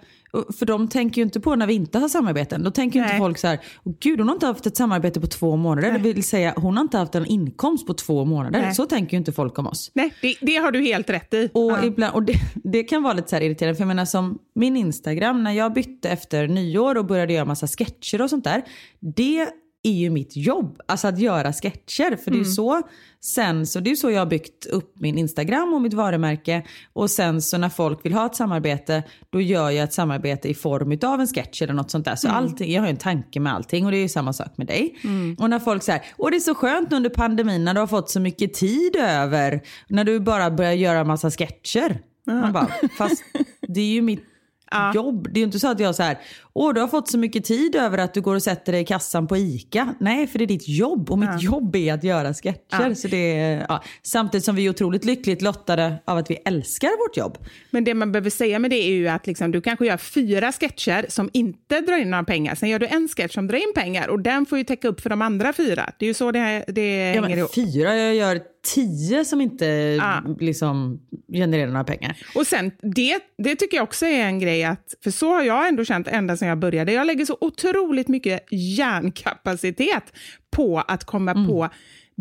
för 0.60 0.66
de 0.66 0.88
tänker 0.88 1.22
ju 1.22 1.26
inte 1.26 1.40
på 1.40 1.56
när 1.56 1.68
vi 1.68 1.74
inte 1.74 2.00
har 2.00 2.10
samarbeten. 2.10 2.64
Då 2.64 2.72
tänker 2.72 3.00
ju 3.00 3.04
inte 3.04 3.14
Nej. 3.14 3.22
folk 3.22 3.38
så 3.38 3.48
här, 3.48 3.60
gud 4.00 4.20
hon 4.20 4.28
har 4.28 4.36
inte 4.36 4.46
haft 4.46 4.66
ett 4.66 4.78
samarbete 4.78 5.22
på 5.22 5.28
två 5.28 5.56
månader. 5.56 5.92
Det 5.92 6.14
vill 6.14 6.24
säga 6.24 6.54
hon 6.58 6.78
har 6.78 6.82
inte 6.84 6.98
haft 6.98 7.16
en 7.16 7.26
inkomst 7.26 7.88
på 7.88 7.94
två 7.94 8.26
månader. 8.26 8.62
Nej. 8.62 8.76
Så 8.76 8.86
tänker 8.86 9.14
ju 9.14 9.18
inte 9.18 9.32
folk 9.32 9.60
om 9.60 9.68
oss. 9.68 9.92
Nej, 9.94 10.14
det, 10.22 10.36
det 10.42 10.56
har 10.56 10.72
du 10.72 10.82
helt 10.82 11.10
rätt 11.10 11.34
i. 11.34 11.50
Och, 11.54 11.72
Ja. 11.72 11.84
ibland, 11.86 12.16
och 12.16 12.24
det, 12.24 12.34
det 12.56 12.84
kan 12.84 13.04
vara 13.04 13.14
lite 13.14 13.30
så 13.30 13.36
irriterande. 13.36 13.76
För 13.76 13.82
jag 13.82 13.88
menar 13.88 14.06
som 14.06 14.40
min 14.56 14.78
Instagram, 14.78 15.44
när 15.44 15.52
jag 15.52 15.74
bytte 15.74 16.10
efter 16.10 16.48
nyår 16.48 16.98
och 16.98 17.06
började 17.06 17.34
göra 17.34 17.46
massa 17.46 17.68
sketcher 17.68 18.22
och 18.22 18.30
sånt 18.30 18.44
där. 18.44 18.64
Det 19.00 19.48
är 19.84 19.92
ju 19.92 20.10
mitt 20.10 20.38
jobb, 20.38 20.82
alltså 20.86 21.08
att 21.08 21.20
göra 21.20 21.54
sketcher. 21.54 22.16
För 22.16 22.32
det 22.32 22.38
är 22.38 22.40
ju 22.40 22.46
så 22.46 22.82
sen, 23.22 23.68
så 23.68 23.80
det 23.80 23.92
är 23.92 23.96
så 23.96 24.12
jag 24.12 24.20
har 24.20 24.26
byggt 24.26 24.66
upp 24.66 24.94
min 25.00 25.18
Instagram 25.18 25.74
och 25.74 25.82
mitt 25.82 25.94
varumärke. 25.94 26.64
Och 26.94 27.12
sen 27.12 27.42
så 27.42 27.58
när 27.58 27.70
folk 27.70 28.06
vill 28.06 28.14
ha 28.14 28.26
ett 28.26 28.36
samarbete, 28.36 29.04
då 29.30 29.42
gör 29.42 29.70
jag 29.70 29.84
ett 29.84 29.94
samarbete 29.94 30.50
i 30.50 30.54
form 30.54 31.00
av 31.12 31.22
en 31.22 31.28
sketch 31.28 31.62
eller 31.62 31.74
något 31.74 31.92
sånt 31.92 32.06
där. 32.06 32.16
Så 32.16 32.28
allting, 32.30 32.72
jag 32.74 32.82
har 32.82 32.88
ju 32.88 32.92
en 32.92 32.98
tanke 32.98 33.40
med 33.40 33.54
allting 33.54 33.86
och 33.86 33.92
det 33.92 33.98
är 33.98 34.02
ju 34.02 34.10
samma 34.10 34.34
sak 34.34 34.58
med 34.58 34.68
dig. 34.68 34.96
Och 35.40 35.50
när 35.50 35.60
folk 35.60 35.84
säger, 35.84 36.02
och 36.18 36.32
det 36.32 36.38
är 36.38 36.42
så 36.42 36.56
skönt 36.56 36.94
under 36.94 37.10
pandemin 37.10 37.64
när 37.66 37.74
du 37.74 37.80
har 37.80 37.88
fått 37.88 38.10
så 38.10 38.20
mycket 38.20 38.54
tid 38.54 38.96
över, 38.96 39.62
när 39.88 40.04
du 40.04 40.20
bara 40.20 40.52
börjar 40.52 40.74
göra 40.74 41.04
massa 41.04 41.32
sketcher. 41.32 42.00
Man 42.26 42.54
bara, 42.54 42.68
fast 42.98 43.24
det 43.68 43.82
är 43.82 43.86
ju 43.94 44.02
mitt 44.02 44.24
jobb. 44.94 45.28
Det 45.32 45.38
är 45.38 45.42
ju 45.42 45.46
inte 45.46 45.60
så 45.60 45.68
att 45.68 45.80
jag 45.80 45.96
så 45.96 46.04
här, 46.04 46.18
åh 46.54 46.74
du 46.74 46.82
har 46.82 46.88
fått 46.88 47.10
så 47.10 47.18
mycket 47.18 47.46
tid 47.46 47.76
över 47.76 47.98
att 47.98 48.14
du 48.14 48.22
går 48.22 48.36
och 48.36 48.44
sätter 48.44 48.72
dig 48.72 48.82
i 48.82 48.86
kassan 48.86 49.28
på 49.28 49.38
ICA. 49.38 49.96
Nej, 50.00 50.28
för 50.28 50.40
det 50.40 50.46
är 50.46 50.48
ditt 50.48 50.68
jobb 50.68 51.12
och 51.12 51.20
mitt 51.20 51.42
jobb 51.44 51.76
är 51.76 51.94
att 51.94 52.04
göra 52.04 52.34
sketcher. 52.34 52.94
Så 52.94 53.08
det 53.08 53.38
är, 53.40 53.66
ja. 53.70 53.84
Samtidigt 54.04 54.46
som 54.46 54.56
vi 54.56 54.66
är 54.66 54.70
otroligt 54.70 55.06
lyckligt 55.06 55.42
lottade 55.42 55.96
av 56.06 56.18
att 56.18 56.30
vi 56.32 56.36
älskar 56.46 57.08
vårt 57.08 57.18
jobb. 57.18 57.38
Men 57.72 57.84
det 57.84 57.94
man 57.94 58.12
behöver 58.12 58.30
säga 58.30 58.60
med 58.60 58.72
det 58.72 58.84
är 58.88 58.92
ju 58.94 59.08
att 59.08 59.28
liksom, 59.28 59.52
du 59.52 59.62
kanske 59.62 59.86
gör 59.86 59.98
fyra 59.98 60.52
sketcher 60.52 61.06
som 61.10 61.30
inte 61.34 61.82
drar 61.82 61.98
in 61.98 62.10
några 62.10 62.24
pengar. 62.24 62.56
Sen 62.56 62.70
gör 62.70 62.80
du 62.80 62.88
en 62.88 63.08
sketch 63.08 63.34
som 63.34 63.48
drar 63.48 63.58
in 63.58 63.74
pengar 63.76 64.08
och 64.08 64.20
den 64.20 64.46
får 64.46 64.58
ju 64.58 64.64
täcka 64.64 64.88
upp 64.88 65.02
för 65.02 65.10
de 65.10 65.22
andra 65.22 65.54
fyra. 65.54 65.90
Det 66.00 66.06
är 66.06 66.08
ju 66.08 66.14
så 66.14 66.32
det, 66.32 66.64
det 66.68 67.14
Ja, 67.16 67.22
hänger 67.22 67.38
ihop. 67.38 67.56
fyra, 67.56 67.96
jag 67.96 68.16
gör 68.16 68.42
tio 68.76 69.26
som 69.26 69.42
inte 69.42 69.66
Ja. 69.66 70.24
liksom 70.40 71.00
genererar 71.34 71.68
några 71.72 71.84
pengar. 71.84 72.18
Och 72.36 72.48
sen, 72.48 72.72
det, 72.82 73.20
det 73.38 73.56
tycker 73.56 73.78
jag 73.78 73.84
också 73.84 74.06
är 74.06 74.20
en 74.26 74.40
grej, 74.40 74.64
att, 74.64 74.94
för 75.04 75.12
så 75.12 75.34
har 75.34 75.44
jag 75.44 75.68
ändå 75.68 75.86
känt 75.86 76.08
ända 76.08 76.38
sedan 76.38 76.48
jag 76.50 76.60
började. 76.60 76.92
Jag 76.92 77.08
lägger 77.08 77.26
så 77.26 77.38
otroligt 77.42 78.08
mycket 78.08 78.46
hjärnkapacitet 78.52 80.04
på 80.52 80.80
att 80.88 81.04
komma 81.04 81.32
Mm. 81.32 81.48
på 81.48 81.70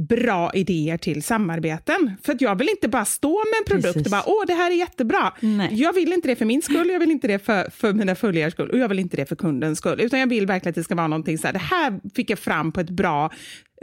bra 0.09 0.51
idéer 0.55 0.97
till 0.99 1.23
samarbeten. 1.23 2.13
För 2.23 2.33
att 2.33 2.41
jag 2.41 2.57
vill 2.59 2.69
inte 2.69 2.89
bara 2.89 3.05
stå 3.05 3.31
med 3.45 3.59
en 3.59 3.65
produkt 3.65 3.95
Precis. 3.95 4.07
och 4.07 4.11
bara 4.11 4.23
åh 4.27 4.45
det 4.47 4.53
här 4.55 4.71
är 4.71 4.75
jättebra. 4.75 5.33
Nej. 5.41 5.69
Jag 5.73 5.93
vill 5.93 6.13
inte 6.13 6.29
det 6.29 6.37
för 6.37 6.45
min 6.45 6.63
skull, 6.63 6.89
jag 6.91 7.01
vill 7.01 7.11
inte 7.11 7.29
det 7.29 7.39
för, 7.39 7.71
för 7.71 7.93
mina 7.93 8.15
följares 8.15 8.55
skull 8.55 8.71
och 8.71 8.79
jag 8.79 8.89
vill 8.89 8.99
inte 8.99 9.17
det 9.17 9.27
för 9.27 9.37
kundens 9.37 9.79
skull. 9.79 10.01
Utan 10.01 10.21
jag 10.21 10.27
vill 10.27 10.47
verkligen 10.47 10.71
att 10.71 10.75
det 10.77 10.85
ska 10.85 10.95
vara 10.95 11.07
någonting 11.09 11.39
så 11.39 11.47
här, 11.47 11.53
det 11.53 11.59
här 11.59 12.01
fick 12.15 12.31
jag 12.31 12.39
fram 12.39 12.73
på 12.73 12.81
ett 12.81 12.91
bra, 12.91 13.31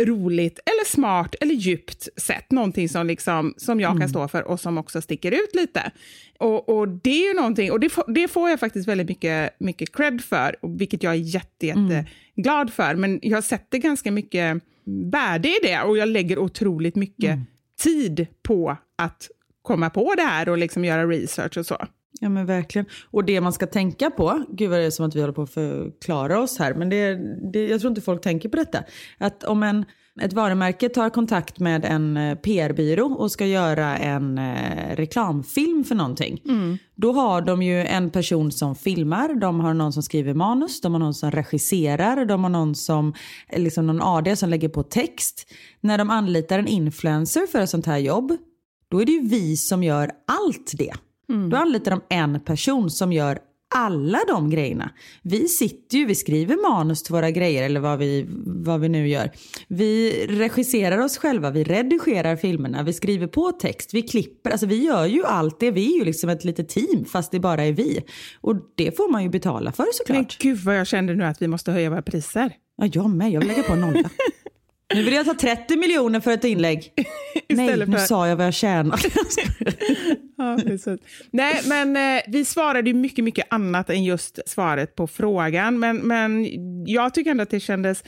roligt 0.01 0.60
eller 0.65 0.86
smart 0.86 1.36
eller 1.41 1.56
djupt 1.56 2.08
sätt. 2.21 2.51
Någonting 2.51 2.89
som, 2.89 3.08
liksom, 3.08 3.54
som 3.58 3.80
jag 3.80 3.99
kan 3.99 4.10
stå 4.10 4.28
för 4.28 4.43
och 4.47 4.60
som 4.60 4.78
också 4.78 5.01
sticker 5.01 5.32
ut 5.32 5.56
lite. 5.56 5.91
Och, 6.39 6.69
och 6.69 6.88
det 6.88 7.10
är 7.23 7.28
ju 7.28 7.34
någonting, 7.34 7.71
och 7.71 7.80
det, 7.80 7.89
får- 7.89 8.13
det 8.13 8.28
får 8.28 8.49
jag 8.49 8.60
faktiskt 8.60 8.88
väldigt 8.88 9.08
mycket, 9.08 9.56
mycket 9.60 9.95
cred 9.95 10.21
för, 10.23 10.56
vilket 10.78 11.04
jag 11.04 11.13
är 11.13 11.17
jätte, 11.17 11.65
jätte 11.67 12.06
glad 12.36 12.73
för. 12.73 12.95
Men 12.95 13.19
jag 13.21 13.43
sätter 13.43 13.78
ganska 13.78 14.12
mycket 14.12 14.63
värde 14.86 15.48
i 15.48 15.60
det 15.63 15.82
och 15.82 15.98
jag 15.98 16.10
lägger 16.10 16.39
otroligt 16.39 16.95
mycket 16.95 17.39
tid 17.84 18.28
på 18.43 18.78
att 18.98 19.30
komma 19.62 19.89
på 19.89 20.13
det 20.15 20.21
här 20.21 20.50
och 20.50 20.58
liksom 20.58 20.86
göra 20.86 21.08
research 21.08 21.58
och 21.58 21.65
så. 21.65 21.86
Ja 22.21 22.30
men 22.30 22.45
verkligen. 22.45 22.86
Och 23.12 23.24
det 23.24 23.41
man 23.41 23.54
ska 23.54 23.67
tänka 23.67 24.10
på, 24.10 24.45
gud 24.50 24.69
vad 24.69 24.80
det 24.80 24.86
är 24.86 24.91
som 24.91 25.06
att 25.06 25.15
vi 25.15 25.21
håller 25.21 25.34
på 25.34 25.41
att 25.41 25.54
förklara 25.54 26.39
oss 26.39 26.60
här, 26.60 26.74
men 26.74 26.89
det, 26.89 27.19
det, 27.52 27.67
jag 27.67 27.82
tror 27.82 27.89
inte 27.89 28.02
folk 28.02 28.21
tänker 28.21 28.50
på 28.50 28.58
detta. 28.58 28.84
Att 29.17 29.43
om 29.43 29.63
en, 29.63 29.86
ett 30.21 30.34
varumärke 30.34 30.89
tar 30.89 31.10
kontakt 31.10 31.60
med 31.60 31.86
en 31.86 32.17
eh, 32.17 32.36
PR-byrå 32.36 33.06
och 33.06 33.32
ska 33.32 33.45
göra 33.45 33.97
en 33.97 34.38
eh, 34.38 34.95
reklamfilm 34.95 35.84
för 35.84 35.95
någonting. 35.95 36.41
Då 36.95 37.12
har 37.13 37.41
de 37.41 37.63
ju 37.63 37.82
en 37.82 38.10
person 38.10 38.51
som 38.51 38.75
filmar, 38.75 39.34
de 39.34 39.60
har 39.60 39.73
någon 39.73 39.93
som 39.93 40.04
skriver 40.04 40.34
manus, 40.34 40.82
de 40.82 40.93
har 40.93 40.99
någon 40.99 41.13
som 41.13 41.32
regisserar, 41.32 42.25
de 42.25 42.43
har 42.43 42.49
någon 42.49 42.75
som, 42.75 43.13
eh, 43.49 43.62
liksom 43.62 43.88
någon 43.88 44.01
AD 44.01 44.36
som 44.36 44.49
lägger 44.49 44.69
på 44.69 44.84
text. 44.84 45.47
När 45.82 45.97
de 45.97 46.10
anlitar 46.10 46.60
en 46.60 46.67
influencer 46.67 47.47
för 47.47 47.60
ett 47.60 47.69
sånt 47.69 47.86
här 47.86 47.97
jobb, 47.97 48.38
då 48.89 49.01
är 49.01 49.06
det 49.06 49.12
ju 49.12 49.28
vi 49.28 49.58
som 49.58 49.84
gör 49.84 50.12
allt 50.28 50.71
det. 50.78 50.93
Då 51.49 51.58
anlitar 51.58 51.91
de 51.91 52.01
en 52.10 52.39
person 52.39 52.89
som 52.89 53.13
gör 53.13 53.39
alla 53.75 54.19
de 54.28 54.49
grejerna. 54.49 54.89
Vi 55.21 55.47
sitter 55.47 55.97
ju, 55.97 56.06
vi 56.06 56.15
skriver 56.15 56.69
manus 56.71 57.04
till 57.04 57.13
våra 57.13 57.32
grejer 57.32 57.63
eller 57.63 57.80
vad 57.80 57.99
vi, 57.99 58.25
vad 58.45 58.80
vi 58.82 58.89
nu 58.89 59.08
gör. 59.08 59.32
Vi 59.67 60.12
regisserar 60.30 60.97
oss 60.97 61.17
själva, 61.17 61.51
vi 61.51 61.63
redigerar 61.63 62.36
filmerna, 62.36 62.84
vi 62.84 62.93
skriver 62.93 63.28
på 63.28 63.51
text, 63.51 63.93
vi 63.93 64.01
klipper. 64.01 64.51
Alltså 64.51 64.65
vi 64.67 64.84
gör 64.86 65.06
ju 65.06 65.25
allt 65.25 65.60
det. 65.60 65.71
Vi 65.71 65.93
är 65.95 65.99
ju 65.99 66.06
liksom 66.06 66.30
ett 66.30 66.43
litet 66.45 66.69
team 66.69 67.06
fast 67.06 67.32
det 67.32 67.39
bara 67.39 67.63
är 67.63 67.71
vi. 67.73 68.01
Och 68.41 68.56
det 68.75 68.97
får 68.97 69.12
man 69.12 69.23
ju 69.23 69.30
betala 69.30 69.71
för 69.71 69.84
Men 69.84 69.93
såklart. 69.93 70.38
gud 70.41 70.58
vad 70.60 70.78
jag 70.80 70.88
kände 70.88 71.13
nu 71.15 71.23
att 71.23 71.41
vi 71.41 71.47
måste 71.47 71.71
höja 71.71 71.89
våra 71.89 72.01
priser. 72.01 72.51
Ja, 72.78 72.89
jag 72.93 73.10
med, 73.10 73.32
jag 73.32 73.39
vill 73.39 73.47
lägga 73.49 73.63
på 73.63 73.73
en 73.73 73.82
nolla. 73.82 74.10
Nu 74.93 75.04
vill 75.04 75.13
jag 75.13 75.26
ta 75.26 75.34
30 75.34 75.78
miljoner 75.78 76.19
för 76.19 76.32
ett 76.32 76.43
inlägg. 76.43 76.91
Nej, 77.50 77.78
nu 77.78 77.86
för- 77.86 77.98
sa 77.98 78.28
jag 78.28 78.36
vad 78.36 78.45
jag 78.45 78.54
tjänar. 78.54 79.00
Ja, 80.38 80.58
precis. 80.63 81.00
Nej, 81.32 81.62
men 81.65 81.98
eh, 82.17 82.24
vi 82.28 82.45
svarade 82.45 82.89
ju 82.89 82.93
mycket, 82.93 83.24
mycket 83.24 83.45
annat 83.50 83.89
än 83.89 84.04
just 84.04 84.39
svaret 84.50 84.95
på 84.95 85.08
frågan. 85.08 85.80
Men, 85.80 85.98
men 85.98 86.48
jag 86.86 87.13
tycker 87.13 87.32
ändå 87.32 87.43
att 87.43 87.50
det 87.50 87.60
kändes... 87.60 88.04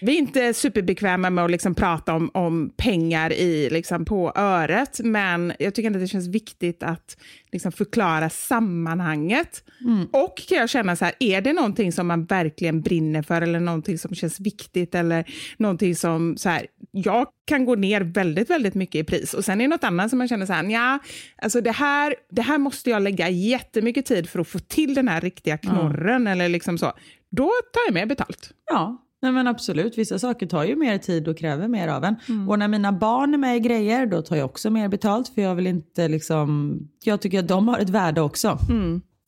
Vi 0.00 0.14
är 0.14 0.18
inte 0.18 0.54
superbekväma 0.54 1.30
med 1.30 1.44
att 1.44 1.50
liksom 1.50 1.74
prata 1.74 2.14
om, 2.14 2.30
om 2.34 2.72
pengar 2.76 3.32
i, 3.32 3.70
liksom, 3.70 4.04
på 4.04 4.32
öret, 4.36 5.00
men 5.04 5.52
jag 5.58 5.74
tycker 5.74 5.86
ändå 5.86 5.96
att 5.96 6.04
det 6.04 6.08
känns 6.08 6.28
viktigt 6.28 6.82
att 6.82 7.16
liksom, 7.52 7.72
förklara 7.72 8.30
sammanhanget. 8.30 9.64
Och 10.12 10.42
kan 10.48 10.58
jag 10.58 10.70
känna 10.70 10.96
så 10.96 11.04
här, 11.04 11.14
är 11.20 11.40
det 11.40 11.52
någonting 11.52 11.92
som 11.92 12.06
man 12.06 12.24
verkligen 12.24 12.80
brinner 12.80 13.22
för 13.22 13.42
eller 13.42 13.60
någonting 13.60 13.98
som 13.98 14.14
känns 14.14 14.40
viktigt 14.40 14.94
eller 14.94 15.24
någonting 15.56 15.96
som 15.96 16.36
så 16.36 16.48
här, 16.48 16.66
jag 16.90 17.26
kan 17.44 17.64
gå 17.64 17.74
ner 17.74 18.00
väldigt, 18.00 18.50
väldigt 18.50 18.74
mycket 18.74 18.94
i 18.94 19.04
pris 19.04 19.34
och 19.34 19.44
sen 19.44 19.60
är 19.60 19.64
det 19.64 19.68
något 19.68 19.84
annat 19.84 20.10
som 20.10 20.18
man 20.18 20.28
känner 20.28 20.46
så 20.46 20.52
här, 20.52 20.64
ja, 20.64 20.98
alltså 21.42 21.60
det 21.60 21.72
här, 21.72 22.14
det 22.30 22.42
här 22.42 22.58
måste 22.58 22.90
jag 22.90 23.02
lägga 23.02 23.28
jättemycket 23.28 24.06
tid 24.06 24.28
för 24.28 24.38
att 24.38 24.48
få 24.48 24.58
till 24.58 24.94
den 24.94 25.08
här 25.08 25.20
riktiga 25.20 25.58
knorren 25.58 26.26
eller 26.26 26.48
liksom 26.48 26.78
så. 26.78 26.92
Då 27.30 27.50
tar 27.72 27.80
jag 27.86 27.94
mer 27.94 28.06
betalt. 28.06 28.50
Ja, 28.70 29.07
nej 29.22 29.32
men 29.32 29.46
absolut. 29.46 29.98
Vissa 29.98 30.18
saker 30.18 30.46
tar 30.46 30.64
ju 30.64 30.76
mer 30.76 30.98
tid 30.98 31.28
och 31.28 31.38
kräver 31.38 31.68
mer 31.68 31.88
av 31.88 32.04
en. 32.04 32.16
Och 32.48 32.58
när 32.58 32.68
mina 32.68 32.92
barn 32.92 33.34
är 33.34 33.38
med 33.38 33.56
i 33.56 33.60
grejer, 33.60 34.06
då 34.06 34.22
tar 34.22 34.36
jag 34.36 34.44
också 34.44 34.70
mer 34.70 34.88
betalt. 34.88 35.28
För 35.28 35.42
jag 35.42 35.54
vill 35.54 35.66
inte 35.66 36.08
liksom... 36.08 36.78
Jag 37.04 37.20
tycker 37.20 37.38
att 37.38 37.48
de 37.48 37.68
har 37.68 37.78
ett 37.78 37.90
värde 37.90 38.20
också. 38.20 38.58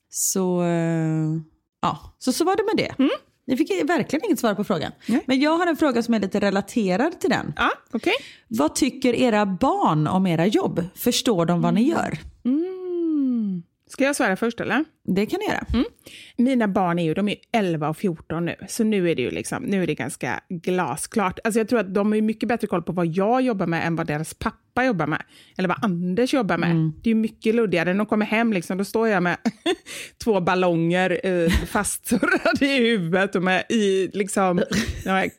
Så, 0.08 0.62
eh, 0.62 1.36
ja. 1.82 2.14
så 2.18 2.32
så 2.32 2.44
var 2.44 2.56
det 2.56 2.62
med 2.62 2.86
det. 2.98 3.10
Ni 3.46 3.56
fick 3.56 3.70
verkligen 3.70 4.24
inget 4.24 4.38
svar 4.38 4.54
på 4.54 4.64
frågan. 4.64 4.92
Nej. 5.06 5.24
Men 5.26 5.40
jag 5.40 5.58
har 5.58 5.66
en 5.66 5.76
fråga 5.76 6.02
som 6.02 6.14
är 6.14 6.20
lite 6.20 6.40
relaterad 6.40 7.20
till 7.20 7.30
den. 7.30 7.52
Ja, 7.56 7.70
okej. 7.90 8.12
Vad 8.48 8.74
tycker 8.74 9.14
era 9.14 9.46
barn 9.46 10.06
om 10.06 10.26
era 10.26 10.46
jobb? 10.46 10.84
Förstår 10.94 11.46
de 11.46 11.62
vad 11.62 11.74
ni 11.74 11.88
gör? 11.88 12.18
Mm. 12.44 13.62
Ska 13.88 14.04
jag 14.04 14.16
svara 14.16 14.36
först 14.36 14.60
eller? 14.60 14.84
Det 15.14 15.26
kan 15.26 15.40
ni 15.40 15.46
göra. 15.46 15.84
Mina 16.36 16.68
barn 16.68 16.98
är 16.98 17.04
ju 17.04 17.14
de 17.14 17.28
är 17.28 17.36
11 17.52 17.88
och 17.88 17.96
14 17.96 18.44
nu, 18.44 18.54
så 18.68 18.84
nu 18.84 19.10
är 19.10 19.14
det 19.14 19.22
ju 19.22 19.30
liksom, 19.30 19.62
nu 19.62 19.82
är 19.82 19.86
det 19.86 19.94
ganska 19.94 20.40
glasklart. 20.48 21.38
Alltså 21.44 21.60
jag 21.60 21.68
tror 21.68 21.80
att 21.80 21.94
de 21.94 22.12
har 22.12 22.20
mycket 22.20 22.48
bättre 22.48 22.66
koll 22.66 22.82
på 22.82 22.92
vad 22.92 23.06
jag 23.06 23.42
jobbar 23.42 23.66
med 23.66 23.86
än 23.86 23.96
vad 23.96 24.06
deras 24.06 24.34
pappa 24.34 24.84
jobbar 24.84 25.06
med. 25.06 25.22
Eller 25.58 25.68
vad 25.68 25.84
Anders 25.84 26.34
jobbar 26.34 26.58
med. 26.58 26.92
Det 27.02 27.10
är 27.10 27.14
mycket 27.14 27.54
luddigare. 27.54 27.92
När 27.92 27.98
de 27.98 28.06
kommer 28.06 28.26
hem, 28.26 28.52
liksom, 28.52 28.78
då 28.78 28.84
står 28.84 29.08
jag 29.08 29.22
med 29.22 29.36
två 30.24 30.40
ballonger 30.40 31.20
eh, 31.24 31.50
fastsurrade 31.50 32.66
i 32.66 32.78
huvudet 32.78 33.36
och 33.36 33.42
med 33.42 33.64
i, 33.68 34.10
liksom, 34.12 34.62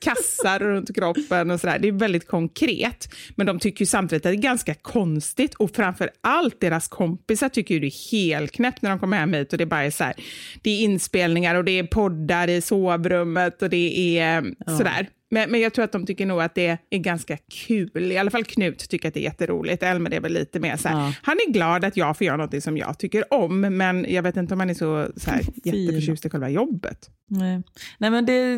kassar 0.02 0.60
runt 0.60 0.96
kroppen 0.96 1.52
och 1.52 1.60
sådär. 1.60 1.80
Det 1.80 1.88
är 1.88 1.92
väldigt 1.92 2.28
konkret. 2.28 3.14
Men 3.36 3.46
de 3.46 3.60
tycker 3.60 3.82
ju 3.82 3.86
samtidigt 3.86 4.26
att 4.26 4.32
det 4.32 4.38
är 4.38 4.42
ganska 4.42 4.74
konstigt 4.74 5.54
och 5.54 5.72
framför 5.76 6.10
allt 6.22 6.60
deras 6.60 6.88
kompisar 6.88 7.50
tycker 7.50 7.74
ju 7.74 7.80
det 7.80 7.88
är 7.88 8.12
helt 8.12 8.52
knäppt 8.52 8.82
när 8.82 8.90
de 8.90 9.00
kommer 9.00 9.18
hem 9.18 9.34
hit 9.34 9.54
och 9.54 9.60
det 9.62 9.66
bara 9.66 9.84
är 9.84 9.92
så 9.92 10.04
här, 10.04 10.14
det 10.62 10.70
är 10.70 10.84
inspelningar 10.84 11.56
och 11.56 11.64
det 11.64 11.80
är 11.80 11.84
poddar 11.84 12.48
i 12.48 12.62
sovrummet 12.62 13.62
och 13.62 13.70
det 13.70 14.18
är 14.20 14.38
eh, 14.38 14.78
sådär. 14.78 15.10
Men, 15.34 15.52
men 15.52 15.62
jag 15.62 15.74
tror 15.74 15.86
att 15.86 15.92
de 15.92 16.06
tycker 16.06 16.26
nog 16.26 16.42
att 16.42 16.56
det 16.56 16.78
är 16.90 16.98
ganska 16.98 17.38
kul. 17.38 18.12
I 18.12 18.18
alla 18.18 18.32
fall 18.32 18.44
Knut 18.44 18.90
tycker 18.90 19.08
att 19.08 19.14
det 19.14 19.20
är 19.20 19.24
jätteroligt. 19.24 19.84
Elmer 19.84 20.14
är 20.14 20.20
väl 20.20 20.34
lite 20.34 20.60
mer 20.60 20.78
så 20.78 20.88
här. 20.88 20.96
Ja. 20.96 21.14
Han 21.22 21.38
är 21.48 21.52
glad 21.52 21.86
att 21.86 21.98
jag 21.98 22.18
får 22.18 22.28
göra 22.28 22.38
något 22.38 22.64
som 22.64 22.78
jag 22.78 23.00
tycker 23.00 23.34
om, 23.34 23.62
men 23.62 24.06
jag 24.10 24.24
vet 24.24 24.38
inte 24.38 24.54
om 24.54 24.60
han 24.60 24.70
är 24.70 24.74
så, 24.74 25.08
så 25.16 25.30
här, 25.30 25.42
jätteförtjust 25.64 26.26
i 26.26 26.30
själva 26.30 26.50
jobbet. 26.50 27.10
Nej, 27.28 27.62
Nej 27.98 28.10
men 28.10 28.26
det, 28.26 28.58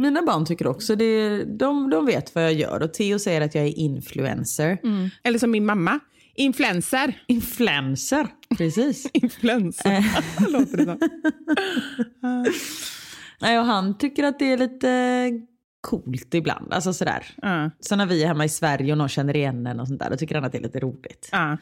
mina 0.00 0.22
barn 0.22 0.46
tycker 0.46 0.66
också 0.66 0.96
det. 0.96 1.44
De, 1.44 1.90
de 1.90 2.06
vet 2.06 2.34
vad 2.34 2.44
jag 2.44 2.52
gör 2.52 2.82
och 2.82 2.94
Theo 2.94 3.18
säger 3.18 3.40
att 3.40 3.54
jag 3.54 3.64
är 3.64 3.78
influencer. 3.78 4.78
Eller 5.22 5.38
som 5.38 5.50
min 5.50 5.66
mamma, 5.66 6.00
influencer. 6.34 7.22
Influencer, 7.26 8.26
precis. 8.58 9.06
Influencer, 9.12 10.04
låter 10.52 10.76
det. 10.76 10.98
Nej, 13.40 13.58
och 13.58 13.64
han 13.64 13.98
tycker 13.98 14.24
att 14.24 14.38
det 14.38 14.52
är 14.52 14.56
lite 14.58 15.30
coolt 15.80 16.34
ibland. 16.34 16.72
Alltså 16.72 16.92
sådär. 16.92 17.26
Ja, 17.42 17.70
Så 17.80 17.96
när 17.96 18.06
vi 18.06 18.22
är 18.22 18.26
hemma 18.26 18.44
i 18.44 18.48
Sverige 18.48 18.92
och 18.92 18.98
någon 18.98 19.08
känner 19.08 19.36
igen 19.36 19.66
en 19.66 19.80
och 19.80 19.88
sånt 19.88 20.00
där, 20.00 20.10
då 20.10 20.16
tycker 20.16 20.34
han 20.34 20.44
att 20.44 20.52
det 20.52 20.58
är 20.58 20.62
lite 20.62 20.80
roligt. 20.80 21.28
ja. 21.32 21.56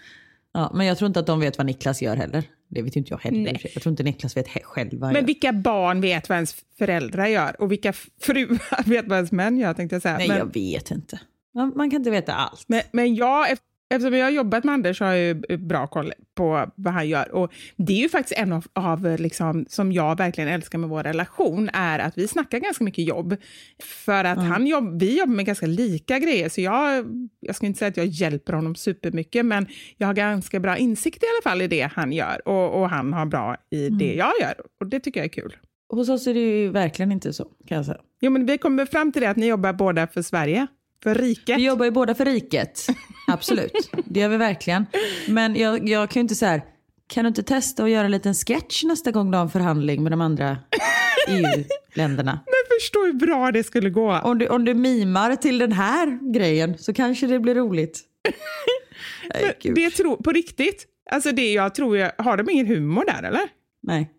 Ja, 0.53 0.71
men 0.75 0.87
jag 0.87 0.99
tror 0.99 1.07
inte 1.07 1.21
att 1.21 1.27
de 1.27 1.41
vet 1.41 1.59
vad 1.59 1.67
Niklas 1.67 2.03
gör 2.03 2.17
heller. 2.17 2.45
Det 2.69 2.83
vet 2.83 2.97
ju 2.97 2.99
inte 2.99 3.11
jag 3.13 3.19
heller. 3.19 3.39
Nej. 3.43 3.71
Jag 3.75 3.83
tror 3.83 3.91
inte 3.91 4.03
Niklas 4.03 4.37
vet 4.37 4.49
själv 4.65 4.91
vad 4.93 5.03
han 5.03 5.13
Men 5.13 5.23
gör. 5.23 5.27
vilka 5.27 5.53
barn 5.53 6.01
vet 6.01 6.29
vad 6.29 6.37
ens 6.37 6.57
föräldrar 6.79 7.27
gör 7.27 7.61
och 7.63 7.73
vilka 7.73 7.93
fruar 7.93 8.89
vet 8.89 9.09
vad 9.09 9.17
ens 9.17 9.33
män 9.33 9.59
gör, 9.59 9.75
tänkte 9.75 9.95
jag 9.95 10.03
säga. 10.03 10.19
Nej, 10.19 10.29
men, 10.29 10.37
jag 10.39 10.55
vet 10.55 10.91
inte. 10.91 11.21
Man, 11.55 11.73
man 11.77 11.91
kan 11.91 12.01
inte 12.01 12.11
veta 12.11 12.33
allt. 12.35 12.65
men, 12.67 12.83
men 12.93 13.15
jag, 13.15 13.49
eftersom 13.91 14.15
jag 14.15 14.27
har 14.27 14.31
jobbat 14.31 14.65
med 14.65 14.75
Anders 14.75 14.99
så 14.99 15.05
har 15.05 15.13
jag 15.13 15.45
ju 15.49 15.57
bra 15.57 15.87
koll 15.87 16.13
på 16.35 16.71
vad 16.75 16.95
han 16.95 17.09
gör. 17.09 17.35
Och 17.35 17.53
det 17.77 17.93
är 17.93 18.03
ju 18.03 18.09
faktiskt 18.09 18.41
en 18.41 18.53
av, 18.53 18.67
av 18.73 19.17
liksom, 19.19 19.67
som 19.69 19.93
jag 19.93 20.19
verkligen 20.19 20.51
älskar 20.51 20.79
med 20.79 20.91
vår 20.91 21.03
relation, 21.03 21.71
är 21.73 21.99
att 21.99 22.19
vi 22.19 22.29
snackar 22.29 22.59
ganska 22.59 22.85
mycket 22.85 23.05
jobb. 23.05 23.37
För 23.83 24.25
att 24.25 24.39
han 24.39 24.67
jobb, 24.67 25.01
vi 25.01 25.19
jobbar 25.19 25.35
med 25.35 25.47
ganska 25.47 25.67
lika 25.67 26.19
grejer, 26.19 26.49
så 26.49 26.61
jag, 26.61 27.05
jag 27.41 27.57
ska 27.57 27.67
inte 27.67 27.79
säga 27.79 27.89
att 27.89 27.97
jag 27.97 28.07
hjälper 28.07 28.53
honom 28.53 28.75
supermycket, 28.75 29.47
men 29.47 29.67
jag 29.97 30.07
har 30.07 30.15
ganska 30.15 30.61
bra 30.61 30.77
insikt 30.77 31.23
i 31.23 31.27
alla 31.27 31.51
fall 31.51 31.63
i 31.63 31.67
det 31.67 31.91
han 31.95 32.13
gör. 32.13 32.49
Och, 32.49 32.81
och 32.81 32.91
han 32.91 33.13
har 33.13 33.27
bra 33.27 33.57
i 33.71 33.89
det 33.89 34.15
jag 34.15 34.33
gör. 34.41 34.55
Och 34.81 34.87
det 34.87 35.01
tycker 35.01 35.21
jag 35.21 35.25
är 35.25 35.43
kul. 35.43 35.57
Hos 35.93 36.09
oss 36.09 36.27
är 36.27 36.35
det 36.35 36.41
ju 36.41 36.69
verkligen 36.69 37.13
inte 37.13 37.33
så, 37.33 37.45
kan 37.67 37.77
jag 37.77 37.87
säga. 37.87 38.01
Jo, 38.21 38.31
men 38.31 38.47
vi 38.47 38.59
kommer 38.59 38.87
fram 38.87 39.13
till 39.13 39.23
det 39.23 39.31
att 39.31 39.37
ni 39.37 39.47
jobbar 39.47 39.73
båda 39.73 40.07
för 40.07 40.23
Sverige, 40.23 40.67
för 41.03 41.15
riket. 41.15 41.59
Vi 41.59 41.65
jobbar 41.65 41.85
ju 41.85 41.91
båda 41.91 42.15
för 42.15 42.25
riket. 42.25 42.87
Absolut, 43.29 43.91
det 44.05 44.21
gör 44.21 44.29
vi 44.29 44.37
verkligen. 44.37 44.87
Men 45.29 45.57
jag, 45.57 45.89
jag 45.89 46.11
kan 46.11 46.21
ju 46.21 46.23
inte 46.23 46.35
säga 46.35 46.63
kan 47.09 47.25
du 47.25 47.29
inte 47.29 47.43
testa 47.43 47.85
att 47.85 47.91
göra 47.91 48.05
en 48.05 48.11
liten 48.11 48.35
sketch 48.35 48.85
nästa 48.85 49.11
gång 49.11 49.31
du 49.31 49.37
har 49.37 49.43
en 49.43 49.51
förhandling 49.51 50.03
med 50.03 50.13
de 50.13 50.21
andra 50.21 50.59
EU-länderna? 51.29 52.41
Men 52.47 52.79
förstå 52.81 53.05
hur 53.05 53.13
bra 53.13 53.53
det 53.53 53.65
skulle 53.65 53.91
gå. 53.91 54.13
Om 54.19 54.39
du, 54.39 54.49
om 54.49 54.65
du 54.65 54.75
mimar 54.75 55.37
till 55.37 55.59
den 55.59 55.73
här 55.73 56.33
grejen 56.33 56.79
så 56.79 56.95
kanske 56.95 57.27
det 57.27 57.41
blir 57.41 57.55
roligt. 57.55 58.01
Nej, 59.35 59.75
det 59.75 59.91
tro, 59.91 60.23
på 60.23 60.33
riktigt. 60.33 60.87
Alltså 61.11 61.33
det 61.33 61.53
jag 61.53 61.75
tror 61.75 61.97
jag, 61.97 62.13
har 62.19 62.37
de 62.37 62.51
ingen 62.51 62.67
humor 62.67 63.05
där 63.07 63.23
eller? 63.23 63.49
Nej, 63.83 64.11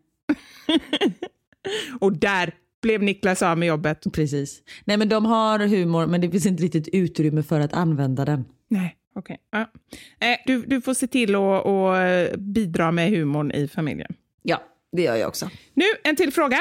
Och 2.00 2.18
där 2.18 2.54
blev 2.82 3.04
Niklas 3.04 3.42
av 3.42 3.58
med 3.58 3.68
jobbet. 3.68 4.06
precis. 4.14 4.62
Nej 4.86 4.98
men 4.98 5.10
de 5.10 5.26
har 5.26 5.60
humor 5.60 6.06
men 6.06 6.22
det 6.22 6.32
finns 6.32 6.46
inte 6.46 6.64
riktigt 6.64 6.88
utrymme 6.88 7.44
för 7.44 7.60
att 7.60 7.74
använda 7.74 8.26
den. 8.26 8.46
Nej, 8.68 8.96
okej. 9.16 9.38
Ja. 9.52 9.60
Eh, 10.20 10.38
du, 10.46 10.62
du 10.62 10.82
får 10.82 10.94
se 10.94 11.08
till 11.08 11.36
att 11.36 11.66
att 11.66 12.36
bidra 12.40 12.92
med 12.92 13.10
humorn 13.10 13.52
i 13.52 13.68
familjen. 13.68 14.14
Ja, 14.42 14.64
det 14.92 15.02
gör 15.02 15.16
jag 15.16 15.28
också. 15.28 15.50
Nu 15.74 15.86
en 16.04 16.16
till 16.16 16.34
fråga. 16.34 16.60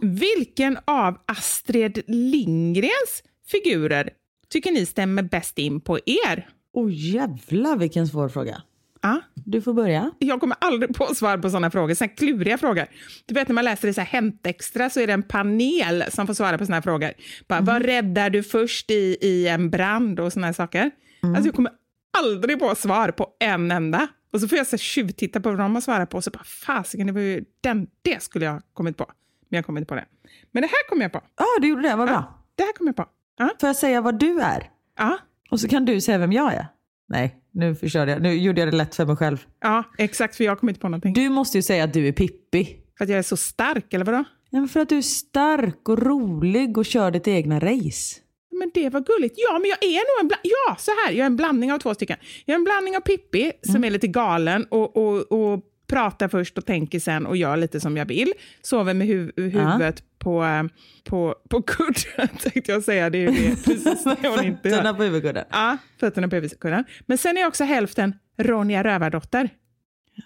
Vilken 0.00 0.78
av 0.84 1.18
Astrid 1.26 2.02
Lindgrens 2.06 3.22
figurer 3.46 4.10
tycker 4.48 4.72
ni 4.72 4.86
stämmer 4.86 5.22
bäst 5.22 5.58
in 5.58 5.80
på 5.80 5.98
er? 6.06 6.48
Åh 6.72 6.86
oh, 6.86 6.92
jävlar 6.92 7.76
vilken 7.76 8.08
svår 8.08 8.28
fråga. 8.28 8.62
Ja. 9.06 9.20
Du 9.34 9.62
får 9.62 9.74
börja. 9.74 10.10
Jag 10.18 10.40
kommer 10.40 10.56
aldrig 10.60 10.94
på 10.94 11.14
svar 11.14 11.38
på 11.38 11.50
sådana 11.50 11.70
frågor, 11.70 11.94
sådana 11.94 12.14
kluriga 12.14 12.58
frågor. 12.58 12.86
Du 13.26 13.34
vet 13.34 13.48
när 13.48 13.54
man 13.54 13.64
läser 13.64 13.88
i 13.88 13.94
så 13.94 14.00
här 14.00 14.88
så 14.88 15.00
är 15.00 15.06
det 15.06 15.12
en 15.12 15.22
panel 15.22 16.04
som 16.08 16.26
får 16.26 16.34
svara 16.34 16.58
på 16.58 16.66
sådana 16.66 16.82
frågor. 16.82 17.10
Bara, 17.48 17.60
Vad 17.60 17.82
räddar 17.82 18.30
du 18.30 18.42
först 18.42 18.90
i, 18.90 19.16
i 19.20 19.48
en 19.48 19.70
brand 19.70 20.20
och 20.20 20.32
sådana 20.32 20.52
saker? 20.52 20.90
Alltså 21.22 21.44
jag 21.44 21.54
kommer 21.54 21.72
aldrig 22.18 22.58
på 22.58 22.74
svar 22.74 23.08
på 23.10 23.28
en 23.40 23.70
enda. 23.70 24.06
Och 24.32 24.40
så 24.40 24.48
får 24.48 24.58
jag 24.58 24.66
så 24.66 24.76
tjuvtitta 24.76 25.40
på 25.40 25.50
vad 25.50 25.58
de 25.58 25.74
har 25.74 25.80
svarat 25.80 26.10
på 26.10 26.16
och 26.16 26.24
så 26.24 26.30
bara 26.30 26.44
fasiken, 26.44 27.06
det 27.06 27.12
var 27.12 27.20
ju 27.20 27.44
den, 27.60 27.86
det 28.02 28.22
skulle 28.22 28.44
jag 28.44 28.52
ha 28.52 28.60
kommit 28.72 28.96
på. 28.96 29.06
Men 29.48 29.56
jag 29.58 29.66
kom 29.66 29.76
inte 29.78 29.88
på 29.88 29.94
det. 29.94 30.04
Men 30.52 30.62
det 30.62 30.66
här 30.68 30.88
kom 30.88 31.00
jag 31.00 31.12
på. 31.12 31.20
Ja, 31.38 31.44
du 31.60 31.68
gjorde 31.68 31.82
det. 31.82 31.96
Vad 31.96 32.08
bra. 32.08 32.44
Det 32.54 32.62
här 32.62 32.72
kom 32.72 32.86
jag 32.86 32.96
på. 32.96 33.06
Ja, 33.38 33.50
Får 33.60 33.66
jag 33.68 33.76
säga 33.76 34.00
vad 34.00 34.18
du 34.18 34.40
är? 34.40 34.70
ja, 34.98 35.18
Och 35.50 35.60
så 35.60 35.68
kan 35.68 35.84
du 35.84 36.00
säga 36.00 36.18
vem 36.18 36.32
jag 36.32 36.52
är. 36.54 36.66
Nej, 37.08 37.36
nu 37.56 37.74
förstörde 37.74 38.12
jag. 38.12 38.22
Nu 38.22 38.32
gjorde 38.34 38.60
jag 38.60 38.68
det 38.72 38.76
lätt 38.76 38.94
för 38.94 39.06
mig 39.06 39.16
själv. 39.16 39.46
ja, 39.60 39.84
exakt 39.98 40.36
för 40.36 40.44
jag 40.44 40.58
kom 40.60 40.68
inte 40.68 40.80
på 40.80 40.88
någonting. 40.88 41.12
Du 41.14 41.28
måste 41.28 41.58
ju 41.58 41.62
säga 41.62 41.84
att 41.84 41.92
du 41.92 42.08
är 42.08 42.12
Pippi. 42.12 42.76
För 42.98 43.04
att 43.04 43.10
jag 43.10 43.18
är 43.18 43.22
så 43.22 43.36
stark, 43.36 43.92
eller 43.94 44.04
vadå? 44.04 44.24
Ja, 44.50 44.58
men 44.60 44.68
för 44.68 44.80
att 44.80 44.88
du 44.88 44.96
är 44.98 45.02
stark 45.02 45.88
och 45.88 45.98
rolig 46.02 46.78
och 46.78 46.86
kör 46.86 47.10
ditt 47.10 47.28
egna 47.28 47.60
race. 47.60 48.20
Men 48.58 48.70
det 48.74 48.88
var 48.88 49.00
gulligt. 49.00 49.34
Ja, 49.38 49.58
men 49.58 49.70
jag 49.70 49.84
är 49.84 49.96
nog 49.96 50.24
en, 50.24 50.28
bla- 50.30 50.40
ja, 50.42 50.76
så 50.78 50.90
här, 50.90 51.12
jag 51.12 51.20
är 51.20 51.26
en 51.26 51.36
blandning 51.36 51.72
av 51.72 51.78
två 51.78 51.94
stycken. 51.94 52.16
Jag 52.44 52.54
är 52.54 52.58
en 52.58 52.64
blandning 52.64 52.96
av 52.96 53.00
Pippi, 53.00 53.52
som 53.62 53.84
är 53.84 53.90
lite 53.90 54.06
galen 54.06 54.64
och, 54.70 54.96
och, 54.96 55.32
och 55.32 55.60
pratar 55.86 56.28
först 56.28 56.58
och 56.58 56.66
tänker 56.66 57.00
sen 57.00 57.26
och 57.26 57.36
gör 57.36 57.56
lite 57.56 57.80
som 57.80 57.96
jag 57.96 58.06
vill. 58.06 58.32
Sover 58.62 58.94
med 58.94 59.06
hu 59.06 59.32
huvudet 59.36 60.02
på, 60.18 60.44
eh, 60.44 60.62
på, 61.04 61.34
på 61.50 61.62
kudden, 61.62 62.28
tänkte 62.38 62.72
jag 62.72 62.82
säga. 62.82 63.10
Det 63.10 63.18
är 63.18 63.26
det, 63.26 63.64
precis 63.64 64.04
det 64.04 64.28
hon 64.28 64.44
inte 64.44 64.70
Fötterna 64.70 64.88
gör. 64.88 64.94
på 64.94 65.02
huvudkudden. 65.02 65.44
Ja, 65.50 65.76
fötterna 66.00 66.28
på 66.28 66.36
huvudet. 66.36 66.86
Men 67.06 67.18
sen 67.18 67.36
är 67.36 67.40
jag 67.40 67.48
också 67.48 67.64
hälften 67.64 68.14
Ronja 68.38 68.84
Rövardotter. 68.84 69.50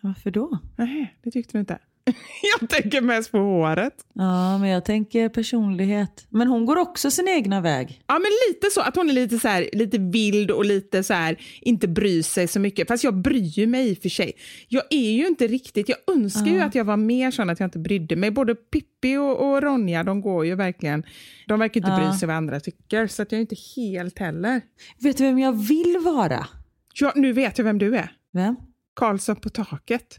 Varför 0.03 0.31
då? 0.31 0.59
Nej, 0.77 1.19
det 1.23 1.31
tyckte 1.31 1.53
du 1.53 1.61
inte. 1.61 1.79
Jag 2.61 2.71
tänker 2.71 3.01
mest 3.01 3.33
på 3.33 3.39
håret. 3.39 3.95
Ja, 4.15 4.59
men 4.59 4.69
jag 4.69 4.85
tänker 4.85 5.29
personlighet. 5.29 6.27
Men 6.29 6.49
hon 6.49 6.67
går 6.67 6.77
också 6.77 7.11
sin 7.11 7.29
egna 7.29 7.61
väg. 7.61 8.03
Ja, 8.07 8.15
men 8.15 8.31
lite 8.49 8.71
så. 8.71 8.81
Att 8.81 8.97
hon 8.97 9.11
är 9.11 9.13
lite, 9.13 9.39
så 9.39 9.49
här, 9.49 9.69
lite 9.73 9.99
vild 9.99 10.51
och 10.51 10.65
lite 10.65 11.03
så 11.03 11.15
här, 11.15 11.37
inte 11.61 11.89
bryr 11.89 12.23
sig 12.23 12.49
så 12.49 12.61
mycket. 12.61 12.89
Fast 12.89 13.05
jag 13.05 13.15
bryr 13.15 13.67
mig 13.67 13.91
i 13.91 13.95
och 13.95 13.99
för 13.99 14.09
sig. 14.09 14.33
Jag 14.69 14.83
är 14.91 15.11
ju 15.11 15.27
inte 15.27 15.47
riktigt... 15.47 15.89
Jag 15.89 15.99
önskar 16.17 16.51
ju 16.51 16.61
att 16.61 16.75
jag 16.75 16.85
var 16.85 16.97
mer 16.97 17.31
sån 17.31 17.51
att 17.51 17.61
jag 17.61 17.67
inte 17.67 17.79
brydde 17.79 18.17
mig. 18.17 18.31
Både 18.31 18.55
Pippi 18.55 19.17
och, 19.17 19.51
och 19.51 19.63
Ronja, 19.63 20.05
de 20.05 20.21
går 20.21 20.47
ju 20.47 20.55
verkligen... 20.55 21.05
De 21.47 21.59
verkar 21.59 21.81
inte 21.81 22.01
bry 22.01 22.19
sig 22.19 22.29
vad 22.29 22.37
andra 22.37 22.61
tycker, 22.61 23.07
så 23.07 23.23
att 23.23 23.33
jag 23.33 23.37
är 23.37 23.41
inte 23.41 23.57
helt 23.77 24.19
heller. 24.19 24.61
Vet 24.99 25.17
du 25.17 25.25
vem 25.25 25.39
jag 25.39 25.53
vill 25.53 25.99
vara? 26.05 26.47
Ja, 26.95 27.13
nu 27.17 27.33
vet 27.33 27.59
jag 27.59 27.65
vem 27.65 27.79
du 27.79 27.97
är. 27.97 28.13
Vem? 28.33 28.57
Karlsson 28.97 29.37
på 29.37 29.49
taket. 29.49 30.19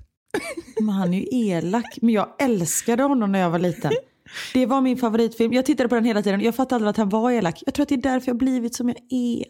Men 0.80 0.90
han 0.90 1.14
är 1.14 1.18
ju 1.18 1.48
elak. 1.50 1.98
Men 2.02 2.14
jag 2.14 2.28
älskade 2.40 3.04
honom 3.04 3.32
när 3.32 3.40
jag 3.40 3.50
var 3.50 3.60
liten. 3.60 3.92
Det 4.54 4.66
var 4.66 4.82
min 4.82 4.98
favoritfilm. 4.98 5.54
Jag 5.54 5.66
tittade 5.66 5.90
på 5.90 5.96
den 5.96 6.06
hela 6.06 6.24
tiden. 6.24 6.42
Jag 6.42 6.56
fattade 6.56 6.76
aldrig 6.76 6.90
att 6.90 6.98
han 6.98 7.10
var 7.10 7.32
elak. 7.32 7.64
Jag 7.66 7.74
tror 7.74 7.84
att 7.84 7.90
det 7.90 7.96
är 7.96 8.02
därför 8.02 8.28
jag 8.28 8.38
blivit 8.38 8.76
som 8.76 8.90
jag 8.90 8.98
är. 8.98 9.46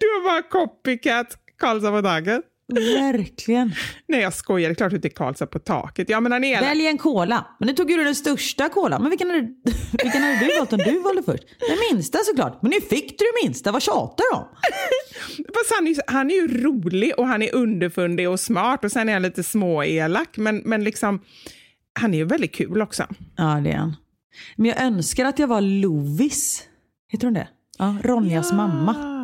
Du 0.00 0.06
har 0.06 0.24
bara 0.24 0.42
copycat 0.42 1.26
Karlsson 1.58 1.92
på 1.92 2.02
taket. 2.02 2.40
Verkligen. 2.74 3.72
Nej, 4.08 4.20
jag 4.20 4.34
skojar. 4.34 4.68
Det 4.68 4.72
är 4.72 4.74
klart 4.74 4.92
att 4.92 5.02
det 5.02 5.08
är 5.08 5.14
Karlsson 5.16 5.48
på 5.48 5.58
taket. 5.58 6.08
Ja, 6.08 6.20
men 6.20 6.32
han 6.32 6.44
är. 6.44 6.60
Välj 6.60 6.86
en 6.86 6.98
cola. 6.98 7.46
Men 7.58 7.66
nu 7.66 7.72
tog 7.74 7.88
du 7.88 8.04
den 8.04 8.14
största 8.14 8.68
kolan. 8.68 9.00
Men 9.02 9.10
vilken 9.10 9.30
hade, 9.30 9.40
vilken 10.02 10.22
hade 10.22 10.38
du 10.38 10.58
valt 10.58 10.72
om 10.72 10.78
du 10.78 10.98
valde 11.00 11.22
först? 11.22 11.42
Den 11.68 11.78
minsta 11.92 12.18
såklart. 12.18 12.62
Men 12.62 12.70
nu 12.70 12.80
fick 12.80 13.18
du 13.18 13.24
den 13.24 13.44
minsta. 13.48 13.72
Vad 13.72 13.82
tjatar 13.82 14.24
du 14.32 14.36
om? 14.36 14.44
Fast 15.54 15.72
han, 15.76 15.86
är, 15.86 15.90
ju- 15.90 16.00
han 16.06 16.30
är 16.30 16.34
ju 16.34 16.62
rolig 16.62 17.12
och 17.18 17.26
han 17.26 17.42
är 17.42 17.54
underfundig 17.54 18.28
och 18.30 18.40
smart 18.40 18.84
och 18.84 18.92
sen 18.92 19.08
är 19.08 19.12
han 19.12 19.22
lite 19.22 19.42
småelak. 19.42 20.36
Men, 20.36 20.56
men 20.64 20.84
liksom, 20.84 21.20
han 22.00 22.14
är 22.14 22.18
ju 22.18 22.24
väldigt 22.24 22.54
kul 22.54 22.82
också. 22.82 23.06
Ja, 23.36 23.60
det 23.64 23.70
är 23.70 23.76
han. 23.76 23.96
Men 24.56 24.66
jag 24.66 24.82
önskar 24.82 25.24
att 25.24 25.38
jag 25.38 25.46
var 25.46 25.60
Lovis. 25.60 26.62
Heter 27.08 27.26
hon 27.26 27.34
det? 27.34 27.48
Ja, 27.78 27.96
Ronjas 28.04 28.52
mamma. 28.52 29.15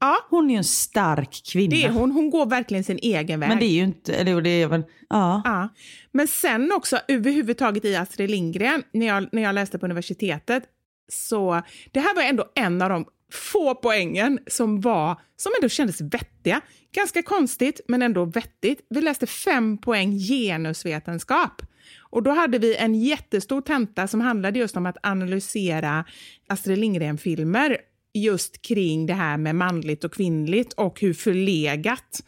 Ja, 0.00 0.26
Hon 0.30 0.46
är 0.46 0.54
ju 0.54 0.56
en 0.58 0.64
stark 0.64 1.42
kvinna. 1.52 1.70
det 1.76 1.84
är 1.84 1.90
hon. 1.90 2.10
Hon 2.10 2.30
går 2.30 2.46
verkligen 2.46 2.84
sin 2.84 2.98
egen 3.02 3.40
väg. 3.40 3.48
Men 3.48 3.58
det 3.58 3.64
är 3.64 3.74
ju 3.74 3.82
inte, 3.82 4.14
eller 4.14 4.40
det 4.40 4.50
är 4.50 4.66
väl, 4.66 4.82
ja. 5.08 5.42
Ja. 5.44 5.68
Men 6.12 6.28
sen 6.28 6.72
också 6.72 6.98
överhuvudtaget 7.08 7.84
i 7.84 7.96
Astrid 7.96 8.30
Lindgren, 8.30 8.82
när 8.92 9.06
jag, 9.06 9.28
när 9.32 9.42
jag 9.42 9.54
läste 9.54 9.78
på 9.78 9.86
universitetet, 9.86 10.64
så 11.08 11.62
det 11.92 12.00
här 12.00 12.14
var 12.14 12.22
ändå 12.22 12.44
en 12.54 12.82
av 12.82 12.90
de 12.90 13.04
få 13.32 13.74
poängen 13.74 14.38
som 14.46 14.80
var, 14.80 15.20
som 15.36 15.52
ändå 15.58 15.68
kändes 15.68 16.00
vettiga. 16.00 16.60
Ganska 16.94 17.22
konstigt, 17.22 17.80
men 17.88 18.02
ändå 18.02 18.24
vettigt. 18.24 18.86
Vi 18.90 19.00
läste 19.00 19.26
fem 19.26 19.78
poäng 19.78 20.18
genusvetenskap. 20.18 21.62
Och 22.10 22.22
då 22.22 22.30
hade 22.30 22.58
vi 22.58 22.76
en 22.76 22.94
jättestor 22.94 23.60
tenta 23.60 24.08
som 24.08 24.20
handlade 24.20 24.58
just 24.58 24.76
om 24.76 24.86
att 24.86 24.96
analysera 25.02 26.04
Astrid 26.48 26.78
Lindgren-filmer 26.78 27.76
just 28.14 28.62
kring 28.62 29.06
det 29.06 29.14
här 29.14 29.36
med 29.36 29.54
manligt 29.56 30.04
och 30.04 30.14
kvinnligt 30.14 30.72
och 30.72 31.00
hur 31.00 31.14
förlegat 31.14 32.22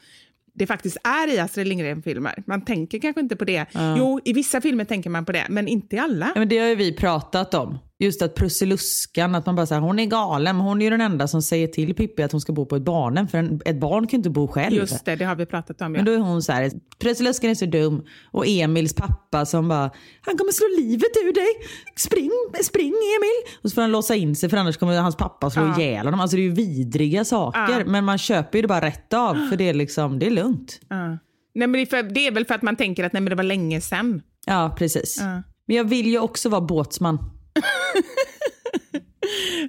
det 0.55 0.67
faktiskt 0.67 0.97
är 1.05 1.35
i 1.35 1.39
Astrid 1.39 1.67
Lindgren-filmer. 1.67 2.43
Man 2.47 2.65
tänker 2.65 2.99
kanske 2.99 3.21
inte 3.21 3.37
på 3.37 3.45
det. 3.45 3.67
Jo, 3.99 4.21
i 4.25 4.33
vissa 4.33 4.61
filmer 4.61 4.85
tänker 4.85 5.11
man 5.11 5.25
på 5.25 5.33
det, 5.33 5.47
men 5.49 5.69
inte 5.69 5.97
i 5.97 5.99
alla. 5.99 6.27
Ja, 6.35 6.39
men 6.39 6.49
det 6.49 6.59
har 6.59 6.69
ju 6.69 6.75
vi 6.75 6.93
pratat 6.93 7.55
om. 7.55 7.79
Just 8.03 8.23
att 8.23 8.35
Prussiluskan, 8.35 9.35
att 9.35 9.47
man 9.47 9.57
bara 9.57 9.67
säger 9.67 9.81
hon 9.83 9.99
är 9.99 10.07
galen, 10.07 10.57
men 10.57 10.67
hon 10.67 10.81
är 10.81 10.85
ju 10.85 10.91
den 10.91 11.01
enda 11.01 11.29
som 11.29 11.43
säger 11.43 11.67
till 11.69 11.95
Pippi 11.95 12.23
att 12.23 12.33
hon 12.33 12.41
ska 12.41 12.53
bo 12.53 12.67
på 12.67 12.77
ett 12.77 12.83
barnhem. 12.83 13.29
För 13.29 13.39
en, 13.39 13.61
ett 13.65 13.81
barn 13.81 14.07
kan 14.07 14.11
ju 14.11 14.17
inte 14.17 14.31
bo 14.31 14.49
själv. 14.49 14.77
Just 14.77 15.05
det, 15.05 15.17
det 15.17 15.25
har 15.25 15.37
vi 15.37 15.47
pratat 15.47 15.81
om. 15.81 15.95
Ja. 15.95 15.99
Men 15.99 16.05
då 16.05 16.13
är 16.13 16.19
hon 16.19 16.43
så 16.43 16.53
här, 16.53 16.71
Prussiluskan 16.99 17.51
är 17.51 17.55
så 17.55 17.67
dum. 17.67 18.03
Och 18.31 18.47
Emils 18.47 18.95
pappa 18.95 19.47
som 19.47 19.69
bara, 19.69 19.91
han 20.21 20.39
kommer 20.39 20.53
slå 20.53 20.67
livet 20.85 21.11
ur 21.25 21.33
dig. 21.33 21.69
Spring, 21.97 22.31
spring 22.65 22.93
Emil. 23.19 23.57
Och 23.63 23.71
så 23.71 23.75
får 23.75 23.83
han 23.83 23.91
låsa 23.91 24.15
in 24.15 24.37
sig 24.37 24.49
för 24.49 24.57
annars 24.57 24.77
kommer 24.77 25.01
hans 25.01 25.17
pappa 25.17 25.51
slå 25.51 25.63
Ja. 25.63 25.81
ihjäl 25.81 26.05
honom. 26.07 26.21
Alltså 26.21 26.37
det 26.37 26.43
är 26.43 26.45
ju 26.45 26.55
vidriga 26.55 27.25
saker. 27.25 27.79
Ja. 27.79 27.85
Men 27.87 28.05
man 28.05 28.19
köper 28.19 28.59
ju 28.59 28.63
det 28.63 28.69
bara 28.69 28.87
rätt 28.87 29.13
av 29.13 29.35
för 29.51 29.57
det 29.57 29.69
är 29.69 29.75
liksom, 29.75 30.19
det 30.19 30.27
är 30.27 30.31
lugnt. 30.31 30.81
Ja. 30.89 31.09
Nej, 31.55 31.69
men 31.69 31.73
det, 31.73 31.81
är 31.81 31.87
för, 31.87 32.03
det 32.03 32.27
är 32.27 32.33
väl 32.33 32.45
för 32.45 32.55
att 32.55 32.63
man 32.63 32.77
tänker 32.77 33.05
att 33.05 33.13
nej, 33.13 33.23
men 33.23 33.31
det 33.31 33.37
var 33.37 33.45
länge 33.45 33.81
sedan. 33.81 34.23
Ja, 34.47 34.75
precis. 34.79 35.17
Ja. 35.21 35.43
Men 35.67 35.77
jag 35.77 35.85
vill 35.85 36.07
ju 36.07 36.19
också 36.19 36.49
vara 36.49 36.61
båtsman. 36.61 37.19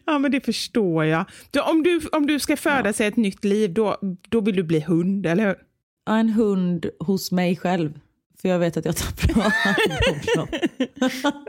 Ja, 0.05 0.19
men 0.19 0.31
det 0.31 0.41
förstår 0.41 1.05
jag. 1.05 1.25
Du, 1.51 1.59
om, 1.59 1.83
du, 1.83 2.01
om 2.11 2.27
du 2.27 2.39
ska 2.39 2.57
föda 2.57 2.93
sig 2.93 3.07
ett 3.07 3.15
nytt 3.17 3.43
liv, 3.43 3.73
då, 3.73 3.97
då 4.29 4.41
vill 4.41 4.55
du 4.55 4.63
bli 4.63 4.79
hund, 4.79 5.25
eller 5.25 5.45
hur? 5.47 5.55
Ja, 6.05 6.17
en 6.17 6.29
hund 6.29 6.85
hos 6.99 7.31
mig 7.31 7.55
själv. 7.55 7.99
För 8.41 8.49
jag 8.49 8.59
vet 8.59 8.77
att 8.77 8.85
jag 8.85 8.95
tar 8.97 9.33
bra 9.33 9.43
hand 9.43 9.77
om. 10.37 10.47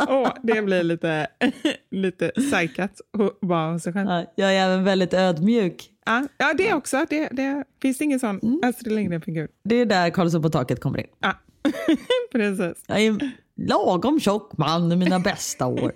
Åh, 0.08 0.32
det 0.42 0.62
blir 0.62 0.82
lite, 0.82 1.26
lite 1.90 2.28
psykat 2.28 3.00
vara 3.40 3.72
hos 3.72 3.82
sig 3.82 3.92
själv. 3.92 4.08
Ja, 4.08 4.24
Jag 4.34 4.54
är 4.54 4.64
även 4.64 4.84
väldigt 4.84 5.14
ödmjuk. 5.14 5.90
Ja, 6.06 6.28
ja 6.38 6.54
det 6.58 6.74
också. 6.74 7.06
Det, 7.10 7.28
det 7.32 7.64
finns 7.82 8.00
ingen 8.00 8.20
sån 8.20 8.40
Mm. 8.42 8.60
Astrid 8.62 8.94
Lindgren-figur. 8.94 9.48
Det 9.64 9.74
är 9.74 9.86
där 9.86 10.10
Karlsson 10.10 10.42
på 10.42 10.48
taket 10.50 10.80
kommer 10.80 10.98
in. 10.98 11.06
Ja, 11.20 11.32
precis. 12.32 12.84
Jag 12.86 13.00
är 13.00 13.08
en 13.08 13.30
lagom 13.56 14.20
tjock 14.20 14.56
man 14.58 14.92
i 14.92 14.96
mina 14.96 15.18
bästa 15.20 15.66
år. 15.66 15.92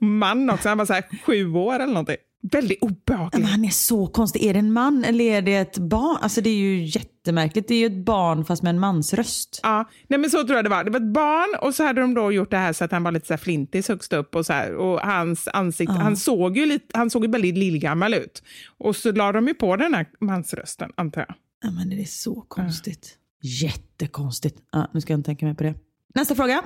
Man 0.00 0.50
också, 0.50 0.68
han 0.68 0.78
var 0.78 0.86
så 0.86 0.92
här 0.92 1.04
sju 1.26 1.52
år 1.54 1.74
eller 1.74 1.86
någonting. 1.86 2.16
Väldigt 2.52 2.82
Men 2.82 2.90
obehaglig. 2.90 3.44
han 3.44 3.64
är 3.64 3.70
så 3.70 4.06
konstig. 4.06 4.42
Är 4.44 4.52
det 4.52 4.58
en 4.58 4.72
man 4.72 5.04
eller 5.04 5.24
är 5.24 5.42
det 5.42 5.56
ett 5.56 5.78
barn? 5.78 6.18
Alltså 6.20 6.40
det 6.40 6.50
är 6.50 6.54
ju 6.54 6.84
jättemärkligt. 6.84 7.68
Det 7.68 7.74
är 7.74 7.78
ju 7.78 7.86
ett 7.86 8.04
barn 8.04 8.44
fast 8.44 8.62
med 8.62 8.70
en 8.70 8.78
mansröst. 8.80 9.60
Ja, 9.62 9.88
nej 10.08 10.18
men 10.18 10.30
så 10.30 10.44
tror 10.44 10.56
jag 10.56 10.64
det 10.64 10.68
var. 10.68 10.84
Det 10.84 10.90
var 10.90 11.00
ett 11.00 11.12
barn 11.14 11.66
och 11.68 11.74
så 11.74 11.84
hade 11.84 12.00
de 12.00 12.14
då 12.14 12.32
gjort 12.32 12.50
det 12.50 12.56
här 12.56 12.72
så 12.72 12.84
att 12.84 12.92
han 12.92 13.02
var 13.02 13.12
lite 13.12 13.26
så 13.26 13.32
här 13.32 13.38
flintis 13.38 13.88
högst 13.88 14.12
upp 14.12 14.34
och 14.36 14.46
så 14.46 14.52
här. 14.52 14.74
Och 14.74 15.00
hans 15.00 15.48
ansikte, 15.48 15.94
han 15.94 16.16
såg 16.16 16.56
ju 16.56 16.66
lite, 16.66 16.98
han 16.98 17.10
såg 17.10 17.24
ju 17.24 17.30
väldigt 17.30 17.58
lillgammal 17.58 18.14
ut. 18.14 18.42
Och 18.78 18.96
så 18.96 19.12
la 19.12 19.32
de 19.32 19.48
ju 19.48 19.54
på 19.54 19.76
den 19.76 19.94
här 19.94 20.06
mansrösten, 20.20 20.90
antar 20.96 21.20
jag. 21.28 21.34
Ja, 21.64 21.70
men 21.70 21.90
det 21.90 22.00
är 22.00 22.04
så 22.04 22.40
konstigt. 22.48 23.18
Jättekonstigt. 23.42 24.58
Ja, 24.72 24.90
nu 24.94 25.00
ska 25.00 25.12
jag 25.12 25.18
inte 25.18 25.26
tänka 25.28 25.46
mig 25.46 25.54
på 25.54 25.62
det. 25.62 25.74
Nästa 26.14 26.34
fråga. 26.34 26.62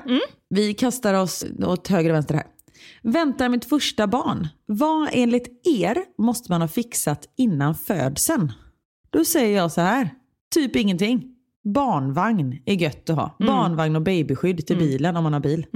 Vi 0.51 0.75
kastar 0.75 1.15
oss 1.15 1.45
åt 1.65 1.89
höger 1.89 2.11
och 2.11 2.17
vänster 2.17 2.35
här. 2.35 2.45
Väntar 3.03 3.49
mitt 3.49 3.65
första 3.65 4.07
barn. 4.07 4.49
Vad 4.67 5.09
enligt 5.13 5.67
er 5.67 5.99
måste 6.19 6.53
man 6.53 6.61
ha 6.61 6.69
fixat 6.69 7.29
innan 7.37 7.75
födseln? 7.75 8.53
Då 9.11 9.25
säger 9.25 9.57
jag 9.57 9.73
så 9.73 9.81
här. 9.81 10.11
Typ 10.55 10.77
ingenting. 10.77 11.25
Barnvagn 11.75 12.59
är 12.67 12.75
gött 12.75 13.11
att 13.11 13.17
ha. 13.17 13.37
Barnvagn 13.39 13.97
och 13.97 14.03
babyskydd 14.03 14.67
till 14.67 14.77
bilen 14.79 15.17
om 15.17 15.25
man 15.25 15.33
har 15.33 15.41
bil. 15.41 15.67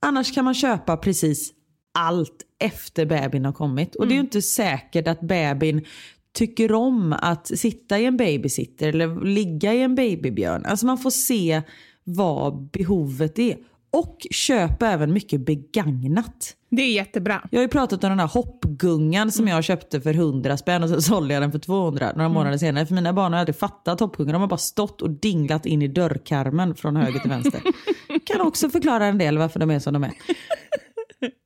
Annars 0.00 0.34
kan 0.34 0.44
man 0.44 0.54
köpa 0.54 0.96
precis 0.96 1.52
allt 1.98 2.44
efter 2.60 3.06
bebisen 3.06 3.44
har 3.44 3.52
kommit. 3.52 3.94
Och 3.94 4.06
det 4.06 4.12
är 4.12 4.16
ju 4.16 4.20
inte 4.20 4.42
säkert 4.42 5.08
att 5.08 5.20
bebisen 5.20 5.84
tycker 6.32 6.72
om 6.72 7.12
att 7.12 7.58
sitta 7.58 7.98
i 7.98 8.04
en 8.04 8.16
babysitter 8.16 8.88
eller 8.88 9.24
ligga 9.24 9.74
i 9.74 9.82
en 9.82 9.94
babybjörn. 9.94 10.64
Alltså 10.64 10.86
man 10.86 10.98
får 10.98 11.10
se 11.10 11.62
vad 12.04 12.70
behovet 12.70 13.38
är. 13.38 13.56
Och 13.90 14.26
köp 14.30 14.82
även 14.82 15.12
mycket 15.12 15.40
begagnat. 15.40 16.54
Det 16.70 16.82
är 16.82 16.92
jättebra. 16.92 17.48
Jag 17.50 17.58
har 17.58 17.62
ju 17.62 17.68
pratat 17.68 18.04
om 18.04 18.10
den 18.10 18.20
här 18.20 18.26
hoppgungan 18.26 19.32
som 19.32 19.48
jag 19.48 19.64
köpte 19.64 20.00
för 20.00 20.14
100 20.14 20.56
spänn 20.56 20.82
och 20.82 20.88
så 20.88 21.02
sålde 21.02 21.34
jag 21.34 21.42
den 21.42 21.52
för 21.52 21.58
200 21.58 22.12
några 22.16 22.28
månader 22.28 22.58
senare. 22.58 22.86
För 22.86 22.94
mina 22.94 23.12
barn 23.12 23.32
har 23.32 23.40
aldrig 23.40 23.56
fattat 23.56 24.00
hoppgungan. 24.00 24.32
De 24.32 24.40
har 24.40 24.48
bara 24.48 24.56
stått 24.56 25.02
och 25.02 25.10
dinglat 25.10 25.66
in 25.66 25.82
i 25.82 25.88
dörrkarmen 25.88 26.74
från 26.74 26.96
höger 26.96 27.20
till 27.20 27.30
vänster. 27.30 27.60
kan 28.24 28.40
också 28.40 28.70
förklara 28.70 29.06
en 29.06 29.18
del 29.18 29.38
varför 29.38 29.60
de 29.60 29.70
är 29.70 29.78
som 29.78 29.92
de 29.92 30.04
är. 30.04 30.12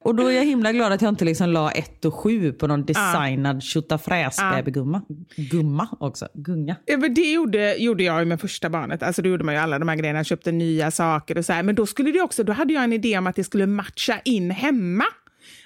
Och 0.04 0.14
då 0.14 0.26
är 0.26 0.32
jag 0.32 0.44
himla 0.44 0.72
glad 0.72 0.92
att 0.92 1.02
jag 1.02 1.08
inte 1.08 1.24
liksom 1.24 1.50
la 1.50 1.70
1 1.70 2.04
och 2.04 2.14
7 2.14 2.52
på 2.52 2.66
någon 2.66 2.84
designad 2.84 3.62
tjotafräs 3.62 4.36
babygumma. 4.36 5.02
Gumma 5.36 5.88
också. 6.00 6.28
Gunga. 6.34 6.76
Ja, 6.84 6.96
men 6.96 7.14
det 7.14 7.32
gjorde, 7.32 7.76
gjorde 7.76 8.04
jag 8.04 8.20
ju 8.20 8.24
med 8.24 8.40
första 8.40 8.70
barnet. 8.70 9.02
Alltså, 9.02 9.22
då 9.22 9.28
gjorde 9.28 9.44
man 9.44 9.54
ju 9.54 9.60
alla 9.60 9.78
de 9.78 9.88
här 9.88 9.96
grejerna, 9.96 10.24
köpte 10.24 10.52
nya 10.52 10.90
saker 10.90 11.38
och 11.38 11.44
så 11.44 11.52
här. 11.52 11.62
Men 11.62 11.74
då, 11.74 11.86
skulle 11.86 12.12
det 12.12 12.20
också, 12.20 12.44
då 12.44 12.52
hade 12.52 12.72
jag 12.72 12.84
en 12.84 12.92
idé 12.92 13.18
om 13.18 13.26
att 13.26 13.36
det 13.36 13.44
skulle 13.44 13.66
matcha 13.66 14.20
in 14.24 14.50
hemma. 14.50 15.04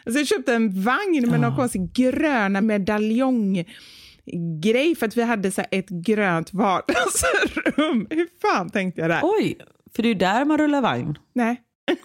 Alltså, 0.04 0.20
jag 0.20 0.26
köpte 0.28 0.54
en 0.54 0.82
vagn 0.82 1.30
med 1.30 1.40
någon 1.40 1.56
konstig 1.56 1.92
gröna 1.92 2.60
medaljong 2.60 3.64
grej 4.62 4.94
för 4.94 5.06
att 5.06 5.16
vi 5.16 5.22
hade 5.22 5.50
så 5.50 5.62
ett 5.70 5.88
grönt 5.88 6.52
vardagsrum. 6.52 8.06
Hur 8.10 8.28
fan 8.42 8.70
tänkte 8.70 9.00
jag 9.00 9.10
där? 9.10 9.20
Oj, 9.22 9.58
för 9.96 10.02
det 10.02 10.08
är 10.08 10.12
ju 10.12 10.18
där 10.18 10.44
man 10.44 10.58
rullar 10.58 10.80
vagn. 10.82 11.18
Nej. 11.34 11.62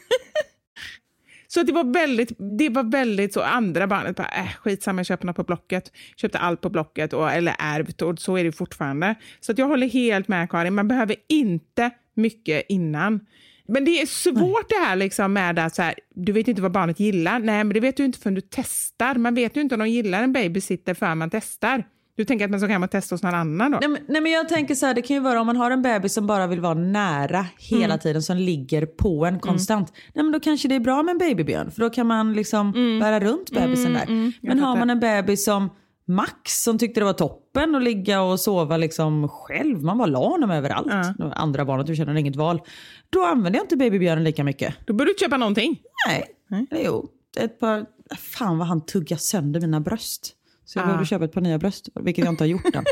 Så 1.54 1.64
det 1.64 1.72
var 1.72 1.94
väldigt, 1.94 2.32
det 2.58 2.70
var 2.70 2.84
väldigt 2.84 3.34
så, 3.34 3.42
andra 3.42 3.88
barnet 3.88 4.16
bara, 4.16 4.28
äh, 4.28 4.54
skitsamma, 4.64 5.00
jag 5.00 5.06
köper 5.06 5.26
något 5.26 5.36
på 5.36 5.44
Blocket. 5.44 5.92
Köpte 6.16 6.40
allt 6.40 6.62
på 6.62 6.70
Blocket, 6.70 7.14
och, 7.14 7.32
eller 7.32 7.56
ärvt, 7.60 8.02
och 8.02 8.20
så 8.20 8.38
är 8.38 8.44
det 8.44 8.52
fortfarande. 8.52 9.16
Så 9.40 9.52
att 9.52 9.58
jag 9.58 9.68
håller 9.68 9.88
helt 9.88 10.28
med 10.28 10.50
Karin, 10.50 10.74
man 10.74 10.88
behöver 10.88 11.16
inte 11.30 11.92
mycket 12.16 12.66
innan. 12.70 13.20
Men 13.68 13.86
det 13.86 14.02
är 14.02 14.06
svårt 14.06 14.66
Nej. 14.70 14.80
det 14.80 14.86
här 14.86 14.96
liksom 14.96 15.34
med 15.34 15.60
att 15.60 15.76
så 15.76 15.82
här, 15.82 15.96
du 16.16 16.32
vet 16.32 16.48
inte 16.48 16.62
vad 16.62 16.72
barnet 16.72 17.00
gillar. 17.00 17.40
Nej, 17.40 17.64
men 17.64 17.74
det 17.74 17.80
vet 17.80 17.98
du 17.98 18.06
inte 18.06 18.20
förrän 18.20 18.36
du 18.36 18.42
testar. 18.42 19.16
Man 19.16 19.36
vet 19.36 19.58
ju 19.58 19.62
inte 19.62 19.76
om 19.76 19.80
de 19.80 19.90
gillar 19.90 20.24
en 20.24 20.34
babysitter 20.34 20.94
förrän 20.94 21.18
man 21.18 21.30
testar. 21.30 21.84
Du 22.16 22.26
tänker 22.26 22.46
att 22.46 22.52
man 22.52 22.60
ska 22.60 22.68
hem 22.68 22.84
och 22.84 22.92
testa 22.92 23.16
hos 23.16 23.24
någon 23.24 23.36
annan 23.36 23.72
då? 23.72 23.78
Nej 23.82 23.90
men, 23.90 24.02
nej, 24.08 24.22
men 24.22 24.32
jag 24.32 24.50
tänker 24.50 24.76
så 24.76 24.86
här, 24.86 24.94
det 24.94 25.02
kan 25.02 25.16
ju 25.16 25.20
vara 25.22 25.42
om 25.42 25.48
man 25.48 25.58
har 25.58 25.72
en 25.72 25.82
bebis 25.82 26.14
som 26.14 26.28
bara 26.28 26.48
vill 26.48 26.60
vara 26.60 26.74
nära 26.74 27.46
hela 27.58 27.86
mm. 27.86 28.00
tiden, 28.00 28.22
som 28.22 28.38
ligger 28.38 28.86
på 28.86 29.26
en 29.26 29.40
konstant. 29.40 29.90
Mm. 29.90 30.02
Nej 30.14 30.24
men 30.24 30.32
då 30.32 30.40
kanske 30.40 30.68
det 30.68 30.76
är 30.76 30.80
bra 30.80 31.04
med 31.04 31.12
en 31.12 31.18
babybjörn, 31.18 31.72
för 31.72 31.82
då 31.82 31.90
kan 31.90 32.08
man 32.08 32.34
liksom 32.34 32.74
mm. 32.76 33.00
bära 33.00 33.20
runt 33.20 33.52
bebisen 33.52 33.96
mm, 33.96 34.00
där. 34.00 34.14
Mm, 34.14 34.32
men 34.42 34.60
har 34.60 34.76
man 34.76 34.90
en 34.90 35.00
bebis 35.00 35.46
som 35.46 35.70
Max 36.06 36.64
som 36.64 36.78
tyckte 36.78 37.00
det 37.00 37.06
var 37.06 37.14
toppen 37.14 37.76
att 37.76 37.84
ligga 37.84 38.22
och 38.22 38.40
sova 38.40 38.78
liksom 38.78 39.30
själv. 39.30 39.84
Man 39.84 39.98
var 39.98 40.08
la 40.08 40.30
honom 40.30 40.52
överallt. 40.52 40.88
Ja. 41.18 41.34
Andra 41.34 41.66
barnet, 41.66 41.88
du 41.88 41.96
känner 41.96 42.16
inget 42.16 42.36
val. 42.36 42.62
Då 43.10 43.26
använder 43.26 43.60
jag 43.60 43.64
inte 43.64 43.78
babybjörnen 43.78 44.24
lika 44.24 44.44
mycket. 44.44 44.76
Då 44.86 44.94
bör 44.94 45.06
du 45.06 45.14
köpa 45.20 45.38
någonting. 45.38 45.82
Nej, 46.08 46.26
mm. 46.52 46.68
jo. 46.86 47.10
Ett 47.38 47.60
par, 47.60 47.86
fan 48.18 48.58
vad 48.58 48.68
han 48.68 48.86
tuggar 48.86 49.18
sönder 49.18 49.62
mina 49.62 49.80
bröst. 49.80 50.36
Så 50.66 50.80
jag 50.80 50.84
ah. 50.84 50.86
behövde 50.86 51.06
köpa 51.06 51.26
ett 51.26 51.32
par 51.32 51.42
nya 51.42 51.58
bröst, 51.58 51.90
vilket 52.02 52.26
jag 52.26 52.32
inte 52.32 52.44
har 52.44 52.50
gjort 52.50 52.76
än. 52.76 52.86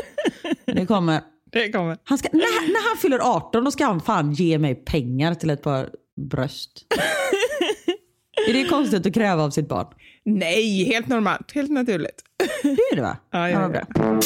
det 0.66 0.86
kommer. 0.86 1.20
Det 1.52 1.72
kommer. 1.72 1.98
Han 2.04 2.18
ska, 2.18 2.28
när, 2.32 2.72
när 2.72 2.88
han 2.88 2.98
fyller 2.98 3.18
18 3.18 3.64
då 3.64 3.70
ska 3.70 3.84
han 3.84 4.00
fan 4.00 4.32
ge 4.32 4.58
mig 4.58 4.74
pengar 4.74 5.34
till 5.34 5.50
ett 5.50 5.62
par 5.62 5.90
bröst. 6.30 6.86
är 8.48 8.52
det 8.52 8.68
konstigt 8.68 9.06
att 9.06 9.14
kräva 9.14 9.42
av 9.42 9.50
sitt 9.50 9.68
barn? 9.68 9.86
Nej, 10.24 10.84
helt 10.84 11.08
normalt. 11.08 11.52
Helt 11.52 11.70
naturligt. 11.70 12.22
Det 12.62 12.68
är 12.68 12.96
det 12.96 13.02
va? 13.02 13.16
Ja, 13.30 13.50
ja, 13.50 13.62
ja. 13.62 13.68
bra. 13.68 14.20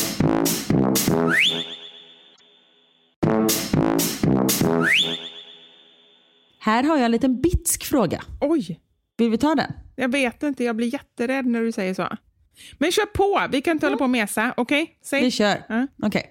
Här 6.61 6.82
har 6.82 6.97
jag 6.97 7.05
en 7.05 7.11
liten 7.11 7.40
bitsk 7.40 7.84
fråga. 7.84 8.22
Oj! 8.40 8.80
Vill 9.16 9.30
vi 9.30 9.38
ta 9.38 9.55
den? 9.55 9.72
Jag 9.97 10.12
vet 10.12 10.42
inte, 10.42 10.64
jag 10.64 10.76
blir 10.76 10.92
jätterädd 10.92 11.47
när 11.47 11.62
du 11.62 11.72
säger 11.72 11.95
så. 11.95 12.09
Men 12.78 12.92
kör 12.92 13.07
på, 13.07 13.46
vi 13.52 13.61
kan 13.61 13.72
inte 13.72 13.86
hålla 13.86 13.96
på 13.96 14.05
och 14.05 14.11
mesa. 14.11 14.55
Okej? 14.57 14.96
Okay? 15.07 15.20
Vi 15.20 15.30
kör. 15.30 15.64
Ja. 15.68 15.86
Okay. 16.07 16.22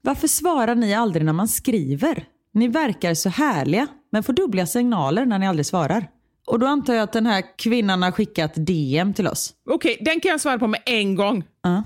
Varför 0.00 0.28
svarar 0.28 0.74
ni 0.74 0.94
aldrig 0.94 1.24
när 1.24 1.32
man 1.32 1.48
skriver? 1.48 2.24
Ni 2.54 2.68
verkar 2.68 3.14
så 3.14 3.28
härliga, 3.28 3.86
men 4.12 4.22
får 4.22 4.32
dubbla 4.32 4.66
signaler 4.66 5.26
när 5.26 5.38
ni 5.38 5.48
aldrig 5.48 5.66
svarar. 5.66 6.06
Och 6.46 6.58
då 6.58 6.66
antar 6.66 6.94
jag 6.94 7.02
att 7.02 7.12
den 7.12 7.26
här 7.26 7.44
kvinnan 7.58 8.02
har 8.02 8.10
skickat 8.10 8.52
DM 8.54 9.14
till 9.14 9.26
oss. 9.26 9.54
Okej, 9.70 9.92
okay, 9.92 10.04
den 10.04 10.20
kan 10.20 10.30
jag 10.30 10.40
svara 10.40 10.58
på 10.58 10.66
med 10.66 10.80
en 10.86 11.14
gång. 11.14 11.44
Uh. 11.66 11.80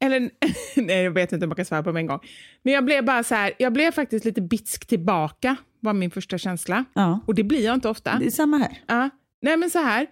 Eller, 0.00 0.30
nej, 0.76 1.02
jag 1.02 1.10
vet 1.10 1.32
inte 1.32 1.44
om 1.44 1.48
man 1.48 1.56
kan 1.56 1.64
svara 1.64 1.82
på 1.82 1.92
med 1.92 2.00
en 2.00 2.06
gång. 2.06 2.20
Men 2.62 2.74
jag 2.74 2.84
blev 2.84 3.04
bara 3.04 3.24
så 3.24 3.34
här, 3.34 3.52
jag 3.58 3.72
blev 3.72 3.92
faktiskt 3.92 4.24
lite 4.24 4.40
bitsk 4.40 4.86
tillbaka, 4.86 5.56
var 5.80 5.92
min 5.92 6.10
första 6.10 6.38
känsla. 6.38 6.84
Uh. 6.98 7.18
Och 7.26 7.34
det 7.34 7.44
blir 7.44 7.64
jag 7.64 7.74
inte 7.74 7.88
ofta. 7.88 8.16
Det 8.18 8.26
är 8.26 8.30
samma 8.30 8.58
här. 8.58 9.04
Uh. 9.04 9.08
Nej, 9.42 9.56
men 9.56 9.70
så 9.70 9.78
här. 9.78 10.06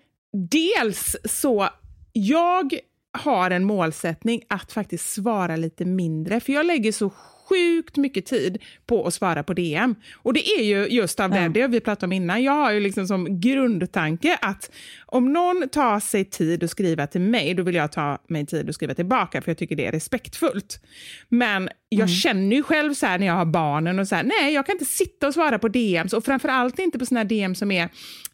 Dels 0.51 1.17
så, 1.25 1.69
jag 2.13 2.75
har 3.13 3.51
en 3.51 3.65
målsättning 3.65 4.43
att 4.49 4.73
faktiskt 4.73 5.13
svara 5.13 5.57
lite 5.57 5.85
mindre, 5.85 6.41
för 6.41 6.53
jag 6.53 6.67
lägger 6.67 6.93
så 6.93 7.11
sjukt 7.53 7.97
mycket 7.97 8.27
tid 8.27 8.59
på 8.87 9.07
att 9.07 9.15
svara 9.15 9.43
på 9.43 9.55
DM. 9.55 9.95
Och 10.15 10.33
det 10.33 10.49
är 10.49 10.63
ju 10.63 10.87
just 10.87 11.21
av 11.21 11.31
det, 11.31 11.49
det 11.49 11.67
vi 11.67 11.81
pratade 11.81 12.07
om 12.07 12.13
innan. 12.13 12.43
Jag 12.43 12.53
har 12.53 12.73
ju 12.73 12.81
liksom 12.81 13.07
som 13.07 13.41
grundtanke 13.41 14.39
att 14.41 14.71
om 15.07 15.33
någon 15.33 15.69
tar 15.69 16.01
sig 16.01 16.25
tid 16.25 16.65
att 16.65 16.71
skriva 16.71 17.07
till 17.07 17.21
mig, 17.21 17.55
då 17.55 17.63
vill 17.63 17.75
jag 17.75 17.93
ta 17.93 18.19
mig 18.29 18.47
tid 18.47 18.69
att 18.69 18.75
skriva 18.75 18.95
tillbaka, 18.95 19.43
för 19.43 19.51
jag 19.51 19.59
tycker 19.59 19.77
det 19.77 19.87
är 19.87 19.93
respektfullt. 19.93 20.81
Men 21.29 21.69
jag 21.89 21.99
mm. 21.99 22.09
känner 22.09 22.57
ju 22.57 22.63
själv 22.63 22.95
så 22.95 23.07
här 23.07 23.19
när 23.19 23.27
jag 23.27 23.35
har 23.35 23.45
barnen 23.45 23.99
och 23.99 24.09
så 24.09 24.15
här, 24.15 24.23
nej, 24.23 24.55
jag 24.55 24.67
kan 24.67 24.73
inte 24.73 24.85
sitta 24.85 25.27
och 25.27 25.35
svara 25.35 25.59
på 25.59 25.69
DMs 25.69 26.13
och 26.13 26.25
framförallt 26.25 26.79
inte 26.79 26.99
på 26.99 27.07
såna 27.07 27.25
DM 27.25 27.55
som 27.55 27.71
är 27.71 27.89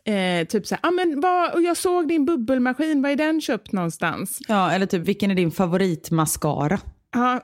eh, 0.04 0.46
typ 0.46 0.66
så 0.66 0.74
här, 0.74 0.88
ah, 0.88 0.90
men 0.90 1.20
vad, 1.20 1.54
och 1.54 1.62
jag 1.62 1.76
såg 1.76 2.08
din 2.08 2.24
bubbelmaskin, 2.24 3.02
var 3.02 3.10
är 3.10 3.16
den 3.16 3.40
köpt 3.40 3.72
någonstans? 3.72 4.38
Ja, 4.48 4.70
eller 4.70 4.86
typ, 4.86 5.02
vilken 5.02 5.30
är 5.30 5.34
din 5.34 5.50
favoritmascara? 5.50 6.78
Ja, 7.14 7.40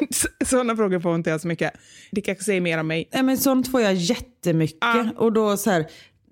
sådana 0.44 0.76
frågor 0.76 1.00
får 1.00 1.14
inte 1.14 1.30
jag 1.30 1.40
så 1.40 1.48
mycket. 1.48 1.72
Det 2.10 2.20
kanske 2.20 2.44
säger 2.44 2.60
mer 2.60 2.78
om 2.78 2.86
mig. 2.86 3.08
Nej, 3.12 3.22
men 3.22 3.38
sånt 3.38 3.70
får 3.70 3.80
jag 3.80 3.94
jättemycket. 3.94 4.78
Ja. 4.80 5.08
Och 5.16 5.32
då 5.32 5.56
så 5.56 5.70
här, 5.70 5.86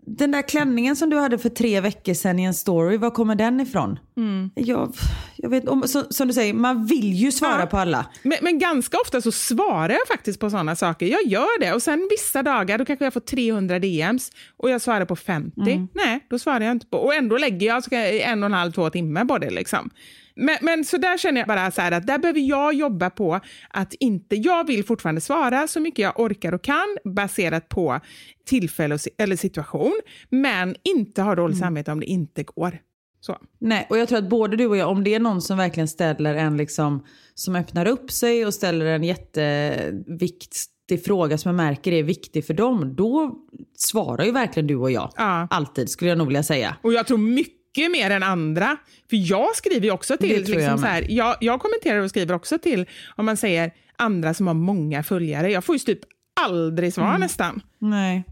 den 0.07 0.31
där 0.31 0.43
klänningen 0.43 0.97
som 0.97 1.11
du 1.11 1.17
hade 1.17 1.39
för 1.39 1.49
tre 1.49 1.81
veckor 1.81 2.15
sedan 2.15 2.39
i 2.39 2.45
en 2.45 2.55
story, 2.55 2.97
var 2.97 3.11
kommer 3.11 3.35
den 3.35 3.61
ifrån? 3.61 3.99
Mm. 4.17 4.51
Jag, 4.55 4.95
jag 5.37 5.51
vet, 5.51 5.69
om, 5.69 5.83
så, 5.83 6.05
som 6.11 6.29
du 6.29 6.35
säger, 6.35 6.55
man 6.55 6.87
vill 6.87 7.15
ju 7.15 7.33
svara 7.33 7.61
ja. 7.61 7.67
på 7.67 7.79
alla. 7.79 8.07
Men, 8.23 8.39
men, 8.43 8.59
ganska 8.59 8.97
ofta 9.05 9.21
så 9.21 9.33
svarar 9.33 9.91
jag 9.91 10.07
faktiskt 10.09 10.41
på 10.41 10.51
sådana 10.51 10.77
saker. 10.77 11.07
Jag 11.07 11.27
gör 11.27 11.61
det 11.61 11.73
och 11.73 11.83
sen 11.83 12.09
vissa 12.11 12.43
dagar 12.43 12.79
då 12.79 12.85
kanske 12.85 13.05
jag 13.05 13.13
får 13.13 13.21
300 13.21 13.79
DMs 13.79 14.31
och 14.57 14.71
jag 14.71 14.81
svarar 14.81 15.05
på 15.05 15.17
50. 15.17 15.61
Mm. 15.61 15.89
Nej, 15.95 16.27
då 16.31 16.39
svarar 16.39 16.61
jag 16.61 16.73
inte 16.73 16.87
på. 16.87 16.97
Och 16.97 17.15
ändå 17.15 17.37
lägger 17.37 17.67
jag 17.67 17.77
alltså 17.77 17.95
en 17.95 18.43
och 18.43 18.47
en 18.47 18.53
halv, 18.53 18.73
två 18.73 18.91
timmar 18.91 19.25
på 19.25 19.39
det. 19.39 19.51
Liksom. 19.51 19.91
Men, 20.37 20.59
men 20.61 20.85
så 20.85 20.97
där 20.97 21.19
känner 21.19 21.41
jag 21.41 21.49
bara 21.49 21.71
så 21.71 21.83
att 21.83 22.07
där 22.07 22.19
behöver 22.19 22.41
jag 22.41 22.75
jobba 22.75 23.11
på 23.11 23.41
att 23.71 23.95
inte, 23.95 24.37
jag 24.37 24.67
vill 24.67 24.85
fortfarande 24.85 25.21
svara 25.21 25.69
så 25.69 25.81
mycket 25.81 26.03
jag 26.03 26.21
orkar 26.21 26.53
och 26.53 26.65
kan 26.65 26.97
baserat 27.05 27.69
på 27.69 28.01
tillfälle 28.47 28.99
eller 29.19 29.37
situation, 29.37 30.01
men 30.29 30.77
inte 30.83 31.23
ha 31.23 31.35
dåligt 31.35 31.57
mm. 31.57 31.67
samvete 31.67 31.93
om 31.93 32.01
det 32.01 32.07
inte 32.07 32.43
går. 32.43 32.79
Så. 33.21 33.39
Nej, 33.59 33.87
och 33.91 33.99
jag 33.99 34.09
tror 34.09 34.19
att 34.19 34.29
både 34.29 34.57
du 34.57 34.67
och 34.67 34.77
jag, 34.77 34.91
om 34.91 35.05
det 35.05 35.15
är 35.15 35.21
någon 35.21 35.43
som 35.43 35.57
verkligen 35.57 35.89
ställer 35.89 36.35
en 36.35 36.57
liksom, 36.57 37.05
som 37.35 37.57
öppnar 37.57 37.87
upp 37.87 38.11
sig 38.11 38.47
och 38.47 38.55
ställer 38.55 38.87
en 38.87 39.05
jätteviktig 39.05 41.05
fråga 41.05 41.39
som 41.39 41.49
jag 41.49 41.57
märker 41.57 41.93
är 41.93 42.03
viktig 42.03 42.47
för 42.47 42.55
dem, 42.55 42.97
då 42.97 43.35
svarar 43.77 44.25
ju 44.25 44.33
verkligen 44.33 44.67
du 44.67 44.77
och 44.77 44.91
jag. 44.91 45.13
Ja. 45.17 45.49
Alltid 45.51 45.91
skulle 45.91 46.09
jag 46.09 46.19
nog 46.19 46.27
vilja 46.27 46.43
säga. 46.43 46.77
Och 46.83 46.93
jag 46.93 47.07
tror 47.07 47.19
mycket 47.19 47.54
mycket 47.77 47.91
mer 47.93 48.11
än 48.11 48.23
andra. 48.23 48.77
För 49.11 49.31
jag 49.31 49.57
skriver 49.57 49.91
också 49.91 50.17
till, 50.17 50.37
liksom 50.37 50.61
jag, 50.61 50.81
så 50.81 50.87
här, 50.87 51.07
jag, 51.09 51.37
jag 51.41 51.61
kommenterar 51.61 52.01
och 52.01 52.11
skriver 52.11 52.35
också 52.35 52.59
till, 52.59 52.87
om 53.17 53.27
man 53.27 53.37
säger 53.37 53.73
andra 53.97 54.35
som 54.35 54.47
har 54.47 54.55
många 54.55 55.03
följare. 55.03 55.53
Jag 55.53 55.65
får 55.65 55.75
ju 55.75 55.79
typ 55.79 56.01
aldrig 56.41 56.95
svar 56.95 57.09
mm. 57.09 57.21
nästan. 57.21 57.63
Nej. 57.79 58.25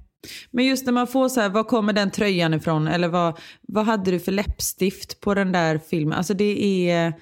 Men 0.51 0.67
just 0.67 0.87
när 0.87 0.93
man 0.93 1.07
får 1.07 1.29
så 1.29 1.41
här, 1.41 1.49
var 1.49 1.65
kommer 1.65 1.93
den 1.93 2.11
tröjan 2.11 2.55
ifrån? 2.55 2.89
Eller 2.89 3.09
vad, 3.09 3.39
vad 3.63 3.85
hade 3.85 4.11
du 4.11 4.21
för 4.21 4.33
läppstift 4.33 5.21
på 5.21 5.35
den 5.35 5.53
där 5.53 5.81
filmen? 5.91 6.19
Alltså 6.19 6.35
det 6.35 6.91
är, 6.91 7.13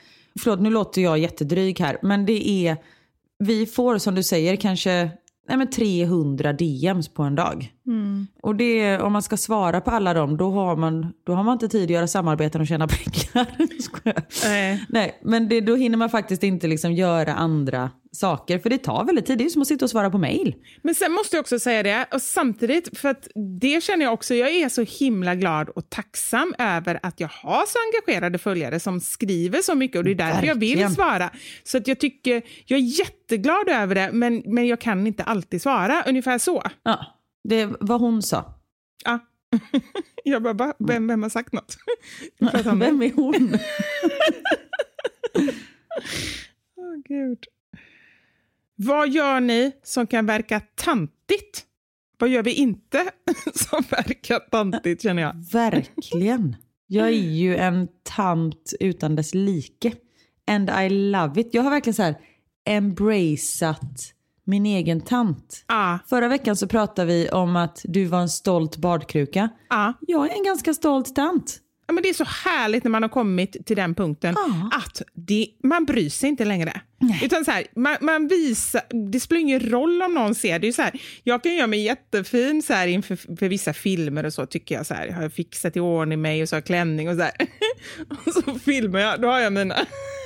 förlåt 0.40 0.60
nu 0.60 0.70
låter 0.70 1.02
jag 1.02 1.18
jättedryg 1.18 1.80
här, 1.80 1.98
men 2.02 2.26
det 2.26 2.48
är, 2.48 2.76
vi 3.38 3.66
får 3.66 3.98
som 3.98 4.14
du 4.14 4.22
säger 4.22 4.56
kanske 4.56 5.10
nej 5.48 5.58
men 5.58 5.70
300 5.70 6.52
DMs 6.52 7.08
på 7.08 7.22
en 7.22 7.34
dag. 7.34 7.72
Mm. 7.86 8.26
Och 8.42 8.54
det, 8.54 8.98
om 8.98 9.12
man 9.12 9.22
ska 9.22 9.36
svara 9.36 9.80
på 9.80 9.90
alla 9.90 10.14
dem, 10.14 10.36
då 10.36 10.50
har 10.50 10.76
man, 10.76 11.12
då 11.24 11.32
har 11.32 11.44
man 11.44 11.52
inte 11.52 11.68
tid 11.68 11.84
att 11.84 11.90
göra 11.90 12.06
samarbeten 12.06 12.60
och 12.60 12.66
tjäna 12.66 12.88
pengar. 12.88 13.46
nej. 14.44 14.84
nej, 14.88 15.20
men 15.22 15.48
det, 15.48 15.60
då 15.60 15.76
hinner 15.76 15.96
man 15.96 16.10
faktiskt 16.10 16.42
inte 16.42 16.66
liksom 16.66 16.92
göra 16.92 17.34
andra 17.34 17.90
saker. 18.12 18.58
För 18.58 18.70
det 18.70 18.78
tar 18.78 19.04
väldigt 19.04 19.26
tid. 19.26 19.38
Det 19.38 19.44
är 19.44 19.48
som 19.48 19.62
att 19.62 19.68
sitta 19.68 19.84
och 19.84 19.90
svara 19.90 20.10
på 20.10 20.18
mail. 20.18 20.54
Men 20.82 20.94
sen 20.94 21.12
måste 21.12 21.36
jag 21.36 21.40
också 21.40 21.58
säga 21.58 21.82
det, 21.82 22.06
och 22.12 22.22
samtidigt, 22.22 22.98
för 22.98 23.08
att 23.08 23.28
det 23.60 23.82
känner 23.82 24.04
jag 24.04 24.14
också, 24.14 24.34
jag 24.34 24.50
är 24.50 24.68
så 24.68 24.82
himla 24.82 25.34
glad 25.34 25.68
och 25.68 25.90
tacksam 25.90 26.54
över 26.58 27.00
att 27.02 27.20
jag 27.20 27.28
har 27.28 27.66
så 27.66 27.78
engagerade 27.88 28.38
följare 28.38 28.80
som 28.80 29.00
skriver 29.00 29.62
så 29.62 29.74
mycket 29.74 29.98
och 29.98 30.04
det 30.04 30.10
är 30.10 30.14
därför 30.14 30.46
Verkligen. 30.46 30.78
jag 30.78 30.86
vill 30.86 30.94
svara. 30.94 31.30
Så 31.64 31.78
att 31.78 31.86
jag 31.86 32.00
tycker, 32.00 32.42
jag 32.66 32.78
är 32.78 32.98
jätteglad 33.00 33.68
över 33.68 33.94
det, 33.94 34.10
men, 34.12 34.42
men 34.46 34.66
jag 34.66 34.80
kan 34.80 35.06
inte 35.06 35.22
alltid 35.22 35.62
svara, 35.62 36.04
ungefär 36.06 36.38
så. 36.38 36.62
Ja, 36.82 37.19
det 37.44 37.66
var 37.80 37.98
hon 37.98 38.22
sa. 38.22 38.54
Ja. 39.04 39.18
jag 40.24 40.42
bara, 40.42 40.74
vem, 40.78 41.06
vem 41.06 41.22
har 41.22 41.30
sagt 41.30 41.52
något? 41.52 41.76
vem 42.64 43.02
är 43.02 43.12
hon? 43.14 43.34
Åh 46.76 46.86
oh, 46.86 46.96
gud. 47.04 47.38
Vad 48.76 49.08
gör 49.08 49.40
ni 49.40 49.72
som 49.82 50.06
kan 50.06 50.26
verka 50.26 50.60
tantigt? 50.74 51.66
Vad 52.18 52.28
gör 52.28 52.42
vi 52.42 52.54
inte 52.54 53.10
som 53.54 53.84
verkar 53.90 54.38
tantigt 54.38 55.02
känner 55.02 55.22
jag? 55.22 55.44
Verkligen. 55.52 56.56
Jag 56.86 57.06
är 57.06 57.12
ju 57.12 57.56
en 57.56 57.88
tant 58.02 58.72
utan 58.80 59.16
dess 59.16 59.34
like. 59.34 59.92
And 60.46 60.70
I 60.70 60.88
love 60.88 61.40
it. 61.40 61.48
Jag 61.54 61.62
har 61.62 61.70
verkligen 61.70 61.94
så 61.94 62.02
här 62.02 62.14
embraceat 62.64 64.14
min 64.50 64.66
egen 64.66 65.00
tant. 65.00 65.64
Ah. 65.66 65.98
Förra 66.08 66.28
veckan 66.28 66.56
så 66.56 66.66
pratade 66.68 67.06
vi 67.08 67.28
om 67.28 67.56
att 67.56 67.80
du 67.84 68.04
var 68.04 68.20
en 68.20 68.28
stolt 68.28 68.76
badkruka. 68.76 69.48
Ah. 69.68 69.92
Jag 70.00 70.30
är 70.30 70.34
en 70.34 70.44
ganska 70.44 70.74
stolt 70.74 71.14
tant. 71.14 71.58
Ja, 71.86 71.94
men 71.94 72.02
det 72.02 72.08
är 72.08 72.14
så 72.14 72.24
härligt 72.24 72.84
när 72.84 72.90
man 72.90 73.02
har 73.02 73.08
kommit 73.08 73.66
till 73.66 73.76
den 73.76 73.94
punkten 73.94 74.34
Ja. 74.38 74.70
att 74.78 75.02
det, 75.14 75.46
man 75.62 75.84
bryr 75.84 76.08
sig 76.10 76.28
inte 76.28 76.44
längre. 76.44 76.80
Utan 77.22 77.44
så 77.44 77.50
här, 77.50 77.64
man, 77.76 77.96
man 78.00 78.28
visar, 78.28 78.82
det 79.12 79.20
spelar 79.20 79.40
ingen 79.40 79.60
roll 79.60 80.02
om 80.02 80.14
någon 80.14 80.34
ser. 80.34 80.58
Det 80.58 80.68
är 80.68 80.72
så 80.72 80.82
här, 80.82 81.00
jag 81.24 81.42
kan 81.42 81.54
göra 81.54 81.66
mig 81.66 81.82
jättefin 81.82 82.62
så 82.62 82.72
här 82.72 82.86
inför 82.86 83.16
för 83.36 83.48
vissa 83.48 83.72
filmer 83.72 84.26
och 84.26 84.32
så 84.32 84.46
tycker 84.46 84.74
jag 84.74 84.86
så 84.86 84.94
här, 84.94 85.06
jag 85.06 85.14
har 85.14 85.28
fixat 85.28 85.76
i 85.76 85.80
ordning 85.80 86.20
mig 86.20 86.42
och 86.42 86.48
så 86.48 86.56
har 86.56 86.58
jag 86.60 86.66
klänning 86.66 87.08
och 87.08 87.16
så 87.16 87.22
här. 87.22 87.32
och 88.26 88.32
så 88.32 88.58
filmar 88.58 88.98
jag, 89.00 89.20
då 89.20 89.28
har 89.28 89.40
jag 89.40 89.52
mina 89.52 89.76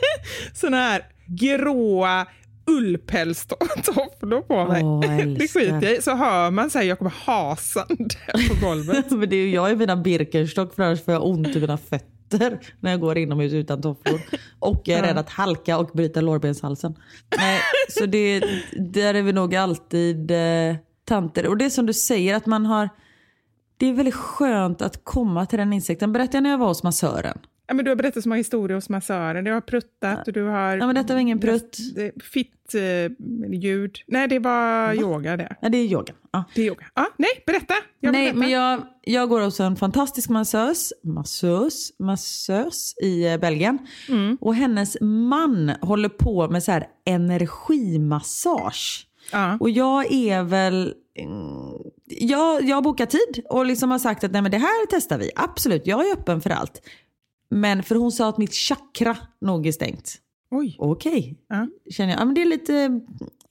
såna 0.54 0.76
här 0.76 1.02
gråa 1.26 2.26
ullpälstofflor 2.66 4.40
på 4.40 4.64
mig. 4.64 4.82
Åh, 4.82 5.00
det 5.38 5.48
skiter 5.48 5.82
jag 5.82 5.98
i. 5.98 6.02
Så 6.02 6.14
hör 6.14 6.50
man 6.50 6.70
så 6.70 6.78
här, 6.78 6.84
jag 6.84 6.98
kommer 6.98 7.14
hasande 7.24 8.14
på 8.48 8.66
golvet. 8.66 9.10
Men 9.10 9.28
det 9.28 9.36
är 9.36 9.46
ju 9.46 9.50
jag 9.50 9.72
i 9.72 9.76
mina 9.76 9.96
Birkenstock 9.96 10.74
för 10.74 10.82
annars 10.82 11.04
får 11.04 11.14
jag 11.14 11.26
ont 11.26 11.56
i 11.56 11.60
mina 11.60 11.78
fötter 11.78 12.60
när 12.80 12.90
jag 12.90 13.00
går 13.00 13.18
inomhus 13.18 13.52
utan 13.52 13.82
tofflor. 13.82 14.20
Och 14.58 14.82
jag 14.84 14.98
är 14.98 15.02
rädd 15.02 15.18
att 15.18 15.30
halka 15.30 15.78
och 15.78 15.90
bryta 15.92 16.20
lårbenshalsen. 16.20 16.94
Nej, 17.38 17.60
så 17.88 18.06
det, 18.06 18.44
där 18.72 19.14
är 19.14 19.22
vi 19.22 19.32
nog 19.32 19.54
alltid 19.54 20.30
eh, 20.30 20.76
tanter. 21.04 21.46
Och 21.48 21.56
det 21.56 21.64
är 21.64 21.70
som 21.70 21.86
du 21.86 21.92
säger 21.92 22.34
att 22.34 22.46
man 22.46 22.66
har 22.66 22.88
det 23.76 23.86
är 23.86 23.92
väldigt 23.92 24.14
skönt 24.14 24.82
att 24.82 25.04
komma 25.04 25.46
till 25.46 25.58
den 25.58 25.72
insikten. 25.72 26.12
Berättade 26.12 26.36
jag 26.36 26.42
när 26.42 26.50
jag 26.50 26.58
var 26.58 26.68
hos 26.68 26.82
massören? 26.82 27.38
Ja, 27.66 27.74
men 27.74 27.84
du 27.84 27.90
har 27.90 27.96
berättat 27.96 28.22
så 28.22 28.28
många 28.28 28.36
historier 28.36 28.74
hos 28.74 28.88
massören. 28.88 29.44
Du 29.44 29.52
har 29.52 29.60
pruttat 29.60 30.26
och 30.26 30.32
du 30.32 30.42
har... 30.42 30.76
Ja, 30.76 30.86
men 30.86 30.94
detta 30.94 31.12
var 31.14 31.20
ingen 31.20 31.40
prutt. 31.40 31.78
Det- 31.94 32.22
Fitt 32.24 32.74
eh, 32.74 33.52
ljud. 33.54 33.96
Nej, 34.06 34.28
det 34.28 34.38
var 34.38 34.94
yoga 34.94 35.36
det. 35.36 35.56
Ja, 35.60 35.68
det 35.68 35.78
är 35.78 35.84
yoga. 35.84 36.14
Ja. 36.32 36.44
Det 36.54 36.62
är 36.62 36.66
yoga. 36.66 36.86
Ja, 36.94 37.06
nej, 37.16 37.30
berätta. 37.46 37.74
Jag 38.00 38.12
Nej, 38.12 38.24
veta. 38.26 38.38
men 38.38 38.50
jag, 38.50 38.82
jag 39.02 39.28
går 39.28 39.40
hos 39.40 39.60
en 39.60 39.76
fantastisk 39.76 40.28
massös, 40.30 40.92
massös, 41.04 41.90
massös 41.98 42.94
i 43.02 43.26
eh, 43.32 43.38
Belgien. 43.40 43.78
Och 44.40 44.54
hennes 44.54 44.96
man 45.00 45.72
håller 45.80 46.08
på 46.08 46.48
med 46.48 46.62
så 46.62 46.72
här 46.72 46.86
energimassage. 47.04 49.06
Ja. 49.32 49.56
Och 49.60 49.70
jag 49.70 50.12
är 50.12 50.42
väl... 50.42 50.94
mm, 51.18 51.72
Jag, 52.06 52.62
jag 52.62 52.76
har 52.76 52.82
bokat 52.82 53.10
tid 53.10 53.44
och 53.50 53.66
liksom 53.66 53.90
har 53.90 53.98
sagt 53.98 54.24
att 54.24 54.32
nej 54.32 54.42
men 54.42 54.50
det 54.50 54.58
här 54.58 54.86
testar 54.90 55.18
vi. 55.18 55.30
Absolut, 55.36 55.86
jag 55.86 56.08
är 56.08 56.12
öppen 56.12 56.40
för 56.40 56.50
allt. 56.50 56.82
Men 57.54 57.82
för 57.82 57.94
hon 57.94 58.12
sa 58.12 58.28
att 58.28 58.38
mitt 58.38 58.54
chakra 58.54 59.16
nog 59.40 59.66
är 59.66 59.72
stängt. 59.72 60.14
Oj. 60.50 60.76
Okej, 60.78 61.36
Ja. 61.48 61.68
känner 61.90 62.12
jag. 62.12 62.20
Ja, 62.20 62.24
men 62.24 62.34
det 62.34 62.42
är 62.42 62.46
lite, 62.46 63.00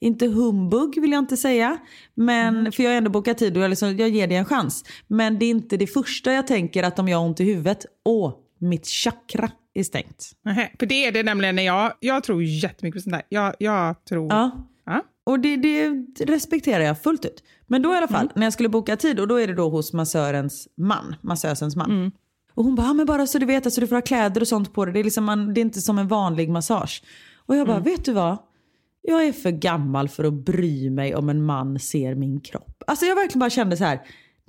inte 0.00 0.26
humbug 0.26 1.00
vill 1.00 1.12
jag 1.12 1.18
inte 1.18 1.36
säga. 1.36 1.78
Men, 2.14 2.56
Mm. 2.56 2.72
För 2.72 2.82
jag 2.82 2.90
har 2.90 2.96
ändå 2.96 3.10
bokat 3.10 3.38
tid 3.38 3.56
och 3.56 3.62
jag, 3.62 3.68
liksom, 3.68 3.96
jag 3.96 4.08
ger 4.08 4.26
det 4.26 4.34
en 4.36 4.44
chans. 4.44 4.84
Men 5.06 5.38
det 5.38 5.44
är 5.46 5.50
inte 5.50 5.76
det 5.76 5.86
första 5.86 6.32
jag 6.32 6.46
tänker 6.46 6.82
att 6.82 6.98
om 6.98 7.08
jag 7.08 7.18
har 7.18 7.26
ont 7.26 7.40
i 7.40 7.44
huvudet, 7.44 7.86
åh, 8.04 8.32
mitt 8.58 8.86
chakra 8.86 9.50
är 9.74 9.82
stängt. 9.84 10.32
Nähä, 10.44 10.70
För 10.78 10.86
det 10.86 11.06
är 11.06 11.12
det 11.12 11.22
nämligen 11.22 11.56
när 11.56 11.62
jag, 11.62 11.92
jag 12.00 12.24
tror 12.24 12.42
jättemycket 12.42 12.98
på 12.98 13.02
sånt 13.02 13.12
där. 13.16 13.22
Jag, 13.28 13.54
jag 13.58 14.04
tror... 14.04 14.32
Ja. 14.32 14.68
Ja. 14.86 15.02
Och 15.26 15.40
det, 15.40 15.56
det 15.56 15.90
respekterar 16.20 16.84
jag 16.84 17.02
fullt 17.02 17.24
ut. 17.24 17.42
Men 17.66 17.82
då 17.82 17.94
i 17.94 17.96
alla 17.96 18.08
fall, 18.08 18.30
när 18.34 18.46
jag 18.46 18.52
skulle 18.52 18.68
boka 18.68 18.96
tid 18.96 19.20
och 19.20 19.28
då 19.28 19.40
är 19.40 19.46
det 19.46 19.54
då 19.54 19.68
hos 19.68 19.92
massörens 19.92 20.68
man, 20.76 21.16
massösens 21.20 21.76
man. 21.76 22.12
Och 22.54 22.64
hon 22.64 22.74
bara, 22.74 22.90
ah, 22.90 22.94
men 22.94 23.06
bara 23.06 23.26
så 23.26 23.38
du 23.38 23.46
vet, 23.46 23.66
alltså, 23.66 23.80
du 23.80 23.86
får 23.86 23.96
ha 23.96 24.02
kläder 24.02 24.40
och 24.40 24.48
sånt 24.48 24.72
på 24.72 24.84
dig. 24.84 24.94
Det 24.94 25.00
är, 25.00 25.04
liksom, 25.04 25.24
man, 25.24 25.54
det 25.54 25.60
är 25.60 25.62
inte 25.62 25.80
som 25.80 25.98
en 25.98 26.08
vanlig 26.08 26.48
massage. 26.48 27.02
Och 27.46 27.56
jag 27.56 27.66
bara, 27.66 27.80
vet 27.80 28.04
du 28.04 28.12
vad? 28.12 28.38
Jag 29.02 29.26
är 29.26 29.32
för 29.32 29.50
gammal 29.50 30.08
för 30.08 30.24
att 30.24 30.32
bry 30.32 30.90
mig 30.90 31.14
om 31.14 31.28
en 31.28 31.44
man 31.44 31.78
ser 31.78 32.14
min 32.14 32.40
kropp. 32.40 32.82
Alltså 32.86 33.06
jag 33.06 33.16
verkligen 33.16 33.40
bara 33.40 33.50
kände 33.50 33.76
så 33.76 33.84
här, 33.84 34.00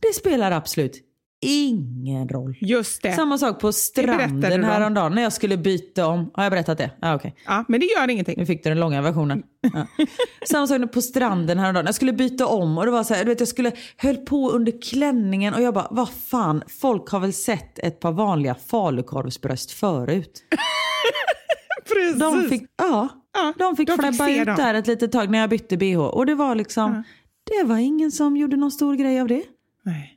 det 0.02 0.14
spelar 0.16 0.52
absolut 0.52 1.02
ingen 1.46 2.30
roll. 2.30 2.58
Just 2.62 3.02
det. 3.02 3.12
Samma 3.14 3.38
sak 3.38 3.60
på 3.60 3.72
stranden 3.72 4.64
om. 4.64 4.70
häromdagen 4.70 5.16
när 5.16 5.22
jag 5.22 5.34
skulle 5.34 5.58
byta 5.58 6.08
om. 6.08 6.32
Har 6.34 6.44
jag 6.44 6.52
berättat 6.52 6.78
det? 6.78 6.92
Ja, 7.02 7.16
okej. 7.16 7.36
Ja, 7.46 7.66
men 7.68 7.80
det 7.80 7.86
gör 7.86 8.10
ingenting. 8.10 8.36
Nu 8.38 8.46
fick 8.46 8.64
du 8.64 8.70
den 8.70 8.80
långa 8.80 9.02
versionen. 9.02 9.44
Ja. 9.74 9.88
Samma 10.48 10.68
sak 10.68 10.92
på 10.92 11.02
stranden 11.02 11.60
häromdagen. 11.60 11.86
Jag 11.86 11.96
skulle 11.96 12.14
byta 12.14 12.48
om 12.48 12.78
och 12.78 12.86
det 12.86 12.92
var 12.92 13.04
så 13.04 13.14
här, 13.14 13.24
du 13.24 13.30
vet, 13.30 13.40
jag 13.40 13.50
skulle 13.50 13.72
höll 13.98 14.18
på 14.18 14.50
under 14.52 14.82
klänningen 14.82 15.54
och 15.54 15.62
jag 15.62 15.74
bara, 15.74 15.88
vad 15.92 16.10
fan, 16.10 16.64
folk 16.68 17.10
har 17.10 17.20
väl 17.20 17.34
sett 17.34 17.80
ett 17.80 18.00
par 18.00 18.12
vanliga 18.12 18.56
falukorvsbröst 18.56 19.72
förut. 19.72 20.44
Precis. 21.94 22.20
De 22.20 22.50
fick, 22.50 22.64
ja, 22.78 23.10
Ja, 23.34 23.54
de 23.58 23.76
fick 23.76 23.88
de 23.88 23.98
flabba 23.98 24.30
ut 24.30 24.46
dem. 24.46 24.56
där 24.56 24.74
ett 24.74 24.88
litet 24.88 25.12
tag 25.12 25.30
när 25.30 25.40
jag 25.40 25.50
bytte 25.50 25.78
bh 25.78 25.98
och 26.00 26.26
det 26.26 26.36
var 26.36 26.56
liksom, 26.56 27.04
det 27.44 27.64
var 27.68 27.78
ingen 27.78 28.12
som 28.12 28.38
gjorde 28.38 28.56
någon 28.58 28.72
stor 28.72 28.96
grej 28.96 29.22
av 29.22 29.28
det. 29.28 29.44
Nej. 29.84 30.15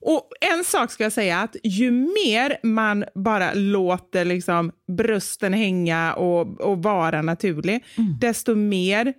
Och 0.00 0.30
en 0.40 0.64
sak 0.64 0.90
ska 0.90 1.02
jag 1.04 1.12
säga, 1.12 1.38
att 1.40 1.56
ju 1.64 1.90
mer 1.90 2.58
man 2.66 3.04
bara 3.14 3.54
låter 3.54 4.24
liksom 4.24 4.72
brösten 4.96 5.52
hänga 5.52 6.14
och, 6.14 6.60
och 6.60 6.82
vara 6.82 7.22
naturlig, 7.22 7.84
desto 8.20 8.54
mer 8.54 9.14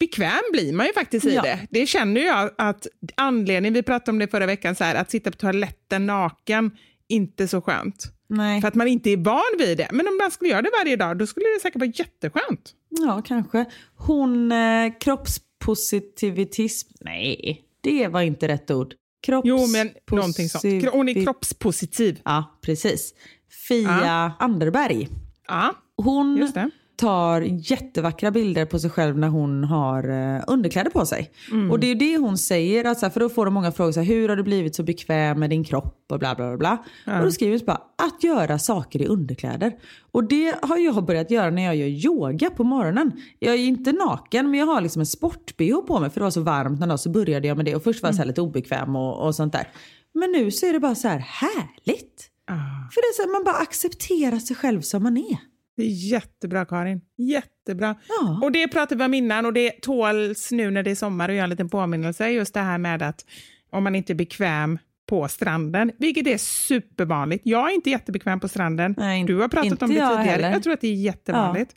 bekväm 0.00 0.42
blir 0.52 0.72
man 0.72 0.86
ju 0.86 0.92
faktiskt 0.92 1.26
i 1.26 1.34
Ja. 1.34 1.42
det. 1.42 1.58
Det 1.70 1.86
känner 1.86 2.20
jag 2.20 2.50
att 2.58 2.86
anledningen, 3.14 3.74
vi 3.74 3.82
pratade 3.82 4.10
om 4.10 4.18
det 4.18 4.28
förra 4.28 4.46
veckan, 4.46 4.74
så 4.74 4.84
här, 4.84 4.94
att 4.94 5.10
sitta 5.10 5.30
på 5.30 5.36
toaletten 5.36 6.06
naken, 6.06 6.70
inte 7.08 7.48
så 7.48 7.60
skönt. 7.60 8.04
Nej, 8.28 8.60
För 8.60 8.68
att 8.68 8.74
man 8.74 8.88
inte 8.88 9.10
är 9.10 9.16
van 9.16 9.40
vid 9.58 9.78
det. 9.78 9.88
Men 9.92 10.08
om 10.08 10.16
man 10.16 10.30
skulle 10.30 10.50
göra 10.50 10.62
det 10.62 10.70
varje 10.78 10.96
dag, 10.96 11.18
då 11.18 11.26
skulle 11.26 11.46
det 11.46 11.60
säkert 11.62 11.80
vara 11.80 11.92
jätteskönt. 11.94 12.72
ja 12.88 13.22
kanske. 13.26 13.64
Hon, 13.96 14.52
eh, 14.52 14.92
kroppspositivitism, 15.00 16.88
nej, 17.00 17.62
det 17.80 18.08
var 18.08 18.20
inte 18.22 18.48
rätt 18.48 18.70
ord. 18.70 18.94
Kropps 19.22 19.48
Jo, 19.48 19.66
men 19.66 19.90
någonting 20.10 20.48
sånt. 20.48 20.64
Hon 20.92 21.08
är 21.08 21.14
posi- 21.14 21.24
kroppspositiv. 21.24 22.20
Ja, 22.24 22.58
precis. 22.62 23.14
Fia 23.68 24.32
Anderberg. 24.38 25.08
Ja, 25.48 25.74
Hon 25.96 26.36
just 26.36 26.54
det. 26.54 26.70
Tar 27.02 27.40
jättevackra 27.40 28.30
bilder 28.30 28.64
på 28.64 28.78
sig 28.78 28.90
själv 28.90 29.18
när 29.18 29.28
hon 29.28 29.64
har 29.64 30.08
eh, 30.08 30.42
underkläder 30.46 30.90
på 30.90 31.06
sig. 31.06 31.30
Mm. 31.50 31.70
Och 31.70 31.80
det 31.80 31.86
är 31.86 31.94
det 31.94 32.16
hon 32.16 32.38
säger, 32.38 32.84
att 32.84 32.98
så 32.98 33.06
här, 33.06 33.10
för 33.10 33.20
då 33.20 33.28
får 33.28 33.44
de 33.44 33.54
många 33.54 33.72
frågor 33.72 33.92
så 33.92 34.00
här, 34.00 34.06
hur 34.06 34.28
har 34.28 34.36
du 34.36 34.42
blivit 34.42 34.74
så 34.74 34.82
bekväm 34.82 35.40
med 35.40 35.50
din 35.50 35.64
kropp 35.64 36.06
och 36.10 36.18
bla 36.18 36.34
bla 36.34 36.56
bla. 36.56 36.56
bla. 37.04 37.18
Och 37.18 37.24
då 37.24 37.30
skriver 37.30 37.58
hon 37.58 37.66
bara, 37.66 37.80
att 38.06 38.24
göra 38.24 38.58
saker 38.58 39.02
i 39.02 39.06
underkläder. 39.06 39.72
Och 40.12 40.24
det 40.24 40.54
har 40.62 40.78
jag 40.78 41.04
börjat 41.04 41.30
göra 41.30 41.50
när 41.50 41.62
jag 41.62 41.76
gör 41.76 41.86
yoga 41.86 42.50
på 42.50 42.64
morgonen. 42.64 43.12
Jag 43.38 43.54
är 43.54 43.58
inte 43.58 43.92
naken 43.92 44.50
men 44.50 44.60
jag 44.60 44.66
har 44.66 44.80
liksom 44.80 45.00
en 45.00 45.06
sport-bh 45.06 45.86
på 45.86 46.00
mig 46.00 46.10
för 46.10 46.20
det 46.20 46.24
var 46.24 46.30
så 46.30 46.40
varmt 46.40 46.80
någon 46.80 46.88
dag 46.88 47.00
så 47.00 47.10
började 47.10 47.48
jag 47.48 47.56
med 47.56 47.66
det 47.66 47.74
och 47.74 47.82
först 47.82 48.02
var 48.02 48.08
jag 48.08 48.14
så 48.14 48.22
här 48.22 48.26
lite 48.26 48.40
obekväm 48.40 48.96
och, 48.96 49.26
och 49.26 49.34
sånt 49.34 49.52
där. 49.52 49.68
Men 50.14 50.32
nu 50.32 50.50
så 50.50 50.66
är 50.66 50.72
det 50.72 50.80
bara 50.80 50.94
så 50.94 51.08
här 51.08 51.18
härligt. 51.18 52.28
Ah. 52.46 52.90
För 52.92 53.00
det 53.00 53.06
är 53.06 53.16
så 53.16 53.22
här, 53.22 53.32
man 53.32 53.44
bara 53.44 53.62
accepterar 53.62 54.38
sig 54.38 54.56
själv 54.56 54.80
som 54.80 55.02
man 55.02 55.16
är. 55.16 55.51
Det 55.76 55.82
är 55.82 56.10
jättebra 56.10 56.64
Karin. 56.64 57.00
Jättebra. 57.16 57.96
Ja. 58.08 58.40
Och 58.42 58.52
det 58.52 58.68
pratade 58.68 58.98
vi 58.98 59.04
om 59.04 59.14
innan 59.14 59.46
och 59.46 59.52
det 59.52 59.70
tåls 59.70 60.52
nu 60.52 60.70
när 60.70 60.82
det 60.82 60.90
är 60.90 60.94
sommar 60.94 61.28
och 61.28 61.34
göra 61.34 61.44
en 61.44 61.50
liten 61.50 61.68
påminnelse. 61.68 62.28
Just 62.28 62.54
det 62.54 62.60
här 62.60 62.78
med 62.78 63.02
att 63.02 63.24
om 63.70 63.84
man 63.84 63.94
inte 63.94 64.12
är 64.12 64.14
bekväm 64.14 64.78
på 65.12 65.28
stranden, 65.28 65.92
vilket 65.98 66.26
är 66.26 66.38
supervanligt. 66.38 67.42
Jag 67.44 67.70
är 67.70 67.74
inte 67.74 67.90
jättebekväm 67.90 68.40
på 68.40 68.48
stranden. 68.48 68.94
Nej, 68.98 69.24
du 69.24 69.36
har 69.36 69.48
pratat 69.48 69.82
om 69.82 69.88
det 69.88 69.94
tidigare. 69.94 70.22
heller. 70.22 70.50
Jag 70.52 70.62
tror 70.62 70.72
att 70.72 70.80
det 70.80 70.88
är 70.88 70.94
jättevanligt. 70.94 71.72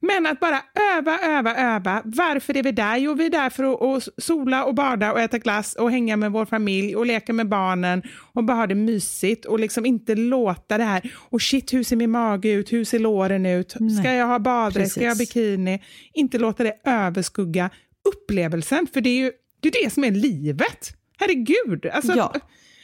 Men 0.00 0.26
att 0.26 0.40
bara 0.40 0.62
öva, 0.96 1.18
öva, 1.18 1.56
öva. 1.56 2.02
Varför 2.04 2.56
är 2.56 2.62
vi 2.62 2.72
där? 2.72 2.96
Jo, 2.96 3.14
vi 3.14 3.26
är 3.26 3.30
där 3.30 3.50
för 3.50 3.96
att, 3.96 4.08
sola 4.18 4.64
och 4.64 4.74
bada 4.74 5.12
och 5.12 5.20
äta 5.20 5.38
glass 5.38 5.74
och 5.74 5.90
hänga 5.90 6.16
med 6.16 6.32
vår 6.32 6.44
familj 6.44 6.96
och 6.96 7.06
leka 7.06 7.32
med 7.32 7.48
barnen 7.48 8.02
och 8.32 8.44
bara 8.44 8.56
ha 8.56 8.66
det 8.66 8.74
mysigt 8.74 9.44
och 9.44 9.60
liksom 9.60 9.86
inte 9.86 10.14
låta 10.14 10.78
det 10.78 10.84
här 10.84 11.12
och 11.16 11.42
shit, 11.42 11.72
hur 11.72 11.82
ser 11.82 11.96
min 11.96 12.10
mage 12.10 12.48
ut? 12.50 12.72
Hur 12.72 12.84
ser 12.84 12.98
låren 12.98 13.46
ut? 13.46 13.70
Ska 14.00 14.12
jag 14.12 14.26
ha 14.26 14.38
baddräkt? 14.38 14.90
Ska 14.90 15.02
jag 15.02 15.10
ha 15.10 15.18
bikini? 15.18 15.82
Inte 16.12 16.38
låta 16.38 16.64
det 16.64 16.74
överskugga 16.84 17.70
upplevelsen, 18.08 18.86
för 18.92 19.00
det 19.00 19.10
är 19.10 19.18
ju 19.18 19.32
det, 19.60 19.68
är 19.68 19.84
det 19.84 19.90
som 19.90 20.04
är 20.04 20.10
livet. 20.10 20.94
Herregud! 21.18 21.86
Alltså, 21.86 22.12
Ja, 22.16 22.34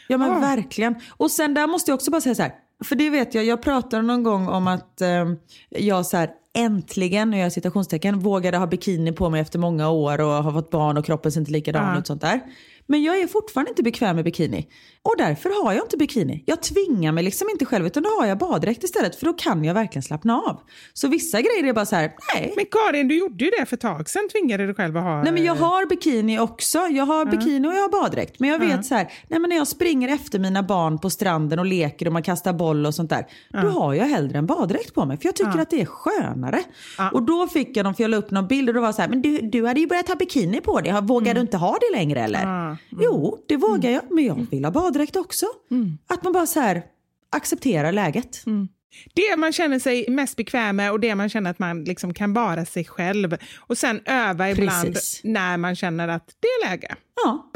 ja 0.09 0.19
men 0.19 0.31
Ah. 0.31 0.39
verkligen. 0.41 0.95
Och 1.17 1.31
sen 1.31 1.55
där 1.55 1.67
måste 1.67 1.91
jag 1.91 1.95
också 1.95 2.11
bara 2.11 2.21
säga 2.21 2.35
så 2.35 2.43
här. 2.43 2.53
För 2.85 2.97
det 2.97 3.11
vet 3.11 3.35
jag, 3.35 3.45
jag 3.45 3.63
pratade 3.63 4.03
någon 4.03 4.23
gång 4.23 4.49
om 4.49 4.67
att 4.67 5.01
eh, 5.01 5.09
jag 5.69 6.07
så 6.07 6.17
här 6.17 6.31
äntligen, 6.57 7.31
nu 7.31 7.37
gör 7.37 7.45
jag 7.45 7.53
citationstecken, 7.53 8.19
vågade 8.19 8.57
ha 8.59 8.67
bikini 8.67 9.13
på 9.13 9.31
mig 9.31 9.41
efter 9.41 9.59
många 9.59 9.91
år 9.91 10.21
och 10.21 10.27
har 10.45 10.53
fått 10.53 10.71
barn 10.71 10.97
och 10.99 11.05
kroppen 11.05 11.33
ser 11.33 11.41
inte 11.41 11.53
likadan 11.53 11.93
Ja. 11.95 11.99
ut 11.99 12.07
sånt 12.07 12.21
där. 12.21 12.41
Men 12.87 13.03
jag 13.03 13.19
är 13.21 13.27
fortfarande 13.27 13.71
inte 13.71 13.83
bekväm 13.83 14.17
med 14.17 14.25
bikini. 14.25 14.69
Och 15.07 15.15
därför 15.19 15.65
har 15.65 15.73
jag 15.73 15.85
inte 15.85 15.97
bikini. 15.97 16.43
Jag 16.47 16.63
tvingar 16.63 17.13
mig 17.13 17.25
liksom 17.25 17.49
inte 17.51 17.65
själv 17.65 17.87
utan 17.87 18.03
då 18.03 18.09
har 18.21 18.27
jag 18.27 18.39
baddräkt 18.39 18.85
istället 18.85 19.17
för 19.17 19.27
då 19.27 19.33
kan 19.33 19.65
jag 19.65 19.75
verkligen 19.75 20.03
slappna 20.03 20.37
av. 20.37 20.61
Så 20.93 21.09
vissa 21.09 21.41
grejer 21.41 21.65
är 21.65 21.73
bara 21.73 21.87
så 21.87 21.97
här, 21.97 22.13
nej. 22.35 22.53
Men 22.57 22.65
Karin, 22.71 23.09
du 23.09 23.19
gjorde 23.19 23.45
ju 23.45 23.51
det 23.59 23.67
för 23.67 23.77
ett 23.77 23.81
tag 23.81 24.09
sedan, 24.09 24.29
tvingade 24.33 24.67
dig 24.67 24.75
själv 24.75 24.97
att 24.97 25.03
ha... 25.03 25.23
Nej 25.23 25.33
men 25.33 25.45
jag 25.45 25.55
har 25.55 25.87
bikini 25.87 26.39
också. 26.39 26.79
Jag 26.79 27.07
har 27.07 27.25
bikini 27.25 27.69
och 27.69 27.75
jag 27.75 27.83
har 27.83 28.03
baddräkt. 28.03 28.41
Men 28.41 28.51
jag 28.51 28.59
vet 28.59 28.87
så 28.87 28.95
här, 28.95 29.13
nej 29.29 29.41
men 29.41 29.49
när 29.49 29.57
jag 29.57 29.69
springer 29.69 30.09
efter 30.09 30.39
mina 30.39 30.63
barn 30.63 30.99
på 30.99 31.11
stranden 31.11 31.59
och 31.59 31.67
leker 31.67 32.07
och 32.07 32.13
man 32.13 32.23
kastar 32.23 32.53
boll 32.53 32.87
och 32.87 32.95
sånt 32.95 33.11
där. 33.11 33.27
Då 33.63 33.69
har 33.69 33.95
jag 33.95 34.05
hellre 34.05 34.39
en 34.39 34.47
baddräkt 34.47 34.95
på 34.95 35.05
mig. 35.05 35.17
För 35.19 35.25
jag 35.25 35.37
tycker 35.37 35.59
att 35.59 35.71
det 35.71 35.81
är 35.81 35.87
skönare. 35.87 36.63
Och 37.13 37.23
då 37.23 37.47
fick 37.47 37.77
jag 37.77 37.87
dem, 37.87 37.95
för 37.95 38.03
jag 38.05 38.11
la 38.11 38.17
upp 38.17 38.31
någon 38.31 38.47
bild 38.47 38.69
och 38.69 38.75
då 38.75 38.81
var 38.81 38.93
så 38.93 39.03
här, 39.03 39.09
men 39.09 39.23
du, 39.23 39.39
du 39.39 39.67
hade 39.67 39.81
ju 39.81 39.87
börjat 39.87 40.09
ha 40.09 40.15
bikini 40.15 40.61
på 40.61 40.81
dig. 40.81 41.01
Vågar 41.03 41.35
du 41.35 41.41
inte 41.41 41.57
ha 41.57 41.79
det 41.81 41.99
längre 41.99 42.21
eller? 42.21 42.77
Jo, 42.91 43.39
det 43.47 43.57
vågar 43.57 43.91
jag. 43.91 44.03
Men 44.11 44.25
jag 44.25 44.47
vill 44.51 44.65
ha 44.65 44.73
baddräkt 44.73 44.94
också. 45.17 45.47
Att 46.07 46.23
man 46.23 46.33
bara 46.33 46.47
så 46.47 46.61
här 46.61 46.83
acceptera 47.31 47.91
läget. 47.91 48.45
Det 49.15 49.37
man 49.37 49.53
känner 49.53 49.79
sig 49.79 50.05
mest 50.09 50.37
bekväm 50.37 50.77
med 50.77 50.93
och 50.93 51.01
det 51.01 51.15
man 51.15 51.29
känner 51.29 51.51
att 51.51 51.59
man 51.59 51.85
liksom 51.85 52.15
kan 52.15 52.33
vara 52.33 52.65
sig 52.65 52.85
själv. 52.85 53.37
Och 53.59 53.79
sen 53.79 54.01
öva 54.05 54.51
ibland 54.51 54.95
Precis. 54.95 55.21
när 55.25 55.57
man 55.57 55.77
känner 55.77 56.09
att 56.09 56.29
det 56.41 56.47
är 56.49 56.71
läge. 56.71 56.95
Ja. 57.25 57.51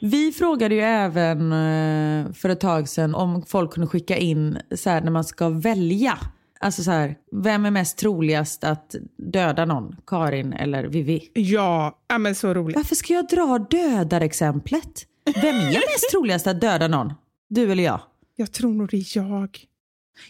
Vi 0.00 0.32
frågade 0.32 0.74
ju 0.74 0.80
även 0.80 1.52
eh, 1.52 2.32
för 2.32 2.48
ett 2.48 2.60
tag 2.60 2.88
sedan 2.88 3.14
om 3.14 3.42
folk 3.46 3.72
kunde 3.72 3.86
skicka 3.86 4.16
in 4.16 4.58
så 4.74 4.90
här, 4.90 5.00
när 5.00 5.10
man 5.10 5.24
ska 5.24 5.48
välja. 5.48 6.18
Alltså 6.60 6.82
så 6.82 6.90
här, 6.90 7.16
vem 7.32 7.64
är 7.66 7.70
mest 7.70 7.98
troligast 7.98 8.64
att 8.64 8.94
döda 9.32 9.64
någon? 9.64 9.96
Karin 10.06 10.52
eller 10.52 10.84
Vivi? 10.84 11.30
Ja, 11.34 11.98
ja 12.08 12.18
men 12.18 12.34
så 12.34 12.54
roligt. 12.54 12.76
Varför 12.76 12.94
ska 12.94 13.12
jag 13.12 13.28
dra 13.28 13.58
dödarexemplet? 13.70 15.06
Vem 15.34 15.56
är 15.56 15.72
mest 15.72 16.10
troligast 16.10 16.46
att 16.46 16.60
döda 16.60 16.88
någon? 16.88 17.12
Du 17.48 17.72
eller 17.72 17.84
jag? 17.84 18.00
Jag 18.36 18.52
tror 18.52 18.72
nog 18.74 18.88
det 18.90 18.96
är 18.96 19.16
jag. 19.16 19.58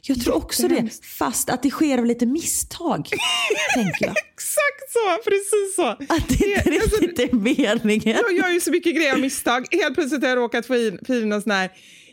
Jag 0.03 0.20
tror 0.20 0.37
också 0.37 0.68
det. 0.68 1.05
Fast 1.18 1.51
att 1.51 1.62
det 1.62 1.70
sker 1.70 1.99
av 1.99 2.07
lite 2.07 2.27
misstag. 2.27 3.09
tänker 3.74 4.05
jag. 4.07 4.14
Exakt 4.16 4.91
så, 4.93 5.31
precis 5.31 5.77
så. 5.77 5.87
Att 5.89 6.29
det 6.29 6.35
inte 6.47 6.70
Det- 6.70 6.81
alltså, 6.83 7.01
riktigt 7.01 7.33
är 7.33 7.37
meningen. 7.37 8.16
Jag 8.29 8.33
gör 8.37 8.49
ju 8.49 8.61
så 8.61 8.70
mycket 8.70 8.97
grejer 8.97 9.12
av 9.12 9.20
misstag. 9.20 9.66
Helt 9.70 9.95
plötsligt 9.95 10.22
har 10.22 10.29
jag 10.29 10.37
råkat 10.39 10.66
få 10.66 10.77
in, 10.77 10.99
få 11.07 11.14
in 11.14 11.29
någon 11.29 11.43
sån 11.43 11.53
här, 11.53 11.70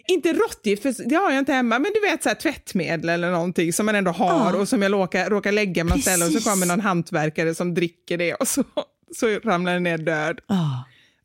inte 0.08 0.34
råttgift, 0.34 0.82
för 0.84 1.10
det 1.10 1.16
har 1.16 1.32
jag 1.32 1.40
inte 1.40 1.54
hemma, 1.54 1.80
men 1.80 1.92
du 1.94 2.10
vet 2.10 2.24
så 2.24 2.30
här, 2.30 2.36
tvättmedel 2.36 3.10
eller 3.10 3.32
någonting 3.32 3.74
som 3.74 3.86
man 3.86 3.96
ändå 3.96 4.12
har 4.12 4.52
Ja. 4.54 4.58
och 4.58 4.68
som 4.70 4.82
jag 4.82 4.94
råkar, 4.94 5.30
råkar 5.30 5.52
lägga 5.52 5.84
något 5.84 6.02
ställe 6.02 6.26
och 6.26 6.32
så 6.32 6.50
kommer 6.50 6.66
någon 6.66 6.80
hantverkare 6.80 7.56
som 7.56 7.74
dricker 7.74 8.18
det 8.18 8.34
och 8.34 8.48
så, 8.48 8.64
så 9.16 9.28
ramlar 9.28 9.74
den 9.74 9.84
ner 9.84 9.98
död. 9.98 10.40
Ah. 10.48 10.56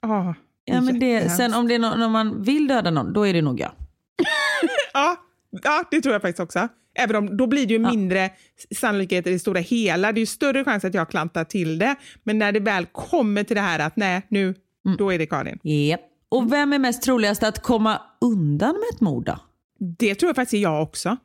Ah, 0.01 0.35
Ja, 0.65 0.81
men 0.81 1.01
det, 1.01 1.31
sen 1.31 1.55
om 1.55 1.69
det 1.69 1.75
är 1.75 1.79
någon, 1.79 2.03
om 2.03 2.13
man 2.13 2.43
vill 2.43 2.69
döda 2.69 2.91
någon, 2.91 3.13
då 3.13 3.27
är 3.27 3.33
det 3.33 3.43
nog 3.43 3.61
jag. 3.61 3.71
Ja, 4.93 5.17
ja, 5.63 5.85
det 5.91 6.01
tror 6.01 6.13
jag 6.13 6.23
faktiskt 6.23 6.41
också. 6.41 6.69
Även 6.95 7.17
om 7.17 7.37
då 7.37 7.47
blir 7.47 7.67
det 7.67 7.73
ju 7.73 7.79
mindre 7.79 8.31
sannolikhet 8.77 9.27
i 9.27 9.31
det 9.31 9.39
stora 9.39 9.61
hela. 9.61 10.13
Det 10.13 10.19
är 10.19 10.21
ju 10.21 10.27
större 10.27 10.65
chans 10.65 10.85
att 10.85 10.95
jag 10.95 11.11
klantar 11.11 11.45
till 11.45 11.79
det. 11.79 11.95
Men 12.23 12.39
när 12.39 12.53
det 12.53 12.61
väl 12.61 12.87
kommer 12.87 13.45
till 13.45 13.57
det 13.57 13.63
här 13.63 13.79
att 13.79 13.97
nej, 13.97 14.23
nu, 14.29 14.55
då 14.99 15.13
är 15.13 15.19
det 15.19 15.27
Karin. 15.27 15.59
Yep. 15.65 16.01
Och 16.31 16.53
vem 16.53 16.73
är 16.73 16.79
mest 16.79 17.03
troligast 17.03 17.43
att 17.43 17.63
komma 17.63 18.03
undan 18.21 18.75
med 18.75 18.95
ett 18.95 19.01
mord 19.01 19.25
då? 19.25 19.39
Det 19.99 20.15
tror 20.15 20.29
jag 20.29 20.37
faktiskt 20.37 20.55
är 20.55 20.63
jag 20.63 20.83
också. 20.83 21.17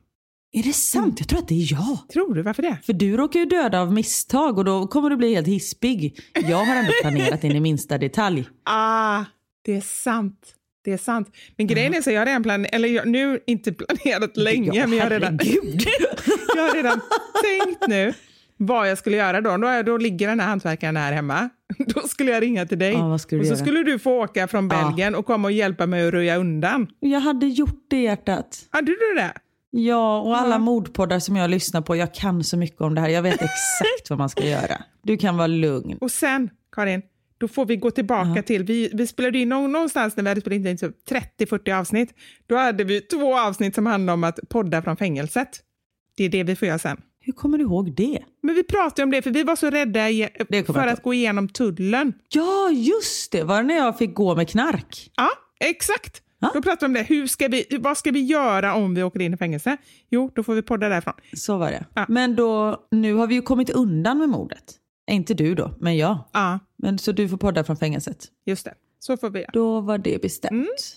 Är 0.52 0.62
det 0.62 0.72
sant? 0.72 1.20
Jag 1.20 1.28
tror 1.28 1.38
att 1.38 1.48
det 1.48 1.54
är 1.54 1.72
jag. 1.72 1.98
Tror 2.12 2.34
du? 2.34 2.42
Varför 2.42 2.62
det? 2.62 2.78
För 2.82 2.92
du 2.92 3.16
råkar 3.16 3.40
ju 3.40 3.46
döda 3.46 3.80
av 3.80 3.92
misstag 3.92 4.58
och 4.58 4.64
då 4.64 4.86
kommer 4.86 5.10
du 5.10 5.16
bli 5.16 5.34
helt 5.34 5.46
hispig. 5.46 6.20
Jag 6.34 6.64
har 6.64 6.76
ändå 6.76 6.92
planerat 7.00 7.44
in 7.44 7.52
i 7.52 7.60
minsta 7.60 7.98
detalj. 7.98 8.48
Ah, 8.64 9.24
det 9.64 9.76
är 9.76 9.80
sant. 9.80 10.54
Det 10.84 10.92
är 10.92 10.98
sant. 10.98 11.28
Men 11.56 11.66
grejen 11.66 11.94
är 11.94 12.02
så 12.02 12.10
jag 12.10 12.20
har 12.20 12.26
redan 12.26 12.42
planerat, 12.42 12.74
eller 12.74 12.88
jag, 12.88 13.08
nu 13.08 13.40
inte 13.46 13.72
planerat 13.72 14.36
länge, 14.36 14.86
men 14.86 14.98
jag 14.98 15.04
har, 15.04 15.10
redan, 15.10 15.38
jag 16.56 16.62
har 16.62 16.74
redan 16.74 17.00
tänkt 17.42 17.88
nu 17.88 18.14
vad 18.56 18.90
jag 18.90 18.98
skulle 18.98 19.16
göra 19.16 19.40
då. 19.40 19.56
Då, 19.56 19.82
då 19.82 19.96
ligger 19.98 20.28
den 20.28 20.40
här 20.40 20.46
hantverkaren 20.46 20.96
här 20.96 21.12
hemma. 21.12 21.48
Då 21.78 22.00
skulle 22.00 22.30
jag 22.30 22.42
ringa 22.42 22.66
till 22.66 22.78
dig 22.78 22.92
Ja, 22.92 23.14
och 23.14 23.20
så 23.20 23.36
göra? 23.36 23.56
skulle 23.56 23.82
du 23.82 23.98
få 23.98 24.22
åka 24.24 24.48
från 24.48 24.68
Ja. 24.72 24.82
Belgien 24.88 25.14
och 25.14 25.26
komma 25.26 25.48
och 25.48 25.52
hjälpa 25.52 25.86
mig 25.86 26.06
att 26.08 26.12
röja 26.14 26.36
undan. 26.36 26.86
Jag 27.00 27.20
hade 27.20 27.46
gjort 27.46 27.86
det 27.90 28.02
hjärtat. 28.02 28.58
Hade 28.70 28.86
du 28.86 29.14
det? 29.16 29.32
Ja, 29.70 30.20
och 30.20 30.36
alla 30.38 30.54
Ja. 30.54 30.58
mordpoddar 30.58 31.18
som 31.18 31.36
jag 31.36 31.50
lyssnar 31.50 31.80
på, 31.80 31.96
jag 31.96 32.14
kan 32.14 32.44
så 32.44 32.56
mycket 32.56 32.80
om 32.80 32.94
det 32.94 33.00
här. 33.00 33.08
Jag 33.08 33.22
vet 33.22 33.34
exakt 33.34 34.10
vad 34.10 34.18
man 34.18 34.28
ska 34.28 34.44
göra. 34.46 34.82
Du 35.02 35.16
kan 35.16 35.36
vara 35.36 35.46
lugn. 35.46 35.98
Och 36.00 36.10
sen, 36.10 36.50
Karin, 36.72 37.02
då 37.38 37.48
får 37.48 37.66
vi 37.66 37.76
gå 37.76 37.90
tillbaka 37.90 38.42
till, 38.42 38.64
vi, 38.64 38.90
vi 38.92 39.06
spelade 39.06 39.38
in 39.38 39.48
nå- 39.48 39.66
någonstans 39.66 40.16
när 40.16 40.22
vi 40.24 40.28
hade 40.28 40.40
spelat 40.40 40.66
in 40.66 40.76
typ 40.76 40.96
30-40 41.38 41.80
avsnitt. 41.80 42.14
Då 42.46 42.56
hade 42.56 42.84
vi 42.84 43.00
två 43.00 43.38
avsnitt 43.38 43.74
som 43.74 43.86
handlade 43.86 44.14
om 44.14 44.24
att 44.24 44.38
podda 44.48 44.82
från 44.82 44.96
fängelset. 44.96 45.48
Det 46.16 46.24
är 46.24 46.28
det 46.28 46.42
vi 46.44 46.56
får 46.56 46.68
göra 46.68 46.78
sen. 46.78 47.00
Hur 47.20 47.32
kommer 47.32 47.58
du 47.58 47.64
ihåg 47.64 47.94
det? 47.96 48.18
Men 48.44 48.54
vi 48.54 48.62
pratade 48.62 49.02
om 49.02 49.10
det, 49.10 49.22
för 49.22 49.30
vi 49.30 49.42
var 49.42 49.56
så 49.56 49.70
rädda 49.70 50.00
för 50.66 50.86
att 50.86 51.02
gå 51.02 51.14
igenom 51.14 51.48
tullen. 51.48 52.12
Ja, 52.28 52.70
just 52.70 53.32
det. 53.32 53.42
Var 53.42 53.56
det 53.56 53.62
när 53.68 53.76
jag 53.76 53.98
fick 53.98 54.14
gå 54.14 54.36
med 54.36 54.48
knark? 54.48 55.10
Ja, 55.16 55.28
exakt. 55.60 56.22
Ja. 56.38 56.50
Då 56.54 56.62
pratade 56.62 56.80
vi 56.80 56.86
om 56.86 56.92
det. 56.92 57.02
Hur 57.14 57.26
ska 57.26 57.48
vi, 57.48 57.66
vad 57.80 57.98
ska 57.98 58.10
vi 58.10 58.20
göra 58.22 58.74
om 58.74 58.94
vi 58.94 59.02
åker 59.02 59.20
in 59.20 59.34
i 59.34 59.36
fängelse? 59.36 59.76
Jo, 60.10 60.30
då 60.34 60.42
får 60.42 60.54
vi 60.54 60.62
podda 60.62 60.88
därifrån. 60.88 61.14
Så 61.32 61.56
var 61.58 61.70
det. 61.70 61.84
Ja. 61.94 62.06
Men 62.08 62.36
då, 62.36 62.80
nu 62.90 63.14
har 63.14 63.26
vi 63.26 63.34
ju 63.34 63.42
kommit 63.42 63.70
undan 63.70 64.18
med 64.18 64.28
mordet. 64.28 64.64
Inte 65.10 65.34
du 65.34 65.54
då, 65.54 65.76
men 65.80 65.96
jag. 65.96 66.18
Ja, 66.32 66.58
Men, 66.78 66.98
så 66.98 67.12
du 67.12 67.28
får 67.28 67.36
podda 67.36 67.64
från 67.64 67.76
fängelset. 67.76 68.24
just 68.46 68.64
det. 68.64 68.74
Så 68.98 69.16
får 69.16 69.30
vi 69.30 69.40
göra. 69.40 69.50
Då 69.52 69.80
var 69.80 69.98
det 69.98 70.22
bestämt. 70.22 70.96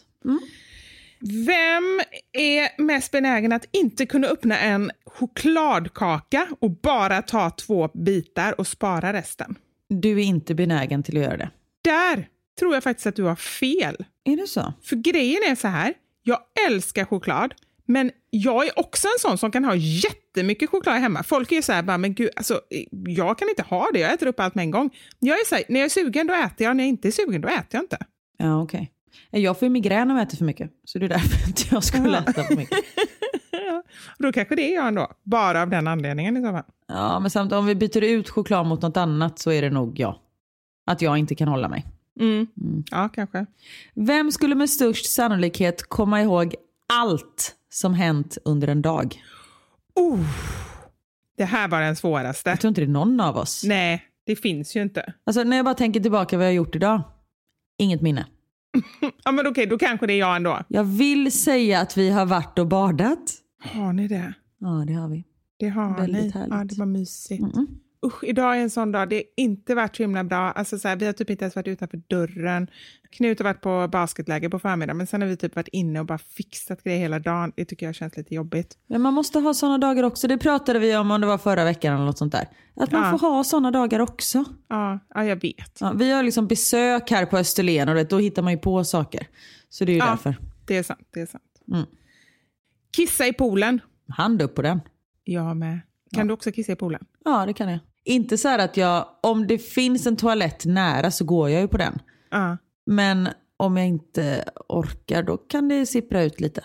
Vem 1.20 2.02
är 2.34 2.82
mest 2.82 3.12
benägen 3.12 3.52
att 3.52 3.66
inte 3.72 4.06
kunna 4.06 4.28
öppna 4.28 4.60
en 4.60 4.92
chokladkaka 5.06 6.48
och 6.60 6.72
bara 6.72 7.22
ta 7.22 7.50
två 7.50 7.88
bitar 7.88 8.60
och 8.60 8.68
spara 8.68 9.14
resten? 9.14 9.56
Du 9.90 10.12
är 10.12 10.24
inte 10.24 10.56
benägen 10.56 11.04
till 11.04 11.18
att 11.18 11.24
göra 11.24 11.38
det. 11.38 11.50
Där 11.84 12.28
tror 12.60 12.74
jag 12.74 12.84
faktiskt 12.84 13.08
att 13.08 13.16
du 13.16 13.24
har 13.24 13.36
fel. 13.36 14.06
Är 14.24 14.38
det 14.38 14.48
så? 14.48 14.74
För 14.84 14.96
grejen 14.96 15.42
är 15.52 15.56
så 15.56 15.68
här, 15.68 15.94
jag 16.24 16.40
älskar 16.68 17.06
choklad, 17.06 17.54
men 17.86 18.12
jag 18.30 18.66
är 18.66 18.80
också 18.80 19.08
en 19.08 19.20
sån 19.20 19.38
som 19.38 19.52
kan 19.52 19.66
ha 19.66 19.76
jättemycket 19.76 20.70
choklad 20.70 20.96
hemma. 20.96 21.24
Folk 21.24 21.52
är 21.52 21.56
ju 21.56 21.62
så 21.62 21.74
här, 21.74 21.84
bara, 21.84 21.98
men 21.98 22.14
gud, 22.14 22.30
alltså, 22.36 22.62
jag 22.92 23.38
kan 23.38 23.50
inte 23.50 23.64
ha 23.64 23.90
det, 23.94 24.00
jag 24.00 24.14
äter 24.14 24.28
upp 24.28 24.40
allt 24.40 24.56
med 24.56 24.64
en 24.64 24.72
gång. 24.72 24.96
Jag 25.20 25.40
är 25.40 25.46
så 25.46 25.56
här, 25.56 25.64
när 25.70 25.80
jag 25.80 25.86
är 25.86 25.90
sugen 25.90 26.28
då 26.28 26.34
äter 26.34 26.68
jag, 26.68 26.78
när 26.78 26.84
jag 26.84 26.90
inte 26.90 27.08
är 27.08 27.12
sugen 27.12 27.42
då 27.42 27.48
äter 27.48 27.68
jag 27.70 27.84
inte. 27.84 27.98
Ja, 28.38 28.62
okej. 28.62 28.92
Jag 29.30 29.60
får 29.60 29.66
ju 29.66 29.70
migrän 29.70 30.12
om 30.12 30.18
jag 30.18 30.28
äter 30.28 30.38
för 30.38 30.46
mycket. 30.46 30.72
Så 30.84 31.00
det 31.00 31.06
är 31.06 31.10
därför 31.10 31.48
inte 31.48 31.64
jag 31.72 31.84
skulle 31.84 32.18
äta 32.18 32.44
för 32.44 32.56
mycket. 32.56 32.78
Då 34.20 34.32
kanske 34.32 34.56
det 34.56 34.72
är 34.72 34.76
jag 34.76 34.88
ändå, 34.88 35.08
bara 35.24 35.62
av 35.62 35.70
den 35.70 35.88
anledningen 35.88 36.38
i 36.38 36.42
så 36.42 36.52
fall. 36.52 36.64
Ja, 36.88 37.20
men 37.20 37.32
samt 37.32 37.54
om 37.54 37.66
vi 37.66 37.76
byter 37.76 38.04
ut 38.04 38.30
choklad 38.30 38.66
mot 38.66 38.82
något 38.82 38.98
annat 38.98 39.40
så 39.40 39.52
är 39.52 39.62
det 39.62 39.70
nog 39.70 40.00
jag. 40.00 40.16
Att 40.86 41.02
jag 41.02 41.18
inte 41.18 41.36
kan 41.36 41.48
hålla 41.48 41.70
mig. 41.70 41.86
Mm. 42.20 42.48
Ja, 42.92 43.10
kanske. 43.10 43.46
Vem 43.94 44.32
skulle 44.32 44.56
med 44.56 44.70
störst 44.70 45.06
sannolikhet 45.14 45.90
komma 45.90 46.22
ihåg 46.22 46.56
allt 46.94 47.56
som 47.70 47.94
hänt 47.94 48.38
under 48.46 48.68
en 48.68 48.82
dag? 48.82 49.22
Oh, 49.96 50.26
det 51.38 51.46
här 51.46 51.68
var 51.68 51.82
den 51.82 51.96
svåraste. 51.96 52.50
Jag 52.50 52.60
tror 52.60 52.70
inte 52.70 52.82
det 52.82 52.86
är 52.86 52.90
någon 52.90 53.20
av 53.20 53.38
oss. 53.38 53.64
Nej, 53.64 54.04
det 54.26 54.36
finns 54.36 54.76
ju 54.76 54.82
inte. 54.82 55.14
Alltså 55.26 55.44
när 55.44 55.58
jag 55.58 55.66
bara 55.66 55.76
tänker 55.76 56.00
tillbaka 56.00 56.38
vad 56.38 56.46
jag 56.46 56.50
har 56.50 56.56
gjort 56.56 56.76
idag. 56.76 57.02
Inget 57.78 58.02
minne. 58.02 58.26
Ja, 59.24 59.32
men 59.32 59.48
okej, 59.48 59.66
då 59.66 59.78
kanske 59.78 60.08
det 60.08 60.14
är 60.14 60.20
jag 60.20 60.36
ändå. 60.36 60.60
Jag 60.68 60.84
vill 60.84 61.32
säga 61.32 61.80
att 61.82 61.98
vi 61.98 62.10
har 62.10 62.26
varit 62.26 62.60
och 62.60 62.68
badat. 62.68 63.34
Har 63.60 63.94
ni 63.94 64.08
det? 64.08 64.34
Ja, 64.60 64.84
det 64.88 64.94
har 64.94 65.10
vi. 65.10 65.24
Det 65.60 65.68
har 65.70 65.98
Väldigt 65.98 66.24
ni. 66.24 66.30
härligt. 66.32 66.54
Ja, 66.54 66.64
det 66.64 66.76
var 66.80 66.86
mysigt. 66.86 67.44
Mm-mm. 67.44 67.68
Usch, 68.08 68.24
idag 68.24 68.58
är 68.58 68.62
en 68.62 68.70
sån 68.70 68.92
dag. 68.92 69.10
Det 69.10 69.16
har 69.16 69.24
inte 69.38 69.76
varit 69.76 69.96
så 69.96 70.04
himla 70.04 70.24
bra. 70.24 70.52
Alltså, 70.52 70.80
så 70.80 70.88
här, 70.88 70.96
vi 70.96 71.06
har 71.06 71.14
typ 71.14 71.30
inte 71.30 71.44
ens 71.46 71.56
varit 71.56 71.68
utanför 71.68 72.02
dörren. 72.08 72.68
Knut 73.12 73.40
har 73.40 73.44
varit 73.44 73.62
på 73.62 73.88
basketläger 73.92 74.50
på 74.50 74.60
förmiddagen, 74.60 74.98
men 74.98 75.08
sen 75.08 75.22
har 75.22 75.28
vi 75.28 75.38
typ 75.38 75.56
varit 75.56 75.68
inne 75.68 76.00
och 76.00 76.06
bara 76.06 76.18
fixat 76.18 76.84
grejer 76.84 77.00
hela 77.00 77.20
dagen. 77.20 77.52
Det 77.56 77.66
tycker 77.66 77.86
jag 77.86 77.96
känns 77.96 78.18
lite 78.18 78.36
jobbigt. 78.36 78.78
Men 78.88 79.02
man 79.02 79.14
måste 79.14 79.40
ha 79.40 79.54
sådana 79.54 79.78
dagar 79.78 80.04
också. 80.04 80.28
Det 80.28 80.38
pratade 80.38 80.80
vi 80.80 80.98
om 80.98 81.12
om 81.12 81.22
det 81.22 81.28
var 81.28 81.38
förra 81.38 81.64
veckan 81.64 81.96
eller 81.96 82.06
något 82.06 82.18
sånt 82.18 82.32
där. 82.34 82.48
Att 82.76 82.92
man 82.92 83.04
Ja. 83.04 83.18
får 83.18 83.28
ha 83.30 83.44
sådana 83.44 83.72
dagar 83.72 84.00
också. 84.00 84.44
Ja, 84.68 85.00
ja 85.14 85.26
jag 85.26 85.42
vet. 85.42 85.78
Ja, 85.82 85.94
vi 85.96 86.12
har 86.12 86.24
liksom 86.24 86.48
besök 86.48 87.12
här 87.12 87.26
på 87.26 87.38
Österlen 87.38 87.90
och 87.90 87.96
det, 87.96 88.10
då 88.10 88.18
hittar 88.20 88.42
man 88.42 88.54
ju 88.54 88.60
på 88.60 88.84
saker. 88.84 89.28
Så 89.70 89.86
det 89.86 89.92
är 89.92 89.94
ju 89.94 90.00
Ja. 90.00 90.06
därför. 90.10 90.36
Det 90.66 90.78
är 90.78 90.84
sant. 90.84 91.08
Det 91.14 91.22
är 91.22 91.26
sant. 91.26 91.44
Mm. 91.74 91.86
Kissa 92.92 93.28
i 93.28 93.34
poolen. 93.34 93.82
Hand 94.18 94.42
upp 94.42 94.56
på 94.56 94.62
den. 94.62 94.80
Jag 95.24 95.58
med. 95.58 95.80
Kan 96.16 96.28
du 96.28 96.34
också 96.34 96.52
kissa 96.52 96.72
i 96.72 96.76
poolen? 96.76 97.06
Ja, 97.26 97.46
det 97.46 97.54
kan 97.54 97.70
jag. 97.70 97.80
Inte 98.08 98.38
så 98.38 98.48
här 98.48 98.60
att 98.60 98.78
jag, 98.78 99.08
om 99.24 99.48
det 99.48 99.58
finns 99.58 100.08
en 100.08 100.18
toalett 100.18 100.66
nära 100.66 101.12
så 101.12 101.26
går 101.26 101.50
jag 101.50 101.62
ju 101.62 101.68
på 101.68 101.78
den. 101.78 102.00
Ja. 102.32 102.58
Men 102.86 103.30
om 103.58 103.78
jag 103.78 103.88
inte 103.88 104.50
orkar 104.70 105.24
då 105.24 105.38
kan 105.38 105.68
det 105.70 105.86
sippra 105.86 106.24
ut 106.24 106.40
lite. 106.40 106.64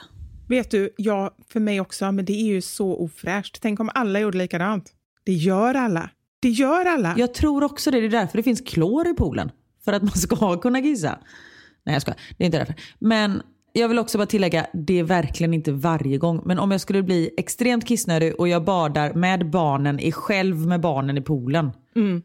Vet 0.49 0.71
du, 0.71 0.95
ja, 0.97 1.37
för 1.49 1.61
mig 1.61 1.81
också, 1.81 2.13
men 2.13 2.25
det 2.25 2.33
är 2.33 2.47
ju 2.47 2.63
så 2.63 2.97
ofräscht. 2.97 3.59
Tänk 3.63 3.81
om 3.81 3.91
alla 3.95 4.21
gjorde 4.21 4.39
likadant. 4.39 4.93
Det 5.25 5.33
gör 5.33 5.75
alla. 5.75 6.11
Det 6.41 6.49
gör 6.49 6.85
alla. 6.87 7.15
Jag 7.19 7.35
tror 7.35 7.65
också 7.65 7.91
det. 7.91 8.01
Det 8.01 8.07
är 8.07 8.11
därför 8.11 8.37
det 8.37 8.43
finns 8.43 8.61
klor 8.61 9.09
i 9.09 9.15
poolen. 9.15 9.51
För 9.85 9.93
att 9.93 10.03
man 10.03 10.13
ska 10.13 10.57
kunna 10.57 10.83
kissa. 10.83 11.19
Nej 11.85 11.93
jag 11.93 12.03
ska. 12.03 12.13
Det 12.39 12.45
är 12.45 12.47
inte 12.47 12.59
därför. 12.59 12.75
Men 12.99 13.43
jag 13.73 13.89
vill 13.89 13.99
också 13.99 14.19
bara 14.19 14.27
tillägga, 14.27 14.67
det 14.73 14.99
är 14.99 15.05
verkligen 15.05 15.55
inte 15.55 15.73
varje 15.73 16.19
gång. 16.19 16.43
Men 16.45 16.59
om 16.59 16.71
jag 16.71 16.81
skulle 16.81 17.03
bli 17.03 17.31
extremt 17.37 17.87
kissnödig 17.89 18.41
och 18.41 18.49
jag 18.49 18.65
badar 18.65 19.15
med 19.15 19.51
barnen, 19.51 20.01
är 20.01 20.13
själv 20.13 20.57
med 20.57 20.81
barnen 20.81 21.19
i 21.19 21.21
poolen. 21.21 21.71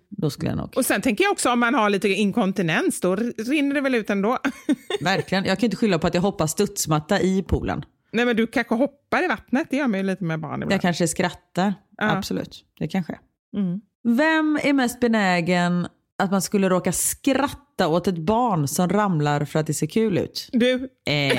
Då 0.10 0.30
skulle 0.30 0.52
jag 0.52 0.58
nog. 0.58 0.78
Och 0.78 0.86
sen 0.86 1.02
tänker 1.02 1.24
jag 1.24 1.32
också 1.32 1.52
om 1.52 1.60
man 1.60 1.74
har 1.74 1.90
lite 1.90 2.10
inkontinens, 2.10 3.02
då 3.02 3.16
rinner 3.16 3.76
det 3.76 3.82
väl 3.82 3.96
ut 3.96 4.10
ändå. 4.10 4.38
Verkligen. 5.02 5.46
Jag 5.46 5.60
kan 5.60 5.68
inte 5.68 5.78
skylla 5.78 6.00
på 6.00 6.08
att 6.08 6.14
jag 6.14 6.22
hoppar 6.22 6.48
studsmatta 6.48 7.22
i 7.22 7.44
poolen. 7.44 7.86
Nej, 8.12 8.26
men 8.26 8.36
du 8.36 8.48
kanske 8.48 8.76
hoppar 8.76 9.24
i 9.24 9.28
vattnet. 9.28 9.68
Det 9.70 9.78
gör 9.78 9.88
man 9.88 10.00
ju 10.00 10.06
lite 10.06 10.24
med 10.24 10.40
barn 10.40 10.54
ibland. 10.54 10.72
Jag 10.72 10.82
kanske 10.82 11.08
skrattar. 11.08 11.74
Ja. 11.98 12.12
Absolut. 12.12 12.66
Det 12.80 12.88
kan 12.88 13.04
ske. 13.04 13.18
Mm. 13.58 13.82
Vem 14.04 14.60
är 14.64 14.74
mest 14.74 15.00
benägen 15.00 15.88
att 16.18 16.32
man 16.32 16.42
skulle 16.42 16.70
råka 16.70 16.92
skratta 16.92 17.88
åt 17.88 18.08
ett 18.08 18.18
barn 18.18 18.68
som 18.68 18.90
ramlar 18.90 19.46
för 19.46 19.60
att 19.60 19.68
det 19.68 19.74
ser 19.74 19.88
kul 19.88 20.18
ut. 20.18 20.50
Du, 20.52 20.90
Eh, 21.10 21.38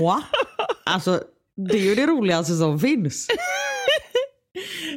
moi? 0.00 0.22
Alltså, 0.84 1.20
det 1.56 1.78
är 1.78 1.82
ju 1.82 1.94
det 1.94 2.06
roligaste 2.06 2.54
som 2.54 2.80
finns. 2.80 3.28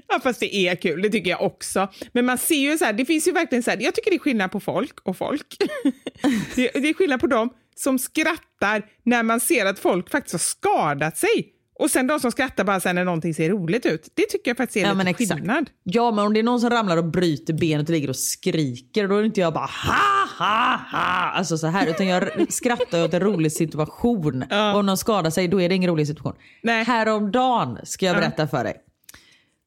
Ja, 0.07 0.19
fast 0.23 0.39
det 0.39 0.55
är 0.55 0.75
kul, 0.75 1.01
det 1.01 1.09
tycker 1.09 1.29
jag 1.29 1.41
också. 1.41 1.87
Men 2.11 2.25
man 2.25 2.37
ser 2.37 2.55
ju 2.55 2.77
så 2.77 2.85
här, 2.85 2.93
det 2.93 3.05
finns 3.05 3.27
ju 3.27 3.31
verkligen 3.31 3.63
så 3.63 3.71
här, 3.71 3.77
jag 3.81 3.95
tycker 3.95 4.11
det 4.11 4.17
är 4.17 4.19
skillnad 4.19 4.51
på 4.51 4.59
folk 4.59 4.99
och 5.03 5.17
folk. 5.17 5.57
det, 6.55 6.71
det 6.73 6.89
är 6.89 6.93
skillnad 6.93 7.19
på 7.19 7.27
dem 7.27 7.49
som 7.75 7.99
skrattar 7.99 8.85
när 9.03 9.23
man 9.23 9.39
ser 9.39 9.65
att 9.65 9.79
folk 9.79 10.09
faktiskt 10.09 10.33
har 10.33 10.39
skadat 10.39 11.17
sig. 11.17 11.52
Och 11.79 11.89
sen 11.89 12.07
de 12.07 12.19
som 12.19 12.31
skrattar 12.31 12.63
bara 12.63 12.79
sen 12.79 12.95
när 12.95 13.05
någonting 13.05 13.33
ser 13.33 13.49
roligt 13.49 13.85
ut. 13.85 14.09
Det 14.13 14.25
tycker 14.29 14.51
jag 14.51 14.57
faktiskt 14.57 14.77
är 14.77 14.81
Ja, 14.81 14.93
lite 14.93 15.03
men 15.03 15.13
skillnad. 15.13 15.69
Ja, 15.83 16.11
men 16.11 16.25
om 16.25 16.33
det 16.33 16.39
är 16.39 16.43
någon 16.43 16.59
som 16.59 16.69
ramlar 16.69 16.97
och 16.97 17.05
bryter 17.05 17.53
benet 17.53 17.89
och 17.89 17.93
ligger 17.93 18.09
och 18.09 18.15
skriker, 18.15 19.07
då 19.07 19.17
är 19.17 19.23
inte 19.23 19.39
jag 19.41 19.53
bara 19.53 19.65
ha, 19.87 20.27
ha, 20.45 20.79
ha. 20.91 21.31
Alltså 21.31 21.57
så 21.57 21.67
här, 21.67 21.87
utan 21.87 22.07
jag 22.07 22.29
skrattar 22.49 23.03
åt 23.03 23.13
en 23.13 23.19
rolig 23.19 23.51
situation. 23.51 24.43
Och 24.51 24.79
om 24.79 24.85
någon 24.85 24.97
skadar 24.97 25.29
sig, 25.29 25.47
då 25.47 25.61
är 25.61 25.69
det 25.69 25.75
ingen 25.75 25.89
rolig 25.89 26.07
situation. 26.07 26.33
Nej. 26.63 26.83
Häromdagen 26.83 27.77
ska 27.83 28.05
jag 28.05 28.15
berätta 28.15 28.47
för 28.47 28.63
dig. 28.63 28.75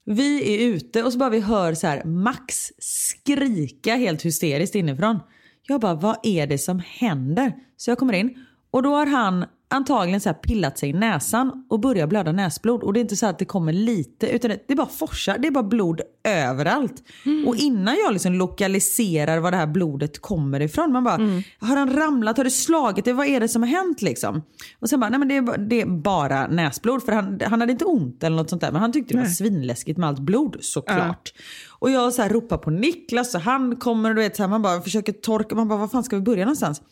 Vi 0.05 0.55
är 0.55 0.69
ute 0.69 1.03
och 1.03 1.13
så 1.13 1.19
bara 1.19 1.31
vi 1.31 1.41
hör 1.41 1.75
så 1.75 1.87
här 1.87 2.05
Max 2.05 2.73
skrika 2.79 3.95
helt 3.95 4.25
hysteriskt 4.25 4.75
inifrån. 4.75 5.21
Jag 5.63 5.81
bara, 5.81 5.95
vad 5.95 6.17
är 6.23 6.47
det 6.47 6.59
som 6.59 6.83
händer? 6.87 7.53
Så 7.77 7.91
jag 7.91 7.99
kommer 7.99 8.13
in 8.13 8.47
och 8.71 8.83
då 8.83 8.95
har 8.95 9.07
han 9.07 9.45
antagligen 9.69 10.21
så 10.21 10.35
pillat 10.35 10.79
sig 10.79 10.89
i 10.89 10.93
näsan 10.93 11.67
och 11.71 11.81
börjar 11.81 12.07
blöda 12.07 12.33
näsblod. 12.33 12.83
Och 12.83 12.93
det 12.93 12.99
är 12.99 13.03
inte 13.03 13.17
så 13.17 13.27
att 13.27 13.39
det 13.39 13.45
kommer 13.45 13.73
lite 13.73 14.27
utan 14.29 14.51
det, 14.51 14.65
det 14.69 14.75
bara 14.75 14.87
forsar. 14.87 15.39
Det 15.39 15.47
är 15.49 15.51
bara 15.53 15.65
blod 15.65 16.01
överallt. 16.25 17.03
Och 17.47 17.57
innan 17.57 17.97
jag 18.05 18.13
liksom 18.13 18.33
lokaliserar 18.35 19.39
var 19.39 19.51
det 19.51 19.57
här 19.57 19.67
blodet 19.67 20.19
kommer 20.23 20.61
ifrån. 20.63 20.93
Man 20.93 21.05
bara, 21.05 21.17
har 21.61 21.77
han 21.77 21.93
ramlat? 21.97 22.37
Har 22.37 22.45
det 22.45 22.51
slagit 22.51 23.05
dig? 23.05 23.15
Vad 23.15 23.27
är 23.27 23.41
det 23.41 23.49
som 23.49 23.63
har 23.63 23.69
hänt 23.69 24.03
liksom? 24.03 24.43
Och 24.81 24.89
sen 24.89 25.01
bara, 25.01 25.11
nej 25.11 25.19
men 25.19 25.29
det 25.29 25.37
är, 25.37 25.43
bara- 25.43 25.57
det 25.57 25.81
är 25.81 25.87
bara 25.87 26.47
näsblod. 26.47 27.03
För 27.03 27.13
han, 27.13 27.41
han 27.45 27.61
hade 27.61 27.73
inte 27.73 27.85
ont 27.85 28.25
eller 28.25 28.37
något 28.37 28.51
sånt 28.51 28.63
där. 28.63 28.73
Men 28.73 28.81
han 28.81 28.93
tyckte 28.93 29.15
det 29.15 29.19
var 29.21 29.27
svinläskigt 29.35 29.99
med 29.99 30.09
allt 30.09 30.21
blod 30.21 30.57
såklart. 30.61 31.33
Och 31.79 31.91
jag 31.91 32.13
så 32.13 32.23
här 32.23 32.29
ropar 32.29 32.59
på 32.59 32.71
Niklas 32.71 33.35
och 33.35 33.41
han 33.41 33.77
kommer 33.77 34.09
och 34.11 34.17
du 34.17 34.23
vet, 34.23 34.37
så 34.37 34.43
här, 34.43 34.51
man 34.51 34.63
bara 34.63 34.81
försöker 34.81 35.13
torka. 35.13 35.55
Man 35.55 35.69
bara, 35.69 35.79
var 35.79 35.89
fan 35.89 36.05
ska 36.05 36.17
vi 36.17 36.23
börja 36.23 36.45
någonstans? 36.45 36.83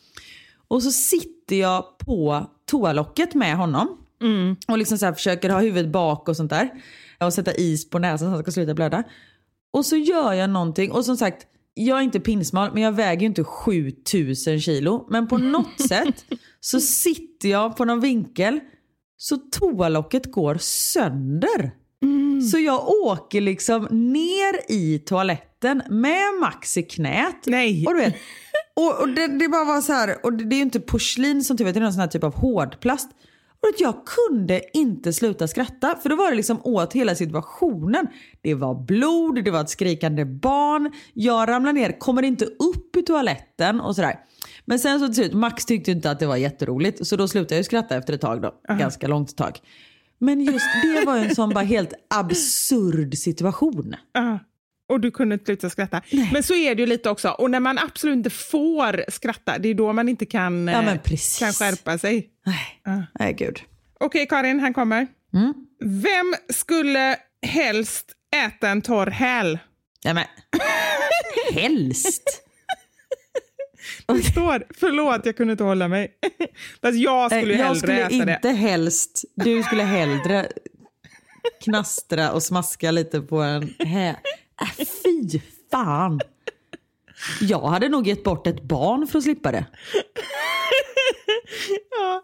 Och 0.67 0.83
så 0.83 0.91
sitter 0.91 1.55
jag 1.55 1.97
på 1.97 2.45
toalocket 2.71 3.33
med 3.33 3.57
honom. 3.57 3.97
Och 4.67 4.77
liksom 4.77 4.97
så 4.97 5.05
här 5.05 5.13
försöker 5.13 5.49
ha 5.49 5.59
huvudet 5.59 5.91
bak 5.91 6.29
och 6.29 6.37
sånt 6.37 6.49
där. 6.49 6.69
Och 7.19 7.33
sätta 7.33 7.53
is 7.53 7.89
på 7.89 7.99
näsan 7.99 8.27
så 8.27 8.31
han 8.31 8.43
ska 8.43 8.51
sluta 8.51 8.73
blöda. 8.73 9.03
Och 9.73 9.85
så 9.85 9.95
gör 9.95 10.33
jag 10.33 10.49
någonting. 10.49 10.91
Och 10.91 11.05
som 11.05 11.17
sagt, 11.17 11.47
jag 11.73 11.97
är 11.97 12.01
inte 12.01 12.19
pinsmal 12.19 12.73
men 12.73 12.83
jag 12.83 12.91
väger 12.91 13.21
ju 13.21 13.27
inte 13.27 13.43
7000 13.43 14.61
kilo. 14.61 15.07
Men 15.09 15.27
på 15.27 15.37
något 15.55 15.81
sätt 15.87 16.25
så 16.59 16.79
sitter 16.79 17.49
jag 17.49 17.77
på 17.77 17.85
någon 17.85 17.99
vinkel 17.99 18.59
så 19.17 19.37
toalocket 19.37 20.31
går 20.31 20.57
sönder. 20.59 21.71
Så 22.51 22.59
jag 22.59 22.89
åker 22.89 23.41
liksom 23.41 23.83
ner 23.91 24.71
i 24.71 24.99
toaletten 24.99 25.81
med 25.89 26.33
Max 26.41 26.77
i 26.77 26.83
knät. 26.83 27.43
Nej. 27.45 27.85
Och 27.87 27.93
du 27.93 27.99
vet, 27.99 28.15
och, 28.75 29.01
och 29.01 29.09
det, 29.09 29.27
det 29.27 29.49
bara 29.49 29.65
var 29.65 29.81
så 29.81 29.93
här, 29.93 30.25
och 30.25 30.33
det, 30.33 30.43
det 30.43 30.55
är 30.55 30.57
ju 30.57 30.63
inte 30.63 30.79
porslin 30.79 31.43
som 31.43 31.57
typ, 31.57 31.73
det 31.73 31.79
är 31.79 31.81
någon 31.81 31.93
sån 31.93 32.01
här 32.01 32.07
typ 32.07 32.23
av 32.23 32.35
hårdplast. 32.35 33.09
Och 33.61 33.69
att 33.69 33.79
jag 33.79 33.95
kunde 34.05 34.61
inte 34.73 35.13
sluta 35.13 35.47
skratta 35.47 35.95
för 36.01 36.09
då 36.09 36.15
var 36.15 36.29
det 36.29 36.37
liksom 36.37 36.59
åt 36.63 36.93
hela 36.93 37.15
situationen. 37.15 38.07
Det 38.41 38.53
var 38.53 38.85
blod, 38.85 39.43
det 39.43 39.51
var 39.51 39.61
ett 39.61 39.69
skrikande 39.69 40.25
barn, 40.25 40.91
jag 41.13 41.49
ramlar 41.49 41.73
ner, 41.73 41.99
kommer 41.99 42.23
inte 42.23 42.45
upp 42.45 42.95
i 42.95 43.01
toaletten 43.01 43.81
och 43.81 43.95
sådär. 43.95 44.15
Men 44.65 44.79
sen 44.79 44.99
så 44.99 45.05
till 45.05 45.15
slut, 45.15 45.33
Max 45.33 45.65
tyckte 45.65 45.91
inte 45.91 46.11
att 46.11 46.19
det 46.19 46.25
var 46.25 46.35
jätteroligt 46.35 47.07
så 47.07 47.15
då 47.15 47.27
slutade 47.27 47.55
jag 47.55 47.65
skratta 47.65 47.95
efter 47.95 48.13
ett 48.13 48.21
tag 48.21 48.41
då. 48.41 48.53
Ganska 48.67 49.07
långt 49.07 49.37
tag. 49.37 49.59
Men 50.19 50.41
just 50.41 50.65
det 50.83 51.05
var 51.05 51.17
en 51.17 51.35
sån 51.35 51.49
bara 51.49 51.63
helt 51.63 51.93
absurd 52.15 53.17
situation. 53.17 53.95
Ja. 54.13 54.39
Och 54.87 54.99
du 54.99 55.11
kunde 55.11 55.33
inte 55.33 55.45
sluta 55.45 55.69
skratta. 55.69 56.01
Men 56.33 56.43
så 56.43 56.55
är 56.55 56.75
det 56.75 56.81
ju 56.81 56.87
lite 56.87 57.09
också. 57.09 57.29
Och 57.29 57.51
när 57.51 57.59
man 57.59 57.77
absolut 57.77 58.15
inte 58.15 58.29
får 58.29 59.11
skratta, 59.11 59.57
det 59.57 59.69
är 59.69 59.73
då 59.73 59.93
man 59.93 60.09
inte 60.09 60.25
kan, 60.25 60.67
Ja, 60.67 60.81
eh, 60.81 60.97
kan 61.39 61.53
skärpa 61.53 61.97
sig. 61.97 62.29
Nej, 62.45 63.11
nej 63.19 63.33
gud. 63.33 63.59
Okej, 63.99 64.27
Karin, 64.27 64.59
han 64.59 64.73
kommer. 64.73 65.07
Mm. 65.33 65.53
Vem 65.79 66.35
skulle 66.49 67.15
helst 67.47 68.11
äta 68.45 68.69
en 68.69 68.81
torr 68.81 69.07
häl? 69.07 69.59
Nej 70.05 70.13
men, 70.13 70.25
helst. 71.61 72.41
Det 74.07 74.23
står, 74.23 74.63
förlåt, 74.79 75.25
jag 75.25 75.37
kunde 75.37 75.51
inte 75.51 75.63
hålla 75.63 75.87
mig. 75.87 76.17
Fast 76.81 76.97
jag 76.97 77.31
skulle 77.31 77.53
jag 77.53 77.65
hellre 77.65 77.79
skulle 77.79 78.05
äta 78.05 78.13
inte 78.13 78.39
det. 78.41 78.51
helst, 78.53 79.23
du 79.35 79.63
skulle 79.63 79.83
hellre 79.83 80.47
knastra 81.63 82.31
och 82.31 82.43
smaska 82.43 82.91
lite 82.91 83.21
på 83.21 83.41
en 83.41 83.73
hä. 83.79 84.15
Äh, 84.61 84.85
fy 84.85 85.41
fan. 85.71 86.19
Jag 87.41 87.61
hade 87.61 87.89
nog 87.89 88.07
gett 88.07 88.23
bort 88.23 88.47
ett 88.47 88.63
barn 88.63 89.07
för 89.07 89.17
att 89.17 89.23
slippa 89.23 89.51
det. 89.51 89.65
Ja, 91.91 92.21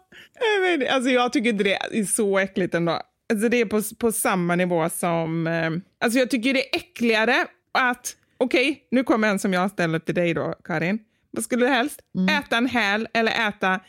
jag, 0.54 0.78
vet, 0.78 0.90
alltså 0.90 1.10
jag 1.10 1.32
tycker 1.32 1.50
inte 1.50 1.64
det 1.64 1.74
är 1.74 2.04
så 2.04 2.38
äckligt 2.38 2.74
ändå. 2.74 3.00
Alltså 3.32 3.48
det 3.48 3.56
är 3.60 3.64
på, 3.66 3.82
på 3.98 4.12
samma 4.12 4.56
nivå 4.56 4.90
som... 4.90 5.46
Eh, 5.46 5.70
alltså 6.04 6.18
jag 6.18 6.30
tycker 6.30 6.54
det 6.54 6.74
är 6.74 6.76
äckligare 6.76 7.46
att... 7.72 8.16
Okej, 8.38 8.88
nu 8.90 9.04
kommer 9.04 9.28
en 9.28 9.38
som 9.38 9.52
jag 9.52 9.70
ställer 9.70 9.98
till 9.98 10.14
dig 10.14 10.34
då, 10.34 10.54
Karin. 10.64 10.98
Vad 11.30 11.44
skulle 11.44 11.66
du 11.66 11.68
helst? 11.68 12.00
Äta 12.30 12.56
en 12.56 12.66
häl 12.66 13.08
eller 13.12 13.48
äta 13.48 13.80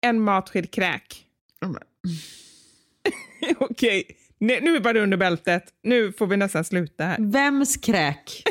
en 0.00 0.20
matsked 0.20 0.70
kräk? 0.70 1.26
Okej, 3.58 4.04
nu, 4.46 4.60
nu 4.60 4.76
är 4.76 4.80
bara 4.80 5.00
under 5.00 5.16
bältet. 5.16 5.64
Nu 5.82 6.12
får 6.12 6.26
vi 6.26 6.36
nästan 6.36 6.64
sluta 6.64 7.04
här. 7.04 7.16
Vems 7.32 7.76
kräk? 7.76 8.42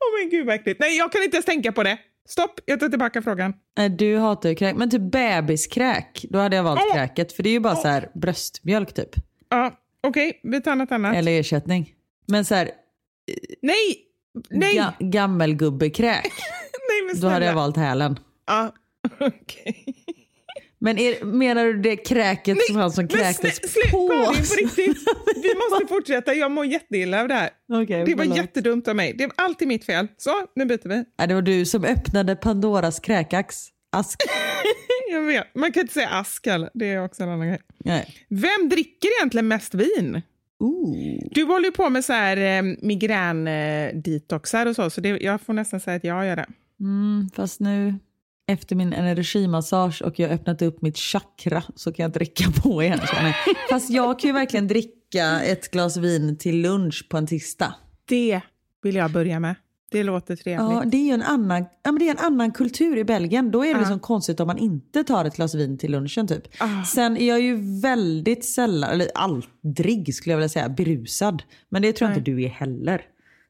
Åh 0.00 0.20
men 0.20 0.30
gud 0.30 0.46
vad 0.46 0.54
äckligt. 0.54 0.80
Nej, 0.80 0.96
jag 0.98 1.12
kan 1.12 1.22
inte 1.22 1.36
ens 1.36 1.46
tänka 1.46 1.72
på 1.72 1.82
det. 1.82 1.98
Stopp, 2.28 2.60
jag 2.64 2.80
tar 2.80 2.88
tillbaka 2.88 3.22
frågan. 3.22 3.54
Nej, 3.78 3.88
Du 3.88 4.16
hatar 4.16 4.48
ju 4.48 4.54
kräk. 4.54 4.76
Men 4.76 4.90
typ 4.90 5.02
bebiskräk, 5.12 6.24
då 6.30 6.38
hade 6.38 6.56
jag 6.56 6.62
valt 6.62 6.80
Åh! 6.86 6.94
kräket. 6.94 7.32
För 7.32 7.42
det 7.42 7.48
är 7.48 7.52
ju 7.52 7.60
bara 7.60 7.76
så 7.76 7.88
här 7.88 8.10
bröstmjölk 8.14 8.94
typ. 8.94 9.10
Ja, 9.48 9.72
okej, 10.02 10.40
vi 10.42 10.60
tar 10.62 10.74
något 10.74 10.92
annat. 10.92 11.16
Eller 11.16 11.40
ersättning. 11.40 11.94
Men 12.26 12.44
så 12.44 12.54
här, 12.54 12.70
Nej! 13.62 13.98
Nej! 14.50 14.78
ga- 14.78 15.10
gammelgubbekräk, 15.10 16.24
Nej, 16.88 17.02
men 17.06 17.14
då 17.14 17.18
snälla. 17.20 17.34
hade 17.34 17.46
jag 17.46 17.54
valt 17.54 17.76
hälen. 17.76 18.18
Ja, 18.46 18.72
okej. 19.20 19.84
Men 20.80 20.98
är, 20.98 21.24
menar 21.24 21.64
du 21.64 21.78
det 21.78 21.96
kräket 21.96 22.58
som 22.66 22.76
han 22.76 22.92
som 22.92 23.02
Men 23.04 23.08
kräktes 23.08 23.60
snä- 23.60 23.68
släpp 23.68 23.90
på? 23.90 24.08
Karin, 24.08 24.26
på 24.48 24.54
riktigt. 24.54 24.98
Vi 25.42 25.54
måste 25.54 25.86
fortsätta. 25.88 26.34
Jag 26.34 26.50
mår 26.50 26.66
jätteilla 26.66 27.20
av 27.20 27.28
det 27.28 27.34
här. 27.34 27.50
Okej, 27.72 28.04
Det 28.06 28.14
var 28.14 28.24
förlåt. 28.24 28.36
jättedumt 28.36 28.88
av 28.88 28.96
mig. 28.96 29.14
Det 29.18 29.26
var 29.26 29.34
alltid 29.36 29.68
mitt 29.68 29.84
fel. 29.84 30.08
Så, 30.16 30.30
nu 30.56 30.64
byter 30.64 30.88
vi. 30.88 31.04
Ja, 31.16 31.26
det 31.26 31.34
var 31.34 31.42
du 31.42 31.64
som 31.64 31.84
öppnade 31.84 32.36
Pandoras 32.36 33.00
kräkax. 33.00 33.66
Ask. 33.92 34.18
Jag 35.12 35.20
vet. 35.20 35.54
Man 35.54 35.72
kan 35.72 35.80
inte 35.80 35.94
säga 35.94 36.08
ask 36.08 36.46
heller. 36.46 36.70
Det 36.74 36.86
är 36.92 37.04
också 37.04 37.22
en 37.22 37.28
annan 37.28 37.48
grej. 37.48 37.60
Nej. 37.84 38.14
Vem 38.28 38.68
dricker 38.68 39.08
egentligen 39.20 39.48
mest 39.48 39.74
vin? 39.74 40.22
Ooh. 40.60 41.18
Du 41.30 41.44
håller 41.44 41.64
ju 41.64 41.72
på 41.72 41.90
med 41.90 42.04
så 42.04 42.12
här 42.12 42.36
eh, 42.36 42.62
migrän-detoxar 42.82 44.66
och 44.66 44.76
så, 44.76 44.90
så 44.90 45.00
det, 45.00 45.08
jag 45.08 45.40
får 45.40 45.52
nästan 45.52 45.80
säga 45.80 45.96
att 45.96 46.04
jag 46.04 46.26
gör 46.26 46.36
det. 46.36 46.46
Mm, 46.80 47.28
fast 47.36 47.60
nu 47.60 47.94
efter 48.48 48.76
min 48.76 48.92
energimassage 48.92 50.02
och 50.02 50.18
jag 50.18 50.28
har 50.28 50.34
öppnat 50.34 50.62
upp 50.62 50.82
mitt 50.82 50.98
chakra 50.98 51.62
så 51.74 51.92
kan 51.92 52.02
jag 52.02 52.12
dricka 52.12 52.44
på 52.62 52.82
igen. 52.82 53.00
Fast 53.70 53.90
jag 53.90 54.18
kan 54.18 54.28
ju 54.28 54.34
verkligen 54.34 54.68
dricka 54.68 55.40
ett 55.40 55.70
glas 55.70 55.96
vin 55.96 56.36
till 56.38 56.60
lunch 56.62 57.06
på 57.10 57.16
en 57.16 57.26
tisdag. 57.26 57.74
Det 58.08 58.40
vill 58.82 58.94
jag 58.94 59.10
börja 59.12 59.40
med. 59.40 59.54
Det 59.90 60.02
låter 60.02 60.36
trevligt. 60.36 60.70
Ja, 60.72 60.82
det 60.86 60.96
är 60.96 61.04
ju 61.04 61.10
en 61.12 61.22
annan, 61.22 61.64
ja, 61.84 61.92
men 61.92 61.98
det 61.98 62.06
är 62.08 62.10
en 62.10 62.18
annan 62.32 62.52
kultur 62.52 62.96
i 62.96 63.04
Belgien. 63.04 63.50
Då 63.50 63.60
är 63.64 63.66
det 63.66 63.72
Ja. 63.72 63.78
liksom 63.78 63.98
konstigt 64.00 64.40
om 64.40 64.46
man 64.46 64.58
inte 64.58 65.04
tar 65.04 65.24
ett 65.24 65.36
glas 65.36 65.54
vin 65.54 65.78
till 65.78 65.90
lunchen. 65.92 66.26
Typ. 66.28 66.42
Ah. 66.58 66.84
Sen 66.84 67.16
är 67.16 67.28
jag 67.28 67.40
ju 67.40 67.80
väldigt 67.80 68.44
sällan, 68.44 68.90
eller 68.90 69.08
aldrig 69.14 70.14
skulle 70.14 70.32
jag 70.32 70.38
vilja 70.38 70.48
säga, 70.48 70.68
berusad. 70.68 71.42
Men 71.68 71.82
det 71.82 71.92
tror 71.92 72.10
jag 72.10 72.18
inte 72.18 72.30
du 72.30 72.42
är 72.42 72.48
heller. 72.48 73.02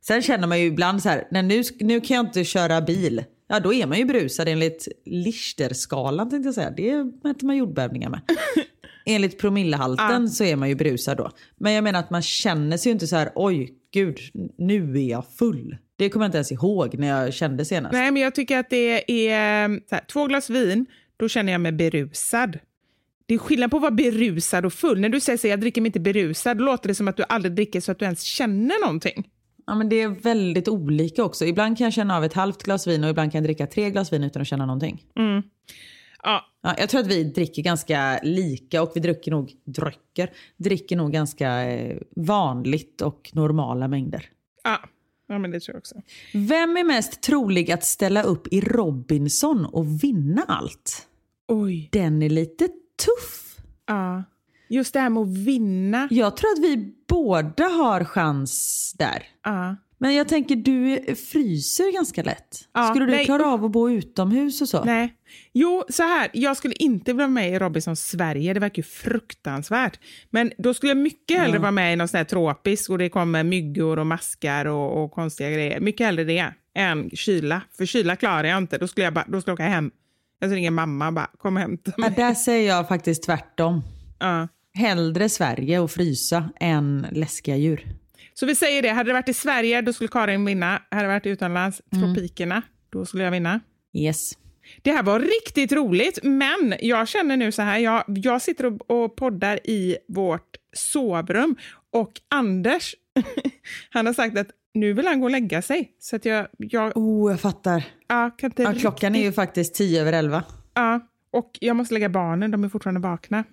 Sen 0.06 0.22
känner 0.22 0.46
man 0.46 0.60
ju 0.60 0.66
ibland 0.66 1.02
så 1.02 1.08
här, 1.08 1.28
nej, 1.30 1.42
nu, 1.42 1.62
nu 1.80 2.00
kan 2.00 2.16
jag 2.16 2.26
inte 2.26 2.44
köra 2.44 2.80
bil. 2.80 3.24
Ja, 3.48 3.60
då 3.60 3.72
är 3.72 3.86
man 3.86 3.98
ju 3.98 4.04
berusad 4.04 4.48
enligt 4.48 4.88
Lichterskalan 5.04 6.30
tänkte 6.30 6.48
jag 6.48 6.54
säga. 6.54 6.70
Det 6.70 7.04
mäter 7.04 7.46
man 7.46 7.56
jordbävningar 7.56 8.10
med. 8.10 8.20
Enligt 9.06 9.38
promillehalten 9.38 10.28
så 10.28 10.44
är 10.44 10.56
man 10.56 10.68
ju 10.68 10.74
berusad 10.74 11.16
då. 11.16 11.30
Men 11.56 11.72
jag 11.72 11.84
menar 11.84 12.00
att 12.00 12.10
man 12.10 12.22
känner 12.22 12.76
sig 12.76 12.90
ju 12.90 12.92
inte 12.92 13.06
så 13.06 13.16
här, 13.16 13.30
oj 13.34 13.74
gud, 13.92 14.18
nu 14.58 14.98
är 14.98 15.10
jag 15.10 15.24
full. 15.38 15.76
Det 15.96 16.08
kommer 16.08 16.24
jag 16.24 16.28
inte 16.28 16.38
ens 16.38 16.52
ihåg 16.52 16.94
när 16.98 17.08
jag 17.08 17.34
kände 17.34 17.64
senast. 17.64 17.92
Nej, 17.92 18.10
men 18.10 18.22
jag 18.22 18.34
tycker 18.34 18.58
att 18.58 18.70
det 18.70 19.28
är 19.30 19.68
här, 19.90 20.06
två 20.12 20.26
glas 20.26 20.50
vin, 20.50 20.86
då 21.16 21.28
känner 21.28 21.52
jag 21.52 21.60
mig 21.60 21.72
berusad. 21.72 22.58
Det 23.26 23.34
är 23.34 23.38
skillnad 23.38 23.70
på 23.70 23.76
att 23.76 23.82
vara 23.82 23.90
berusad 23.90 24.66
och 24.66 24.72
full. 24.72 25.00
När 25.00 25.08
du 25.08 25.20
säger 25.20 25.36
så 25.36 25.46
här, 25.46 25.52
jag 25.52 25.60
dricker 25.60 25.80
mig 25.80 25.88
inte 25.88 26.00
berusad, 26.00 26.58
då 26.58 26.64
låter 26.64 26.88
det 26.88 26.94
som 26.94 27.08
att 27.08 27.16
du 27.16 27.24
aldrig 27.28 27.54
dricker 27.54 27.80
så 27.80 27.92
att 27.92 27.98
du 27.98 28.04
ens 28.04 28.22
känner 28.22 28.80
någonting. 28.80 29.28
Ja, 29.68 29.74
men 29.74 29.88
det 29.88 30.00
är 30.00 30.08
väldigt 30.08 30.68
olika 30.68 31.24
också. 31.24 31.44
Ibland 31.44 31.78
kan 31.78 31.84
jag 31.84 31.92
känna 31.92 32.16
av 32.16 32.24
ett 32.24 32.32
halvt 32.32 32.62
glas 32.62 32.86
vin 32.86 33.04
och 33.04 33.10
ibland 33.10 33.32
kan 33.32 33.38
jag 33.38 33.48
dricka 33.48 33.66
tre 33.66 33.90
glas 33.90 34.12
vin 34.12 34.24
utan 34.24 34.42
att 34.42 34.48
känna 34.48 34.66
någonting. 34.66 35.04
Ja, 36.22 36.44
Ja, 36.62 36.74
jag 36.78 36.88
tror 36.88 37.00
att 37.00 37.06
vi 37.06 37.24
dricker 37.24 37.62
ganska 37.62 38.20
lika 38.22 38.82
och 38.82 38.92
vi 38.94 39.00
dricker 39.00 39.30
nog, 39.30 39.52
dricker, 39.64 40.30
dricker 40.56 40.96
nog 40.96 41.12
ganska 41.12 41.62
eh, 41.62 41.98
vanligt 42.16 43.02
och 43.02 43.30
normala 43.32 43.88
mängder. 43.88 44.24
ja. 44.64 44.78
ja 45.28 45.38
men 45.38 45.50
det 45.50 45.60
tror 45.60 45.74
jag 45.74 45.78
också. 45.78 45.94
Vem 46.34 46.76
är 46.76 46.84
mest 46.84 47.20
trolig 47.20 47.72
att 47.72 47.84
ställa 47.84 48.22
upp 48.22 48.46
i 48.52 48.60
Robinson 48.60 49.64
och 49.64 50.02
vinna 50.04 50.42
allt? 50.48 51.08
Oj. 51.48 51.88
Den 51.92 52.22
är 52.22 52.30
lite 52.30 52.68
tuff. 53.04 53.56
Ja. 53.86 54.24
Just 54.68 54.92
det 54.94 55.00
här 55.00 55.10
med 55.10 55.22
att 55.22 55.28
vinna. 55.38 56.08
Jag 56.10 56.36
tror 56.36 56.52
att 56.52 56.58
vi 56.58 56.94
båda 57.08 57.64
har 57.64 58.04
chans 58.04 58.94
där. 58.98 59.22
Ja. 59.44 59.76
Men 60.00 60.14
jag 60.14 60.28
tänker, 60.28 60.56
du 60.56 61.14
fryser 61.14 61.92
ganska 61.92 62.22
lätt. 62.22 62.68
Ja, 62.74 62.88
Skulle 62.90 63.06
du 63.06 63.12
nej, 63.12 63.24
klara 63.24 63.46
av 63.46 63.64
att 63.64 63.70
bo 63.70 63.90
utomhus 63.90 64.60
och 64.62 64.68
så? 64.68 64.84
Nej. 64.84 65.14
Jo, 65.52 65.84
så 65.88 66.02
här. 66.02 66.30
Jag 66.32 66.56
skulle 66.56 66.74
inte 66.74 67.12
vara 67.12 67.28
med 67.28 67.52
i 67.52 67.58
Robinson 67.58 67.96
Sverige. 67.96 68.54
Det 68.54 68.60
verkar 68.60 68.76
ju 68.76 68.82
fruktansvärt. 68.82 70.00
Men 70.30 70.52
då 70.58 70.74
skulle 70.74 70.90
jag 70.90 70.96
mycket 70.96 71.38
hellre 71.38 71.58
vara 71.58 71.70
med 71.70 71.92
i 71.92 71.96
något 71.96 72.10
sånt 72.10 72.18
här 72.18 72.24
tropiskt 72.24 72.90
och 72.90 72.98
det 72.98 73.08
kommer 73.08 73.44
myggor 73.44 73.98
och 73.98 74.06
maskar 74.06 74.64
och, 74.64 75.04
och 75.04 75.12
konstiga 75.12 75.50
grejer. 75.50 75.80
Mycket 75.80 76.06
hellre 76.06 76.24
det 76.24 76.52
än 76.74 77.10
kyla. 77.10 77.62
För 77.76 77.86
kyla 77.86 78.16
klarar 78.16 78.44
jag 78.44 78.58
inte. 78.58 78.78
Då 78.78 78.88
skulle 78.88 79.04
jag, 79.04 79.14
bara, 79.14 79.24
då 79.28 79.40
skulle 79.40 79.52
jag 79.52 79.56
åka 79.56 79.62
hem. 79.68 79.90
Jag 80.40 80.48
skulle 80.50 80.58
ringa 80.58 80.70
mamma 80.70 81.06
och 81.06 81.12
bara, 81.12 81.30
kom 81.38 81.56
och 81.56 81.60
hämta 81.62 81.92
Ja, 81.96 82.00
mig. 82.00 82.12
där 82.16 82.34
säger 82.34 82.68
jag 82.68 82.88
faktiskt 82.88 83.22
tvärtom. 83.22 83.82
Ja. 84.18 84.48
Hellre 84.74 85.28
Sverige 85.28 85.78
och 85.78 85.90
frysa 85.90 86.50
än 86.60 87.06
läskiga 87.12 87.56
djur. 87.56 87.86
Så 88.34 88.46
vi 88.46 88.54
säger 88.54 88.82
det, 88.82 88.88
hade 88.88 89.10
det 89.10 89.14
varit 89.14 89.28
i 89.28 89.34
Sverige 89.34 89.80
då 89.82 89.92
skulle 89.92 90.08
Karin 90.08 90.44
vinna. 90.44 90.82
Hade 90.90 91.02
det 91.02 91.08
varit 91.08 91.26
utomlands, 91.26 91.82
tropikerna, 91.92 92.62
då 92.90 93.06
skulle 93.06 93.24
jag 93.24 93.30
vinna. 93.30 93.60
Yes. 93.92 94.32
Det 94.82 94.92
här 94.92 95.02
var 95.02 95.20
riktigt 95.20 95.72
roligt, 95.72 96.18
men 96.22 96.74
jag 96.80 97.08
känner 97.08 97.36
nu 97.36 97.52
så 97.52 97.62
här, 97.62 97.78
jag, 97.78 98.04
jag 98.06 98.42
sitter 98.42 98.66
och, 98.66 98.90
och 98.90 99.16
poddar 99.16 99.60
i 99.64 99.96
vårt 100.08 100.56
sovrum 100.72 101.56
och 101.92 102.12
Anders, 102.28 102.94
han 103.90 104.06
har 104.06 104.12
sagt 104.12 104.38
att 104.38 104.46
nu 104.74 104.92
vill 104.92 105.06
han 105.06 105.20
gå 105.20 105.24
och 105.24 105.30
lägga 105.30 105.62
sig. 105.62 105.92
Så 105.98 106.16
att 106.16 106.24
jag, 106.24 106.46
jag 106.58 106.96
Oh, 106.96 107.30
jag 107.30 107.40
fattar. 107.40 107.84
ja, 108.08 108.30
kan 108.38 108.50
inte 108.50 108.62
Ja, 108.62 108.74
klockan 108.80 109.14
är 109.14 109.22
ju 109.22 109.32
faktiskt 109.32 109.74
tio 109.74 110.00
över 110.00 110.12
elva. 110.12 110.44
Ja, 110.74 111.00
och 111.30 111.50
jag 111.60 111.76
måste 111.76 111.94
lägga 111.94 112.08
barnen, 112.08 112.50
de 112.50 112.64
är 112.64 112.68
fortfarande 112.68 113.00
vakna. 113.00 113.44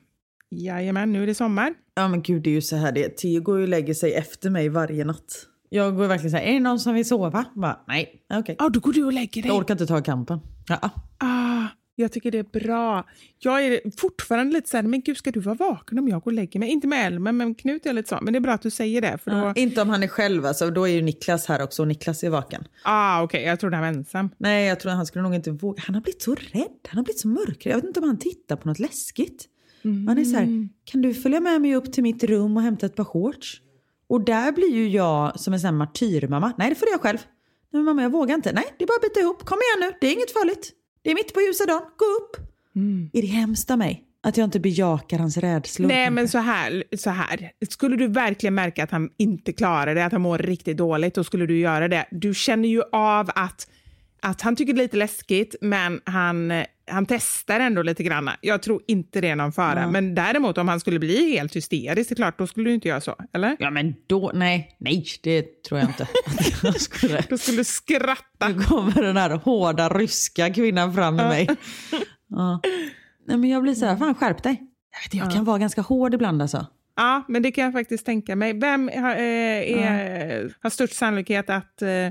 Jajamän, 0.58 1.12
nu 1.12 1.24
är 1.24 1.28
det 1.28 1.36
sommar. 1.36 1.74
Ja 1.96 2.08
men 2.08 2.22
gud 2.22 2.44
det 2.44 2.50
är 2.50 2.54
ju 2.54 2.62
så 2.62 2.76
här 2.76 2.92
det 2.92 3.04
är. 3.06 3.10
Theo 3.10 3.42
går 3.42 3.58
ju 3.58 3.64
och 3.64 3.70
lägger 3.70 3.94
sig 3.94 4.14
efter 4.14 4.50
mig 4.50 4.70
varje 4.70 5.06
natt. 5.06 5.48
Jag 5.70 5.96
går 5.96 6.08
verkligen 6.08 6.32
så 6.32 6.38
här, 6.38 6.44
är 6.44 6.54
det 6.54 6.60
någon 6.60 6.80
som 6.80 6.94
vill 6.94 7.08
sova? 7.08 7.46
Bara, 7.56 7.80
nej, 7.88 8.26
okej. 8.34 8.56
Ja, 8.60 8.70
då 8.70 8.80
går 8.80 8.94
du 8.94 9.04
och 9.04 9.14
lägger 9.14 9.42
dig. 9.42 9.50
Jag 9.52 9.58
orkar 9.58 9.74
inte 9.74 9.86
ta 9.86 10.02
kampen. 10.02 10.40
Ja. 10.68 10.90
Ah, 11.18 11.64
jag 11.96 12.12
tycker 12.12 12.32
det 12.32 12.38
är 12.38 12.60
bra. 12.60 13.06
Jag 13.40 13.66
är 13.66 13.80
fortfarande 13.98 14.54
lite 14.54 14.70
så 14.70 14.78
här, 14.78 14.84
men 14.84 15.02
gud 15.02 15.18
ska 15.18 15.32
du 15.32 15.40
vara 15.40 15.56
vaken 15.56 16.00
om 16.00 16.08
jag 16.08 16.22
går 16.22 16.32
och 16.32 16.36
lägger 16.36 16.60
mig? 16.60 16.70
Inte 16.70 16.88
med 16.88 17.08
Elmer, 17.08 17.32
men 17.32 17.56
Knut 17.56 17.86
är 17.86 17.94
lite 17.94 18.10
så. 18.10 18.20
Men 18.22 18.34
det 18.34 18.38
är 18.40 18.42
bra 18.42 18.54
att 18.54 18.62
du 18.62 18.70
säger 18.70 19.02
det. 19.02 19.18
För 19.24 19.32
då... 19.32 19.38
Ja, 19.38 19.54
Inte 19.56 19.82
om 19.82 19.90
han 19.90 20.04
är 20.04 20.08
själv 20.08 20.46
alltså, 20.46 20.70
då 20.72 20.88
är 20.88 20.92
ju 20.92 21.02
Niklas 21.02 21.46
här 21.46 21.64
också 21.64 21.82
och 21.82 21.88
Niklas 21.88 22.24
är 22.24 22.30
vaken. 22.30 22.68
Ah, 22.84 23.22
okej, 23.24 23.44
jag 23.44 23.60
trodde 23.60 23.76
han 23.76 23.84
var 23.84 24.00
ensam. 24.00 24.30
Nej, 24.38 24.68
jag 24.68 24.80
tror 24.80 24.92
han 24.92 25.06
skulle 25.06 25.24
nog 25.24 25.36
inte 25.36 25.52
våga. 25.52 25.84
Han 25.86 25.96
har 25.96 26.02
blivit 26.02 26.22
så 26.22 26.36
rädd. 26.36 26.80
Han 26.88 26.98
har 26.98 27.04
blivit 27.04 27.20
så 27.20 27.28
mörkrädd. 27.28 27.72
Jag 27.74 27.76
vet 27.78 27.86
inte 27.86 28.00
om 28.00 28.08
han 28.08 28.20
tittar 28.20 28.56
på 28.56 28.68
något 28.68 28.80
läskigt. 28.80 29.46
Han 30.08 30.18
är 30.18 30.24
så 30.24 30.38
här, 30.38 30.70
kan 30.86 31.02
du 31.02 31.14
följa 31.14 31.40
med 31.40 31.62
mig 31.62 31.76
upp 31.76 31.94
till 31.94 32.04
mitt 32.04 32.24
rum 32.24 32.58
och 32.58 32.64
hämta 32.64 32.86
ett 32.86 32.96
par 32.96 33.04
shorts? 33.04 33.62
Och 34.08 34.26
där 34.26 34.52
blir 34.52 34.76
ju 34.76 34.88
jag 34.90 35.40
som 35.40 35.54
en 35.54 35.60
sån 35.60 35.68
här 35.68 35.74
martyrmamma. 35.74 36.54
Nej, 36.58 36.70
det 36.70 36.76
får 36.76 36.88
jag 36.90 37.02
själv. 37.02 37.18
Nej, 37.74 37.84
mamma, 37.84 38.02
jag 38.02 38.12
vågar 38.12 38.36
inte. 38.36 38.54
Nej, 38.54 38.66
det 38.78 38.84
är 38.84 38.88
bara 38.88 38.96
att 38.96 39.02
bita 39.02 39.20
ihop. 39.20 39.46
Kom 39.46 39.58
igen 39.58 39.90
nu, 39.90 39.98
det 40.02 40.08
är 40.08 40.14
inget 40.14 40.32
farligt. 40.32 40.72
Det 41.02 41.12
är 41.12 41.16
mitt 41.16 41.34
på 41.34 41.42
ljusa 41.42 41.66
dagen. 41.66 41.82
Gå 41.82 42.06
upp. 42.06 42.48
Är 43.14 43.22
det 43.22 43.28
hemskt 43.28 43.72
av 43.72 43.78
mig? 43.78 44.04
Att 44.24 44.38
jag 44.38 44.46
inte 44.46 44.60
bejakar 44.60 45.20
hans 45.20 45.38
rädslor? 45.38 45.88
Nej, 45.88 46.10
men 46.10 46.30
så 46.30 46.38
här, 46.38 46.84
så 46.98 47.10
här. 47.10 47.52
Skulle 47.70 47.96
du 47.96 48.08
verkligen 48.08 48.56
märka 48.56 48.84
att 48.84 48.92
han 48.92 49.10
inte 49.18 49.54
klarar 49.54 49.96
det, 49.96 50.06
att 50.06 50.12
han 50.12 50.22
mår 50.22 50.38
riktigt 50.38 50.78
dåligt, 50.78 51.16
då 51.16 51.24
skulle 51.24 51.46
du 51.46 51.60
göra 51.60 51.88
det. 51.88 52.06
Du 52.12 52.34
känner 52.34 52.70
ju 52.70 52.82
av 52.92 53.30
att, 53.36 53.68
att 54.26 54.42
han 54.42 54.56
tycker 54.56 54.74
det 54.74 54.80
är 54.80 54.84
lite 54.84 54.98
läskigt, 54.98 55.56
men 55.62 56.02
han, 56.04 56.54
han 56.88 57.06
testar 57.06 57.60
ändå 57.60 57.82
lite 57.82 58.04
grann. 58.04 58.30
Jag 58.42 58.62
tror 58.62 58.82
inte 58.88 59.22
det 59.22 59.30
är 59.30 59.36
någon 59.36 59.52
fara. 59.52 59.88
Men 59.88 60.16
däremot 60.16 60.58
om 60.58 60.68
han 60.68 60.80
skulle 60.80 61.00
bli 61.00 61.32
helt 61.32 61.56
hysterisk, 61.56 62.10
det 62.10 62.14
är 62.14 62.16
klart, 62.16 62.38
då 62.38 62.48
skulle 62.48 62.70
du 62.70 62.74
inte 62.74 62.88
göra 62.88 63.02
så, 63.02 63.16
eller? 63.34 63.56
Ja, 63.60 63.70
men 63.70 63.96
då, 64.08 64.32
nej, 64.34 64.76
nej, 64.80 65.06
det 65.24 65.64
tror 65.64 65.80
jag 65.80 65.90
inte. 65.90 66.08
Jag 66.64 66.82
skulle. 66.82 67.26
Då 67.30 67.38
skulle 67.38 67.58
du 67.58 67.64
skratta. 67.64 68.48
Nu 68.48 68.64
kommer 68.64 69.02
den 69.02 69.18
här 69.18 69.30
hårda 69.30 69.90
ryska 69.90 70.54
kvinnan 70.54 70.94
fram 70.94 71.16
med 71.16 71.28
mig. 71.28 71.50
Ja. 72.28 72.62
Nej, 73.28 73.38
men 73.38 73.50
jag 73.50 73.62
blir 73.62 73.74
så 73.74 73.86
här, 73.86 73.98
fan 73.98 74.16
skärp 74.16 74.44
dig. 74.44 74.62
Jag, 74.92 75.20
vet, 75.20 75.26
jag 75.26 75.34
kan 75.34 75.46
vara 75.46 75.58
ganska 75.58 75.82
hård 75.82 76.14
ibland 76.14 76.42
alltså. 76.42 76.66
Ja, 76.96 77.26
men 77.28 77.42
det 77.42 77.52
kan 77.52 77.64
jag 77.64 77.74
faktiskt 77.74 78.06
tänka 78.06 78.36
mig. 78.36 78.60
Vem 78.60 78.92
har, 78.96 79.16
eh, 79.16 79.82
är, 79.82 80.54
har 80.62 80.70
störst 80.70 80.96
sannolikhet 80.96 81.50
att 81.50 81.82
eh, 81.82 82.10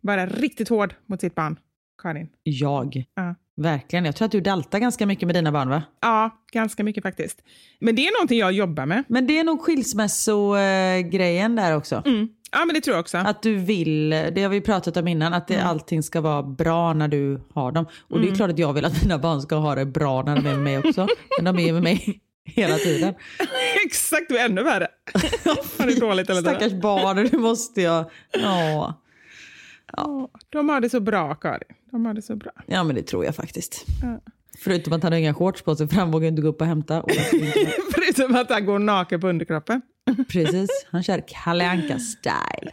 vara 0.00 0.26
riktigt 0.26 0.68
hård 0.68 0.94
mot 1.06 1.20
sitt 1.20 1.34
barn? 1.34 1.58
Karin? 2.02 2.28
Jag. 2.42 3.04
Ja. 3.14 3.34
Verkligen. 3.56 4.04
Jag 4.04 4.16
tror 4.16 4.26
att 4.26 4.32
du 4.32 4.40
daltar 4.40 4.78
ganska 4.78 5.06
mycket 5.06 5.26
med 5.26 5.34
dina 5.34 5.52
barn 5.52 5.68
va? 5.68 5.82
Ja, 6.00 6.30
ganska 6.52 6.84
mycket 6.84 7.02
faktiskt. 7.02 7.42
Men 7.80 7.96
det 7.96 8.06
är 8.06 8.18
någonting 8.18 8.38
jag 8.38 8.52
jobbar 8.52 8.86
med. 8.86 9.04
Men 9.08 9.26
det 9.26 9.38
är 9.38 9.44
nog 9.44 9.60
skilsmässogrejen 9.60 11.56
där 11.56 11.76
också. 11.76 12.02
Mm. 12.06 12.28
Ja, 12.52 12.64
men 12.64 12.74
det 12.74 12.80
tror 12.80 12.94
jag 12.94 13.00
också. 13.00 13.16
Att 13.16 13.42
du 13.42 13.56
vill, 13.56 14.10
det 14.10 14.42
har 14.42 14.48
vi 14.48 14.60
pratat 14.60 14.96
om 14.96 15.08
innan, 15.08 15.34
att 15.34 15.48
det, 15.48 15.60
allting 15.60 16.02
ska 16.02 16.20
vara 16.20 16.42
bra 16.42 16.92
när 16.92 17.08
du 17.08 17.40
har 17.54 17.72
dem. 17.72 17.86
Och 18.10 18.20
det 18.20 18.28
är 18.28 18.34
klart 18.34 18.50
att 18.50 18.58
jag 18.58 18.72
vill 18.72 18.84
att 18.84 19.02
mina 19.02 19.18
barn 19.18 19.42
ska 19.42 19.56
ha 19.56 19.74
det 19.74 19.86
bra 19.86 20.22
när 20.22 20.36
de 20.36 20.46
är 20.46 20.54
med 20.54 20.62
mig 20.62 20.78
också. 20.78 21.08
Men 21.40 21.54
de 21.54 21.68
är 21.68 21.72
med 21.72 21.82
mig 21.82 22.20
hela 22.44 22.76
tiden. 22.76 23.14
Exakt, 23.86 24.28
du 24.28 24.38
är 24.38 24.44
ännu 24.44 24.62
värre. 24.62 24.88
Har 25.78 25.86
det 25.86 26.00
dåligt 26.00 26.30
eller 26.30 26.40
Stackars 26.40 26.72
barn, 26.72 27.28
nu 27.32 27.38
måste 27.38 27.82
jag... 27.82 28.10
Ja. 28.32 29.02
De 30.50 30.68
har 30.68 30.80
det 30.80 30.90
så 30.90 31.00
bra, 31.00 31.34
Karin. 31.34 31.68
De 31.90 32.06
har 32.06 32.14
det 32.14 32.22
så 32.22 32.36
bra. 32.36 32.50
ja, 32.66 32.84
men 32.84 32.96
det 32.96 33.02
tror 33.02 33.24
jag 33.24 33.34
faktiskt. 33.36 33.84
Ja. 34.02 34.20
Förutom 34.58 34.92
att 34.92 35.02
han 35.02 35.12
har 35.12 35.18
inga 35.18 35.34
shorts 35.34 35.62
på 35.62 35.76
sig 35.76 35.88
för 35.88 35.96
han 35.96 36.10
vågar 36.10 36.28
inte 36.28 36.42
gå 36.42 36.48
upp 36.48 36.60
och 36.60 36.66
hämta. 36.66 37.02
Och 37.02 37.10
Förutom 37.94 38.36
att 38.36 38.50
han 38.50 38.66
går 38.66 38.78
naken 38.78 39.20
på 39.20 39.28
underkroppen. 39.28 39.82
Precis, 40.28 40.70
han 40.90 41.02
kör 41.02 41.22
Kalle 41.28 41.68
Anka 41.70 41.98
style 41.98 42.72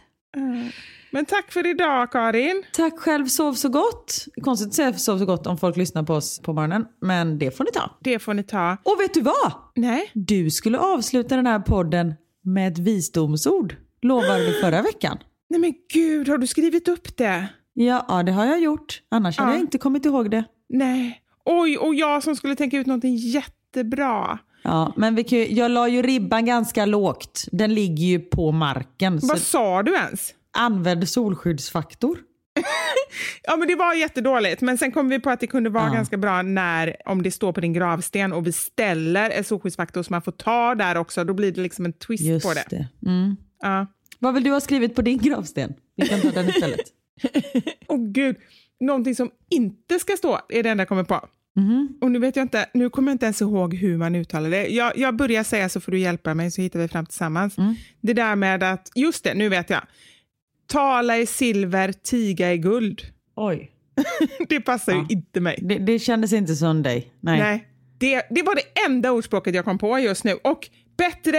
Men 1.10 1.24
tack 1.26 1.52
för 1.52 1.66
idag, 1.66 2.12
Karin. 2.12 2.62
Tack 2.72 2.98
själv, 2.98 3.26
sov 3.26 3.54
så 3.54 3.68
gott. 3.68 4.24
Konstigt 4.42 4.68
att 4.68 4.74
säga 4.74 4.92
sov 4.92 5.18
så 5.18 5.24
gott 5.26 5.46
om 5.46 5.58
folk 5.58 5.76
lyssnar 5.76 6.02
på 6.02 6.14
oss 6.14 6.40
på 6.42 6.52
morgonen, 6.52 6.86
men 7.00 7.38
det 7.38 7.50
får 7.56 7.64
ni 7.64 7.70
ta. 7.70 7.90
Det 8.00 8.18
får 8.18 8.34
ni 8.34 8.42
ta. 8.42 8.76
Och 8.82 9.00
vet 9.00 9.14
du 9.14 9.20
vad? 9.20 9.52
Nej, 9.74 10.10
Du 10.14 10.50
skulle 10.50 10.78
avsluta 10.78 11.36
den 11.36 11.46
här 11.46 11.58
podden 11.58 12.14
med 12.42 12.72
ett 12.72 12.78
visdomsord, 12.78 13.76
lovade 14.02 14.46
du 14.46 14.52
förra 14.60 14.82
veckan. 14.82 15.18
Nej 15.50 15.60
men 15.60 15.74
gud, 15.92 16.28
har 16.28 16.38
du 16.38 16.46
skrivit 16.46 16.88
upp 16.88 17.16
det? 17.16 17.48
Ja, 17.72 18.04
ja, 18.08 18.22
det 18.22 18.32
har 18.32 18.44
jag 18.46 18.60
gjort. 18.60 19.02
Annars 19.08 19.38
hade 19.38 19.50
Ja. 19.50 19.54
jag 19.56 19.60
inte 19.60 19.78
kommit 19.78 20.04
ihåg 20.06 20.30
det. 20.30 20.44
Nej. 20.68 21.20
Oj, 21.44 21.78
och 21.78 21.94
jag 21.94 22.22
som 22.22 22.36
skulle 22.36 22.56
tänka 22.56 22.78
ut 22.78 22.86
någonting 22.86 23.16
jättebra. 23.16 24.38
Ja, 24.62 24.92
men 24.96 25.14
vi 25.14 25.24
kan 25.24 25.38
ju, 25.38 25.46
jag 25.52 25.70
la 25.70 25.88
ju 25.88 26.02
ribban 26.02 26.44
ganska 26.44 26.86
lågt. 26.86 27.44
Den 27.52 27.74
ligger 27.74 28.04
ju 28.06 28.18
på 28.18 28.52
marken. 28.52 29.18
Vad 29.22 29.40
sa 29.40 29.82
du 29.82 29.94
ens? 29.94 30.34
använd 30.58 31.08
solskyddsfaktor. 31.08 32.18
Ja, 33.42 33.56
men 33.56 33.68
det 33.68 33.74
var 33.74 33.94
jättedåligt. 33.94 34.60
Men 34.62 34.78
sen 34.78 34.92
kom 34.92 35.08
vi 35.08 35.20
på 35.20 35.30
att 35.30 35.40
det 35.40 35.46
kunde 35.46 35.70
vara 35.70 35.86
Ja. 35.86 35.92
ganska 35.92 36.16
bra 36.16 36.42
när, 36.42 36.96
om 37.04 37.22
det 37.22 37.30
står 37.30 37.52
på 37.52 37.60
din 37.60 37.72
gravsten 37.72 38.32
och 38.32 38.46
vi 38.46 38.52
ställer 38.52 39.30
en 39.30 39.44
solskyddsfaktor 39.44 40.02
som 40.02 40.14
man 40.14 40.22
får 40.22 40.32
ta 40.32 40.74
där 40.74 40.96
också. 40.96 41.24
Då 41.24 41.34
blir 41.34 41.52
det 41.52 41.60
liksom 41.60 41.84
en 41.84 41.92
twist 41.92 42.24
Just 42.24 42.46
på 42.46 42.54
det. 42.54 42.64
det. 42.70 42.88
Mm. 43.10 43.36
Ja. 43.62 43.86
Vad 44.18 44.34
vill 44.34 44.44
du 44.44 44.50
ha 44.50 44.60
skrivit 44.60 44.94
på 44.94 45.02
din 45.02 45.18
gravsten? 45.18 45.74
Vi 45.96 46.08
kan 46.08 46.20
ta 46.20 46.30
den 46.30 46.48
istället. 46.48 46.80
Åh 47.86 47.98
gud, 48.08 48.36
någonting 48.80 49.14
som 49.14 49.30
inte 49.50 49.98
ska 49.98 50.16
stå 50.16 50.40
är 50.48 50.62
det 50.62 50.68
enda 50.70 50.80
jag 50.82 50.88
kommer 50.88 51.04
på. 51.04 51.28
Mhm. 51.56 51.98
Och 52.00 52.10
nu 52.10 52.18
vet 52.18 52.36
jag 52.36 52.44
inte, 52.44 52.66
nu 52.74 52.90
kommer 52.90 53.10
jag 53.10 53.14
inte 53.14 53.26
ens 53.26 53.40
ihåg 53.42 53.74
hur 53.74 53.96
man 53.96 54.14
uttalar 54.14 54.50
det. 54.50 54.66
Jag, 54.66 54.98
jag 54.98 55.16
börjar 55.16 55.42
säga 55.42 55.68
så 55.68 55.80
får 55.80 55.92
du 55.92 55.98
hjälpa 55.98 56.34
mig 56.34 56.50
så 56.50 56.62
hittar 56.62 56.78
vi 56.80 56.88
fram 56.88 57.06
tillsammans. 57.06 57.58
Mm. 57.58 57.74
Det 58.00 58.12
där 58.12 58.36
med 58.36 58.62
att, 58.62 58.88
just 58.94 59.24
det, 59.24 59.34
nu 59.34 59.48
vet 59.48 59.70
jag. 59.70 59.82
Tala 60.66 61.18
i 61.18 61.26
silver, 61.26 61.92
tiga 61.92 62.52
i 62.52 62.58
guld. 62.58 63.02
Oj. 63.36 63.70
Det 64.48 64.60
passar 64.60 64.92
Ja. 64.92 65.06
ju 65.10 65.16
inte 65.16 65.40
mig. 65.40 65.58
Det, 65.62 65.78
det 65.78 65.98
kändes 65.98 66.32
inte 66.32 66.54
som 66.54 66.82
dig. 66.82 67.12
Nej. 67.20 67.38
Nej. 67.40 67.68
Det, 67.98 68.22
det 68.30 68.42
var 68.42 68.54
det 68.54 68.62
enda 68.86 69.12
ordspråket 69.12 69.54
jag 69.54 69.64
kom 69.64 69.78
på 69.78 69.98
just 69.98 70.24
nu. 70.24 70.32
Och 70.44 70.68
bättre 70.96 71.38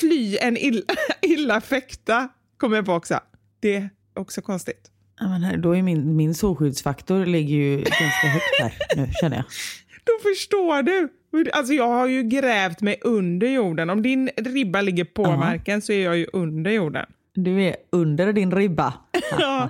fly 0.00 0.36
än 0.40 0.56
illa, 0.56 0.82
illa 1.22 1.60
fäkta 1.60 2.28
kommer 2.56 2.76
jag 2.76 2.86
på 2.86 2.92
också. 2.92 3.20
Det 3.60 3.76
är 3.76 3.90
också 4.14 4.42
konstigt. 4.42 4.90
Ja, 5.20 5.28
men 5.28 5.42
här, 5.42 5.56
då 5.56 5.76
är 5.76 5.82
min, 5.82 6.16
min 6.16 6.34
solskyddsfaktor 6.34 7.26
ligger 7.26 7.56
ju 7.56 7.76
ganska 7.76 8.26
högt 8.26 8.60
här 8.60 8.72
nu 8.96 9.08
känner 9.20 9.36
jag. 9.36 9.44
Då 10.04 10.12
förstår 10.30 10.82
du. 10.82 11.08
Alltså 11.52 11.72
jag 11.72 11.88
har 11.88 12.06
ju 12.06 12.22
grävt 12.22 12.80
mig 12.80 12.98
under 13.02 13.46
jorden. 13.48 13.90
Om 13.90 14.02
din 14.02 14.30
ribba 14.36 14.80
ligger 14.80 15.04
på 15.04 15.22
Ja. 15.22 15.36
marken 15.36 15.82
så 15.82 15.92
är 15.92 16.04
jag 16.04 16.16
ju 16.18 16.26
under 16.32 16.70
jorden. 16.70 17.06
Du 17.34 17.62
är 17.62 17.76
under 17.92 18.32
din 18.32 18.52
ribba. 18.52 18.94
ja, 19.38 19.68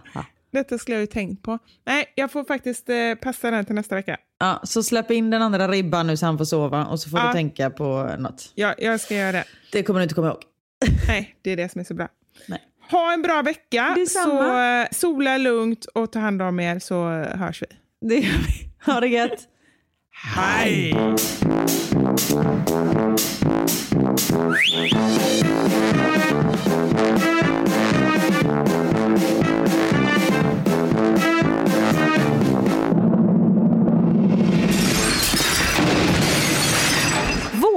detta 0.59 0.79
skulle 0.79 0.95
jag 0.95 1.01
ju 1.01 1.07
tänkt 1.07 1.43
på. 1.43 1.59
Nej, 1.87 2.13
jag 2.15 2.31
får 2.33 2.45
faktiskt 2.45 2.89
eh, 2.89 3.15
passa 3.23 3.51
den 3.51 3.65
till 3.65 3.75
nästa 3.75 3.95
vecka. 3.95 4.17
Ja, 4.41 4.61
så 4.65 4.83
släpp 4.83 5.11
in 5.11 5.31
den 5.31 5.43
andra 5.43 5.69
ribban 5.69 6.07
nu 6.07 6.17
så 6.17 6.27
han 6.27 6.39
får 6.39 6.45
sova 6.45 6.87
och 6.87 7.01
så 7.01 7.11
får 7.11 7.21
Ja. 7.21 7.27
du 7.27 7.33
tänka 7.33 7.71
på 7.71 8.11
något. 8.19 8.53
Ja, 8.55 8.75
jag 8.79 9.01
ska 9.01 9.15
göra 9.15 9.33
det. 9.33 9.45
Det 9.73 9.83
kommer 9.83 10.01
du 10.01 10.03
inte 10.03 10.15
komma 10.15 10.27
ihåg. 10.29 10.43
Nej, 11.09 11.37
det 11.43 11.51
är 11.51 11.57
det 11.57 11.69
som 11.73 11.81
är 11.81 11.85
så 11.85 11.95
bra. 11.95 12.09
Nej. 12.47 12.61
Ha 12.91 13.13
en 13.13 13.23
bra 13.23 13.43
vecka. 13.43 13.93
Detsamma. 13.97 14.43
Så 14.43 14.61
eh, 14.61 14.87
sola 14.93 15.39
lugnt 15.39 15.85
och 15.85 16.13
ta 16.13 16.19
hand 16.19 16.43
om 16.43 16.61
er 16.61 16.79
så 16.79 17.09
hörs 17.39 17.63
vi. 17.63 17.67
Det 18.09 18.15
gör 18.15 18.39
vi. 18.47 18.69
Ha 18.93 19.01
det 19.01 19.07
gött. 19.09 19.39
Hej! 20.37 20.95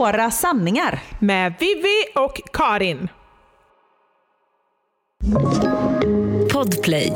Våra 0.02 0.32
sanningar. 0.32 1.04
Med 1.20 1.54
Vivi 1.60 2.06
och 2.16 2.42
Karin. 2.54 3.10
Podplay. 6.54 7.12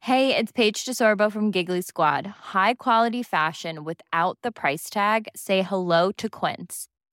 Hey, 0.00 0.36
it's 0.36 0.52
Paige 0.52 0.84
DeSorbo 0.84 1.32
from 1.32 1.50
Giggly 1.50 1.82
Squad. 1.82 2.26
High 2.54 2.74
quality 2.74 3.22
fashion 3.22 3.84
without 3.84 4.38
the 4.42 4.52
price 4.52 4.90
tag. 4.90 5.28
Say 5.34 5.62
hello 5.62 6.12
to 6.16 6.28
Quince. 6.28 6.91